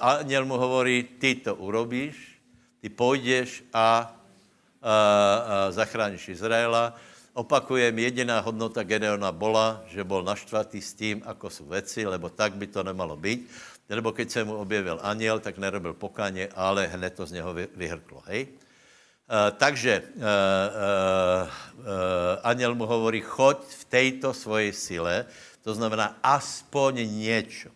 Aniel 0.00 0.44
mu 0.44 0.54
hovorí, 0.54 1.02
ty 1.02 1.34
to 1.34 1.54
urobíš, 1.54 2.40
ty 2.80 2.88
půjdeš 2.88 3.64
a, 3.72 3.82
a, 3.82 4.14
a 4.86 5.70
zachráníš 5.70 6.28
Izraela. 6.28 6.94
Opakujem, 7.34 7.98
jediná 7.98 8.40
hodnota 8.40 8.86
Gedeona 8.86 9.34
bola, 9.34 9.82
že 9.90 10.06
bol 10.06 10.22
naštvatý 10.22 10.78
s 10.78 10.94
tím, 10.94 11.18
ako 11.26 11.50
sú 11.50 11.66
veci, 11.66 12.06
lebo 12.06 12.30
tak 12.30 12.54
by 12.54 12.70
to 12.70 12.86
nemalo 12.86 13.18
být. 13.18 13.50
Nebo 13.90 14.14
keď 14.14 14.30
se 14.30 14.44
mu 14.44 14.54
objevil 14.54 15.02
aniel, 15.02 15.42
tak 15.42 15.58
nerobil 15.58 15.98
pokáně, 15.98 16.48
ale 16.54 16.86
hned 16.86 17.14
to 17.14 17.26
z 17.26 17.32
něho 17.32 17.54
vyhrklo. 17.74 18.22
Hej? 18.26 18.48
Uh, 19.24 19.50
takže 19.58 20.02
uh, 20.02 20.22
uh, 20.22 20.22
uh, 20.22 20.28
aniel 22.42 22.74
mu 22.74 22.86
hovorí, 22.86 23.20
choď 23.20 23.66
v 23.66 23.84
této 23.84 24.34
svojej 24.34 24.72
sile, 24.72 25.26
to 25.64 25.74
znamená 25.74 26.20
aspoň 26.22 27.08
něco. 27.08 27.72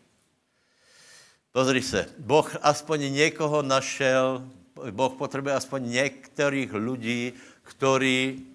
Pozri 1.53 1.82
se, 1.82 2.07
Boh 2.20 2.45
aspoň 2.62 3.12
někoho 3.12 3.62
našel, 3.62 4.45
Boh 4.91 5.12
potřebuje 5.16 5.55
aspoň 5.55 5.80
některých 5.91 6.70
lidí, 6.72 7.32
ktorí 7.66 8.47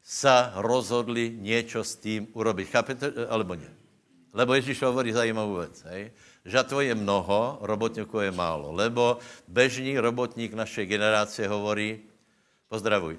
sa 0.00 0.50
rozhodli 0.58 1.30
něco 1.30 1.84
s 1.84 1.94
tím 1.94 2.26
urobit. 2.34 2.72
Chápete, 2.72 3.12
alebo 3.30 3.54
ne? 3.54 3.70
Lebo 4.34 4.54
Ježíš 4.54 4.82
hovorí 4.82 5.12
zajímavou 5.12 5.62
věc. 5.62 5.76
Hej? 5.86 6.10
Žatvo 6.44 6.80
je 6.80 6.94
mnoho, 6.94 7.58
robotníků 7.60 8.18
je 8.20 8.30
málo. 8.30 8.72
Lebo 8.72 9.18
bežný 9.46 9.98
robotník 9.98 10.54
našej 10.54 10.86
generácie 10.86 11.46
hovorí, 11.46 12.00
pozdravuj, 12.66 13.18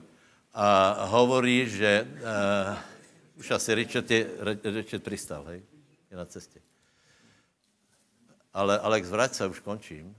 a 0.52 1.08
hovorí, 1.08 1.64
že 1.70 2.04
uh, 2.04 2.76
už 3.42 3.52
asi 3.52 3.74
Richard, 3.74 4.12
je, 4.12 4.30
Richard 4.64 5.04
pristal, 5.04 5.44
hej? 5.44 5.66
Je 6.12 6.18
na 6.18 6.26
cestě. 6.26 6.62
Ale 8.54 8.80
Alex, 8.80 9.10
vrať 9.10 9.34
se, 9.34 9.48
už 9.48 9.60
končím. 9.60 10.16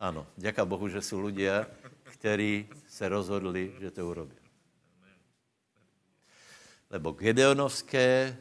Ano, 0.00 0.26
děká 0.36 0.64
Bohu, 0.64 0.88
že 0.88 1.02
jsou 1.02 1.20
lidé, 1.20 1.66
kteří 2.04 2.68
se 2.88 3.08
rozhodli, 3.08 3.76
že 3.80 3.90
to 3.90 4.08
urobí. 4.08 4.36
Lebo 6.90 7.12
Gedeonovské 7.12 8.36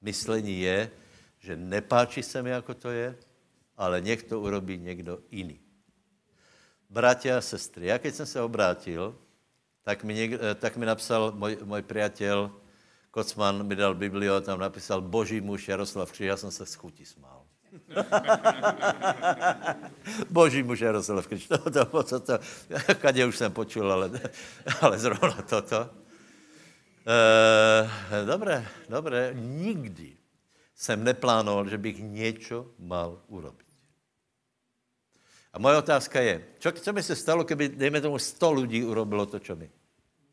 myslení 0.00 0.60
je, 0.60 0.90
že 1.38 1.56
nepáčí 1.56 2.22
se 2.22 2.42
mi, 2.42 2.50
jako 2.50 2.74
to 2.74 2.90
je, 2.90 3.18
ale 3.76 4.02
to 4.28 4.40
urobí 4.40 4.78
někdo 4.78 5.22
jiný. 5.30 5.60
Bratia 6.90 7.38
a 7.38 7.40
sestry, 7.40 7.86
já 7.86 7.98
keď 7.98 8.14
jsem 8.14 8.26
se 8.26 8.42
obrátil, 8.42 9.14
tak 9.82 10.04
mi, 10.04 10.14
něk, 10.14 10.32
eh, 10.32 10.54
tak 10.54 10.76
mi 10.76 10.86
napsal 10.86 11.32
můj, 11.32 11.58
můj 11.64 11.82
priateľ 11.82 12.50
Kocman, 13.10 13.66
mi 13.66 13.76
dal 13.76 13.94
Biblio, 13.94 14.40
tam 14.40 14.60
napísal 14.60 15.00
Boží 15.00 15.40
muž 15.40 15.68
Jaroslav 15.68 16.12
Křiž, 16.12 16.26
já 16.26 16.36
jsem 16.36 16.50
se 16.50 16.66
s 16.66 16.74
chutí 16.74 17.04
smál. 17.04 17.42
Boží 20.30 20.62
muž 20.62 20.80
Jaroslav 20.80 21.26
Křiž, 21.26 21.48
to, 21.48 21.58
to, 21.58 21.70
to, 21.70 22.02
to, 22.02 22.20
to, 22.20 22.38
kadě 23.00 23.26
už 23.26 23.36
jsem 23.36 23.52
počul, 23.52 23.92
ale, 23.92 24.10
ale 24.80 24.98
zrovna 24.98 25.42
toto. 25.42 25.90
E, 27.06 28.26
dobré, 28.26 28.66
dobré, 28.88 29.34
nikdy 29.34 30.16
jsem 30.74 31.04
neplánoval, 31.04 31.68
že 31.68 31.78
bych 31.78 31.98
něco 31.98 32.66
mal 32.78 33.18
urobit. 33.26 33.69
A 35.52 35.58
moje 35.58 35.76
otázka 35.76 36.20
je, 36.20 36.44
čo, 36.58 36.72
co 36.72 36.92
by 36.92 37.02
se 37.02 37.16
stalo, 37.16 37.44
kdyby, 37.44 37.68
dejme 37.68 38.00
tomu, 38.00 38.18
100 38.18 38.52
lidí 38.52 38.84
urobilo 38.84 39.26
to, 39.26 39.38
čo 39.38 39.56
my? 39.56 39.70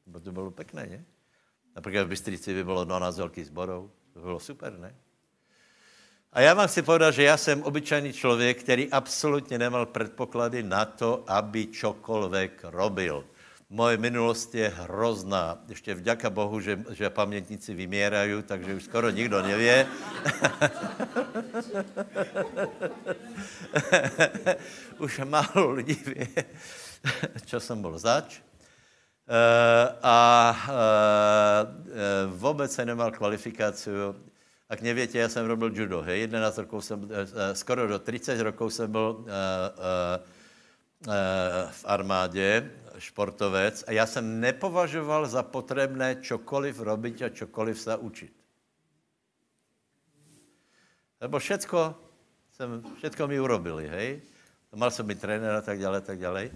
Bo 0.05 0.19
to 0.19 0.31
bylo 0.31 0.51
pekné, 0.51 0.85
ne? 0.85 1.05
Například 1.75 2.03
v 2.03 2.07
Bystrici 2.07 2.53
by 2.53 2.63
bylo 2.63 2.85
12 2.85 3.17
velkých 3.17 3.45
zborů. 3.45 3.91
To 4.13 4.19
bylo 4.19 4.39
super, 4.39 4.79
ne? 4.79 4.95
A 6.33 6.41
já 6.41 6.53
vám 6.53 6.67
chci 6.67 6.81
povedat, 6.81 7.11
že 7.11 7.23
já 7.23 7.37
jsem 7.37 7.63
obyčajný 7.63 8.13
člověk, 8.13 8.63
který 8.63 8.91
absolutně 8.91 9.57
nemal 9.59 9.85
předpoklady 9.85 10.63
na 10.63 10.85
to, 10.85 11.23
aby 11.27 11.67
čokoliv 11.67 12.51
robil. 12.63 13.25
Moje 13.69 13.97
minulost 13.97 14.55
je 14.55 14.69
hrozná. 14.69 15.59
Ještě 15.67 15.93
vďaka 15.93 16.29
Bohu, 16.29 16.59
že, 16.59 16.79
že 16.89 17.09
pamětníci 17.09 17.73
vyměrají, 17.73 18.43
takže 18.43 18.75
už 18.75 18.83
skoro 18.83 19.09
nikdo 19.09 19.41
nevě. 19.41 19.87
už 24.97 25.19
málo 25.19 25.71
lidí 25.71 25.99
ví, 26.05 26.27
čo 27.45 27.59
jsem 27.59 27.81
byl 27.81 27.99
zač. 27.99 28.39
Uh, 28.39 28.43
a 30.03 30.55
uh, 30.69 32.31
vůbec 32.31 32.71
jsem 32.71 32.87
nemal 32.87 33.11
kvalifikaci. 33.11 33.89
Ak 34.69 34.81
nevíte, 34.81 35.17
já 35.17 35.29
jsem 35.29 35.45
robil 35.45 35.71
judo. 35.75 36.01
Hej. 36.01 36.19
11 36.19 36.57
rokov 36.57 36.85
jsem, 36.85 37.03
uh, 37.03 37.09
skoro 37.53 37.87
do 37.87 37.99
30 37.99 38.41
rokov 38.41 38.73
jsem 38.73 38.91
byl 38.91 39.25
v 41.71 41.85
armádě. 41.85 42.71
Športovec 42.99 43.83
a 43.87 43.91
já 43.91 44.05
jsem 44.05 44.39
nepovažoval 44.39 45.27
za 45.27 45.43
potřebné 45.43 46.15
čokoliv 46.15 46.79
robiť 46.79 47.21
a 47.21 47.29
čokoliv 47.29 47.79
se 47.79 47.97
učit. 47.97 48.33
Lebo 51.21 51.39
všetko, 51.39 51.95
jsem, 52.51 52.83
všetko 52.97 53.27
mi 53.27 53.39
urobili, 53.39 53.87
hej? 53.87 54.21
Mal 54.75 54.91
jsem 54.91 55.07
být 55.07 55.21
trenér 55.21 55.55
a 55.55 55.61
tak 55.61 55.79
dále, 55.79 56.01
tak 56.01 56.19
dále. 56.19 56.49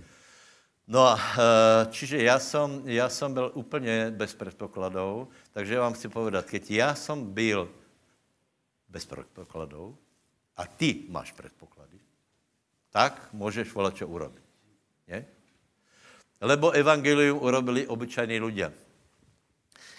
No 0.88 1.08
a 1.08 1.16
eh, 1.18 1.88
čiže 1.92 2.24
já 2.24 2.39
jsem, 2.39 2.82
já 2.86 3.10
jsem 3.10 3.34
byl 3.34 3.52
úplně 3.54 4.12
bez 4.12 4.36
předpokladů, 4.36 5.30
takže 5.52 5.80
vám 5.80 5.94
chci 5.94 6.10
povedat, 6.10 6.46
keď 6.46 6.72
já 6.72 6.96
jsem 6.96 7.34
byl 7.34 7.70
bez 8.89 9.06
předpokladů 9.06 9.98
a 10.58 10.68
ty 10.68 11.04
máš 11.10 11.32
předpoklady, 11.32 12.00
tak 12.89 13.30
můžeš 13.34 13.74
volat, 13.74 13.96
čo 13.96 14.08
urobit. 14.08 14.44
Nie? 15.08 15.26
Lebo 16.42 16.74
evangelium 16.74 17.38
urobili 17.38 17.88
obyčajní 17.88 18.42
ľudia. 18.42 18.74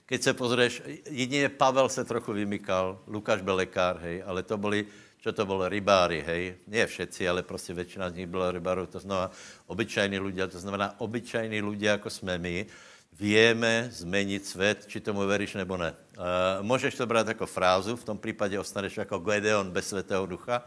Keď 0.07 0.23
se 0.23 0.33
pozřeš, 0.35 0.83
jedině 1.11 1.49
Pavel 1.49 1.89
se 1.89 2.05
trochu 2.05 2.33
vymykal, 2.33 2.99
Lukáš 3.07 3.41
byl 3.41 3.55
lekár, 3.55 3.97
hej, 4.03 4.23
ale 4.27 4.43
to 4.43 4.59
byli, 4.59 4.87
čo 5.23 5.33
to 5.33 5.47
bylo, 5.47 5.69
rybári, 5.69 6.21
hej. 6.27 6.55
Nie 6.67 6.87
všetci, 6.87 7.29
ale 7.29 7.43
prostě 7.43 7.75
většina 7.75 8.11
z 8.11 8.15
nich 8.15 8.27
byla 8.27 8.51
rybárů, 8.53 8.87
to 8.87 8.99
znamená 8.99 9.31
obyčajní 9.67 10.19
ľudia, 10.21 10.51
to 10.51 10.59
znamená 10.61 10.95
obyčajní 10.99 11.63
ľudia, 11.63 11.91
jako 11.97 12.11
jsme 12.11 12.39
my, 12.39 12.67
vieme 13.13 13.89
změnit 13.93 14.47
svět, 14.47 14.85
či 14.87 15.01
tomu 15.01 15.21
veríš 15.21 15.55
nebo 15.55 15.77
ne. 15.77 15.95
Uh, 16.19 16.67
můžeš 16.67 16.95
to 16.95 17.07
brát 17.07 17.29
jako 17.29 17.47
frázu, 17.47 17.97
v 17.97 18.05
tom 18.05 18.19
případě 18.19 18.59
ostaneš 18.59 18.97
jako 18.97 19.19
Gedeon 19.19 19.71
bez 19.71 19.89
svatého 19.89 20.27
ducha, 20.27 20.63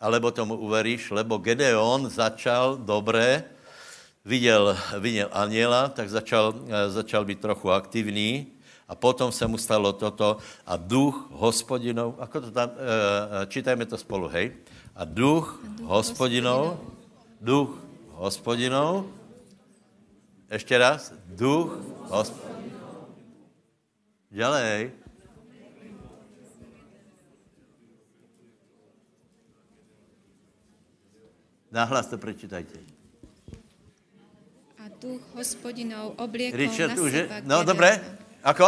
alebo 0.00 0.30
tomu 0.30 0.54
uveríš, 0.54 1.10
lebo 1.10 1.38
Gedeon 1.38 2.08
začal 2.08 2.76
dobré, 2.76 3.44
viděl, 4.24 4.76
viděl 4.98 5.28
aniela, 5.32 5.88
tak 5.88 6.10
začal, 6.10 6.54
uh, 6.54 6.70
začal 6.88 7.24
být 7.24 7.40
trochu 7.40 7.70
aktivní 7.70 8.46
a 8.88 8.94
potom 8.94 9.32
se 9.32 9.46
mu 9.46 9.58
stalo 9.58 9.92
toto 9.92 10.38
a 10.66 10.76
duch 10.76 11.28
hospodinov, 11.32 12.16
ako 12.18 12.40
to 12.40 12.50
tam, 12.50 12.68
uh, 12.74 13.44
čítajme 13.46 13.86
to 13.86 13.98
spolu, 13.98 14.28
hej, 14.28 14.52
a 14.96 15.04
duch, 15.04 15.60
a 15.62 15.68
duch 15.68 15.86
hospodinov, 15.86 16.62
duch 17.40 17.70
hospodinov, 18.16 19.06
ještě 20.50 20.78
raz, 20.78 21.12
duch 21.26 21.78
hospodinov, 22.08 23.12
ďalej, 24.32 24.90
Nahlas 31.68 32.08
to 32.08 32.16
prečítajte 32.16 32.97
A 34.97 34.97
duch 35.01 35.21
hospodinov 35.35 36.15
obliekol 36.17 36.59
Richard, 36.59 36.97
na 36.97 37.03
už 37.03 37.11
je... 37.13 37.23
seba 37.23 37.35
No, 37.39 37.41
Gedeona. 37.41 37.63
dobré. 37.63 37.89
Ako? 38.43 38.67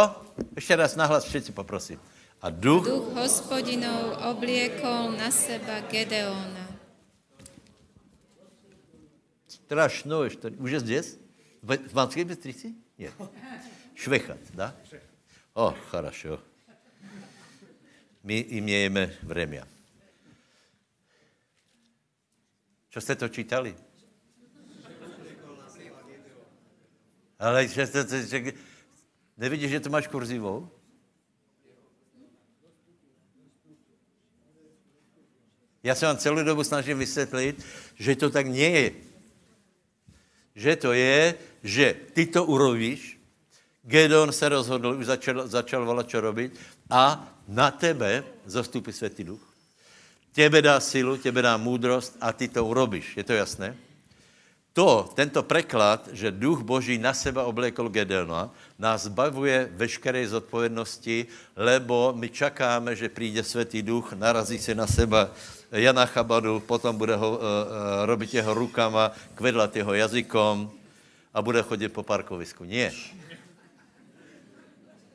Ještě 0.56 0.76
raz 0.76 0.96
nahlas 0.96 1.24
všetci 1.24 1.52
poprosím. 1.52 2.00
A 2.40 2.50
duch... 2.50 2.84
Duch 2.84 3.12
hospodinov 3.14 4.16
obliekol 4.30 5.12
na 5.18 5.30
seba 5.30 5.80
Gedeona. 5.90 6.66
Strašno, 9.48 10.24
ještě. 10.24 10.48
Už 10.58 10.70
je 10.70 10.80
здесь? 10.80 11.18
В, 11.62 11.76
в 11.88 11.92
Банской 11.92 12.24
Быстрице? 12.24 12.68
Нет. 12.98 13.12
Švechat, 13.94 14.38
да? 14.54 14.74
О, 15.54 15.74
хорошо. 15.90 16.38
My 18.24 18.44
имеем 18.58 19.10
время. 19.22 19.66
Čo 22.90 23.00
jste 23.00 23.14
to 23.16 23.28
čítali? 23.28 23.74
Ale 27.41 27.65
že 27.65 27.89
že, 27.89 28.05
že, 28.05 28.53
nevidíš, 29.33 29.71
že 29.71 29.79
to 29.79 29.89
máš 29.89 30.05
kurzivou? 30.05 30.69
Já 35.83 35.95
se 35.95 36.05
vám 36.05 36.17
celou 36.17 36.43
dobu 36.43 36.63
snažím 36.63 36.97
vysvětlit, 36.97 37.65
že 37.95 38.15
to 38.15 38.29
tak 38.29 38.45
nie 38.45 38.69
je. 38.69 38.91
Že 40.55 40.75
to 40.75 40.93
je, 40.93 41.35
že 41.63 41.95
ty 42.13 42.25
to 42.25 42.45
urobíš, 42.45 43.17
Gedon 43.83 44.31
se 44.31 44.49
rozhodl, 44.49 44.93
už 44.93 45.05
začal, 45.05 45.47
začal 45.47 45.85
volat, 45.85 46.05
čo 46.05 46.21
robiť, 46.21 46.53
a 46.89 47.33
na 47.47 47.71
tebe 47.71 48.23
zastupí 48.45 48.93
Světý 48.93 49.23
duch. 49.23 49.41
Těbe 50.31 50.61
dá 50.61 50.79
silu, 50.79 51.17
těbe 51.17 51.41
dá 51.41 51.57
můdrost 51.57 52.17
a 52.21 52.33
ty 52.33 52.47
to 52.47 52.65
urobíš. 52.65 53.17
Je 53.17 53.23
to 53.23 53.33
jasné? 53.33 53.77
To, 54.71 55.03
tento 55.11 55.43
preklad, 55.43 56.07
že 56.15 56.31
duch 56.31 56.63
Boží 56.63 56.95
na 56.95 57.11
seba 57.11 57.43
obliekol 57.43 57.91
Gedeona, 57.91 58.47
nás 58.79 59.03
zbavuje 59.03 59.67
veškeré 59.75 60.23
zodpovědnosti, 60.23 61.27
lebo 61.59 62.15
my 62.15 62.29
čakáme, 62.29 62.95
že 62.95 63.11
přijde 63.11 63.43
Světý 63.43 63.81
duch, 63.83 64.13
narazí 64.13 64.55
se 64.59 64.75
na 64.75 64.87
seba 64.87 65.27
Jana 65.71 66.05
Chabadu, 66.05 66.59
potom 66.59 66.95
bude 66.95 67.15
ho, 67.15 67.29
uh, 67.29 67.35
uh, 67.35 67.43
robit 68.07 68.33
jeho 68.33 68.53
rukama, 68.53 69.11
kvedlat 69.35 69.75
jeho 69.75 69.93
jazykom 69.93 70.71
a 71.33 71.41
bude 71.41 71.61
chodit 71.63 71.89
po 71.91 72.03
parkovisku. 72.03 72.63
Nie. 72.63 72.91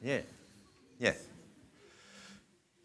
Nie. 0.03 0.25
Nie. 1.01 1.17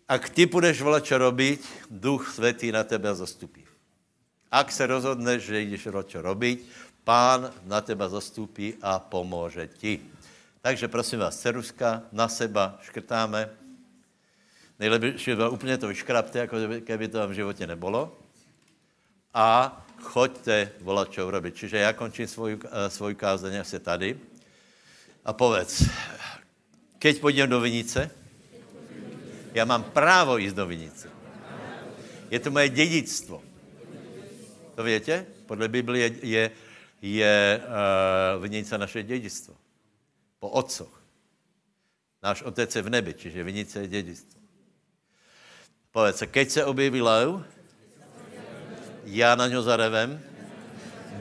Ak 0.08 0.28
ty 0.32 0.44
budeš 0.48 0.84
volat, 0.84 1.08
čo 1.08 1.16
robiť, 1.16 1.64
duch 1.88 2.32
světý 2.36 2.72
na 2.72 2.84
tebe 2.84 3.08
zastupí. 3.16 3.71
Ak 4.52 4.72
se 4.72 4.88
rozhodneš, 4.88 5.44
že 5.44 5.64
jdeš 5.64 5.88
čo 6.12 6.20
robiť, 6.22 6.68
pán 7.04 7.56
na 7.64 7.82
teba 7.82 8.10
zastupí 8.12 8.76
a 8.82 9.00
pomůže 9.00 9.68
ti. 9.68 10.04
Takže 10.62 10.88
prosím 10.88 11.20
vás, 11.20 11.40
ceruska, 11.40 12.04
na 12.12 12.28
seba 12.28 12.78
škrtáme. 12.82 13.50
Nejlepší 14.80 15.36
bylo 15.36 15.52
úplně 15.52 15.78
to 15.78 15.88
vyškrapte, 15.88 16.40
jako 16.40 16.58
keby 16.84 17.08
to 17.08 17.28
v 17.28 17.32
životě 17.32 17.68
nebylo. 17.68 18.18
A 19.34 19.80
choďte 20.02 20.72
volat, 20.82 21.12
čo 21.12 21.28
urobiť. 21.28 21.56
Čiže 21.56 21.78
já 21.78 21.94
končím 21.94 22.28
svůj, 22.28 22.60
svůj 22.88 23.16
kázeň 23.16 23.60
asi 23.60 23.80
tady. 23.80 24.20
A 25.26 25.34
povedz, 25.34 25.88
keď 27.00 27.22
půjdem 27.22 27.50
do 27.50 27.60
Vinice, 27.62 28.12
já 29.54 29.66
mám 29.66 29.84
právo 29.84 30.38
jít 30.38 30.56
do 30.56 30.66
Vinice. 30.68 31.10
Je 32.30 32.40
to 32.40 32.52
moje 32.52 32.70
dědictvo. 32.70 33.51
To 34.82 34.86
větě? 34.86 35.26
Podle 35.46 35.68
Biblie 35.68 36.06
je, 36.06 36.28
je, 36.28 36.52
je 37.02 37.62
uh, 37.62 38.44
Vinice 38.44 38.78
naše 38.78 39.04
dědictvo. 39.04 39.56
Po 40.40 40.50
otcoch. 40.50 41.04
Náš 42.24 42.42
otec 42.42 42.76
je 42.76 42.82
v 42.82 42.90
nebi, 42.90 43.14
čiže 43.14 43.44
Vinice 43.44 43.80
je 43.80 43.88
dědictvo. 43.88 44.42
Povedz 45.92 46.18
se, 46.18 46.28
keď 46.28 46.50
se 46.50 46.66
objeví 46.66 47.02
lev, 47.02 47.46
já 49.06 49.36
na 49.36 49.48
něho 49.48 49.62
zarevem, 49.62 50.22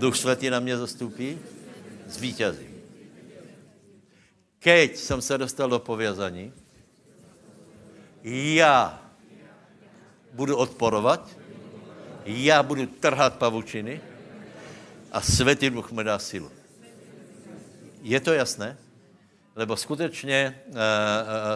Duch 0.00 0.16
Svatý 0.16 0.50
na 0.50 0.61
mě 0.61 0.76
zastupí, 0.76 1.38
zvítězím. 2.06 2.80
Keď 4.58 4.96
jsem 4.96 5.22
se 5.22 5.38
dostal 5.38 5.68
do 5.68 5.78
povězaní, 5.78 6.52
já 8.24 9.04
budu 10.32 10.56
odporovat, 10.56 11.39
já 12.31 12.62
budu 12.62 12.87
trhat 12.87 13.39
pavučiny 13.39 14.01
a 15.12 15.20
Světý 15.20 15.70
Duch 15.70 15.93
mi 15.93 16.05
dá 16.05 16.18
sílu. 16.18 16.51
Je 18.03 18.20
to 18.20 18.33
jasné? 18.33 18.78
Lebo 19.57 19.76
skutečně 19.76 20.62
uh, 20.66 20.74
uh, 20.74 20.81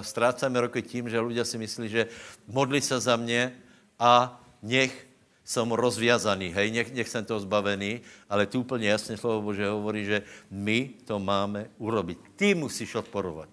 ztrácíme 0.03 0.61
roky 0.61 0.83
tím, 0.83 1.09
že 1.09 1.20
lidé 1.20 1.45
si 1.45 1.59
myslí, 1.59 1.89
že 1.89 2.07
modli 2.47 2.81
se 2.81 3.01
za 3.01 3.16
mě 3.16 3.53
a 3.99 4.43
nech 4.62 5.07
jsem 5.45 5.72
rozviazaný, 5.72 6.49
hej, 6.49 6.70
nech, 6.70 6.93
nech 6.93 7.09
jsem 7.09 7.25
to 7.25 7.41
zbavený, 7.41 8.01
ale 8.29 8.47
tu 8.47 8.61
úplně 8.61 8.89
jasně 8.89 9.16
slovo 9.16 9.43
Bože 9.43 9.68
hovorí, 9.68 10.05
že 10.05 10.22
my 10.51 10.91
to 11.05 11.18
máme 11.18 11.70
urobit. 11.79 12.18
Ty 12.37 12.55
musíš 12.55 12.95
odporovat. 12.95 13.49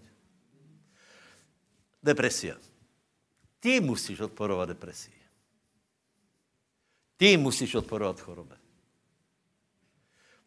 Depresia. 2.03 2.55
Ty 3.59 3.79
musíš 3.79 4.19
odporovat 4.19 4.69
depresii. 4.69 5.20
Ty 7.21 7.37
musíš 7.37 7.75
odporovat 7.75 8.19
chorobe. 8.19 8.57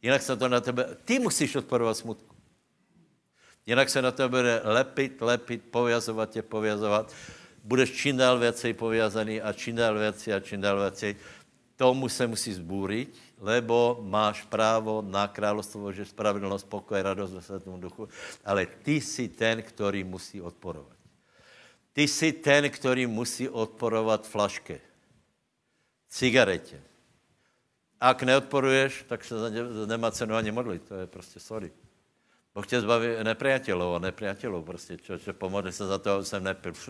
Jinak 0.03 0.23
se 0.23 0.37
to 0.37 0.49
na 0.49 0.61
tebe, 0.61 0.97
ty 1.05 1.19
musíš 1.19 1.57
odporovat 1.57 1.97
smutku. 1.97 2.37
Jinak 3.67 3.91
se 3.91 4.03
na 4.03 4.11
tebe 4.11 4.29
bude 4.29 4.61
lepit, 4.65 5.21
lepit, 5.21 5.63
povězovat 5.71 6.31
tě, 6.31 6.43
povězovat. 6.43 7.15
Budeš 7.65 7.93
čím 7.93 8.17
dál 8.17 8.39
věcej 8.39 8.73
povězaný 8.73 9.41
a 9.41 9.53
čím 9.53 9.77
dál 9.77 9.99
věcej 9.99 10.35
a 10.35 10.41
čím 10.41 10.61
dál 10.61 10.81
věcej. 10.81 11.17
Tomu 11.77 12.09
se 12.09 12.27
musí 12.27 12.53
zbůrit, 12.53 13.19
lebo 13.39 13.99
máš 14.03 14.43
právo 14.43 15.03
na 15.03 15.29
královstvo, 15.29 15.93
že 15.93 16.05
spravedlnost, 16.05 16.67
pokoj, 16.69 17.03
radost 17.03 17.33
ve 17.33 17.43
světém 17.43 17.81
duchu, 17.81 18.09
ale 18.45 18.67
ty 18.67 19.01
jsi 19.01 19.29
ten, 19.29 19.63
který 19.63 20.05
musí 20.05 20.43
odporovat. 20.43 20.97
Ty 21.93 22.09
jsi 22.09 22.33
ten, 22.33 22.71
který 22.71 23.07
musí 23.07 23.49
odporovat 23.49 24.29
flaške, 24.29 24.81
cigaretě, 26.15 26.81
Ak 28.01 28.23
neodporuješ, 28.23 29.05
tak 29.09 29.25
se 29.25 29.35
nemá 29.87 30.11
cenu 30.11 30.37
ani 30.37 30.53
modlit. 30.53 30.83
To 30.83 30.95
je 30.95 31.07
prostě 31.07 31.41
sorry. 31.41 31.73
Boh 32.55 32.67
tě 32.67 32.81
zbaví 32.81 33.07
nepriateľov 33.23 33.97
a 33.97 33.99
nepriateľov 33.99 34.65
prostě, 34.65 34.97
čo 34.97 35.33
pomodli 35.33 35.73
se 35.73 35.87
za 35.87 35.99
to, 35.99 36.25
jsem 36.25 36.45
nepil. 36.45 36.73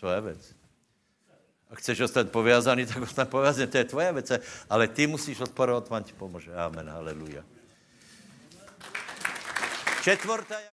To 0.00 0.10
je 0.10 0.20
věc. 0.20 0.54
A 1.70 1.74
chceš 1.74 2.00
ostat 2.00 2.30
povězaný, 2.30 2.86
tak 2.86 3.02
ostat 3.02 3.28
povězaný, 3.28 3.70
to 3.70 3.78
je 3.78 3.84
tvoje 3.84 4.12
věc. 4.12 4.32
Ale 4.70 4.88
ty 4.88 5.06
musíš 5.06 5.40
odporovat, 5.40 5.88
vám 5.88 6.04
ti 6.04 6.12
pomůže. 6.12 6.54
Amen, 6.54 6.90
haleluja. 6.90 7.44
Četvrtá... 10.02 10.56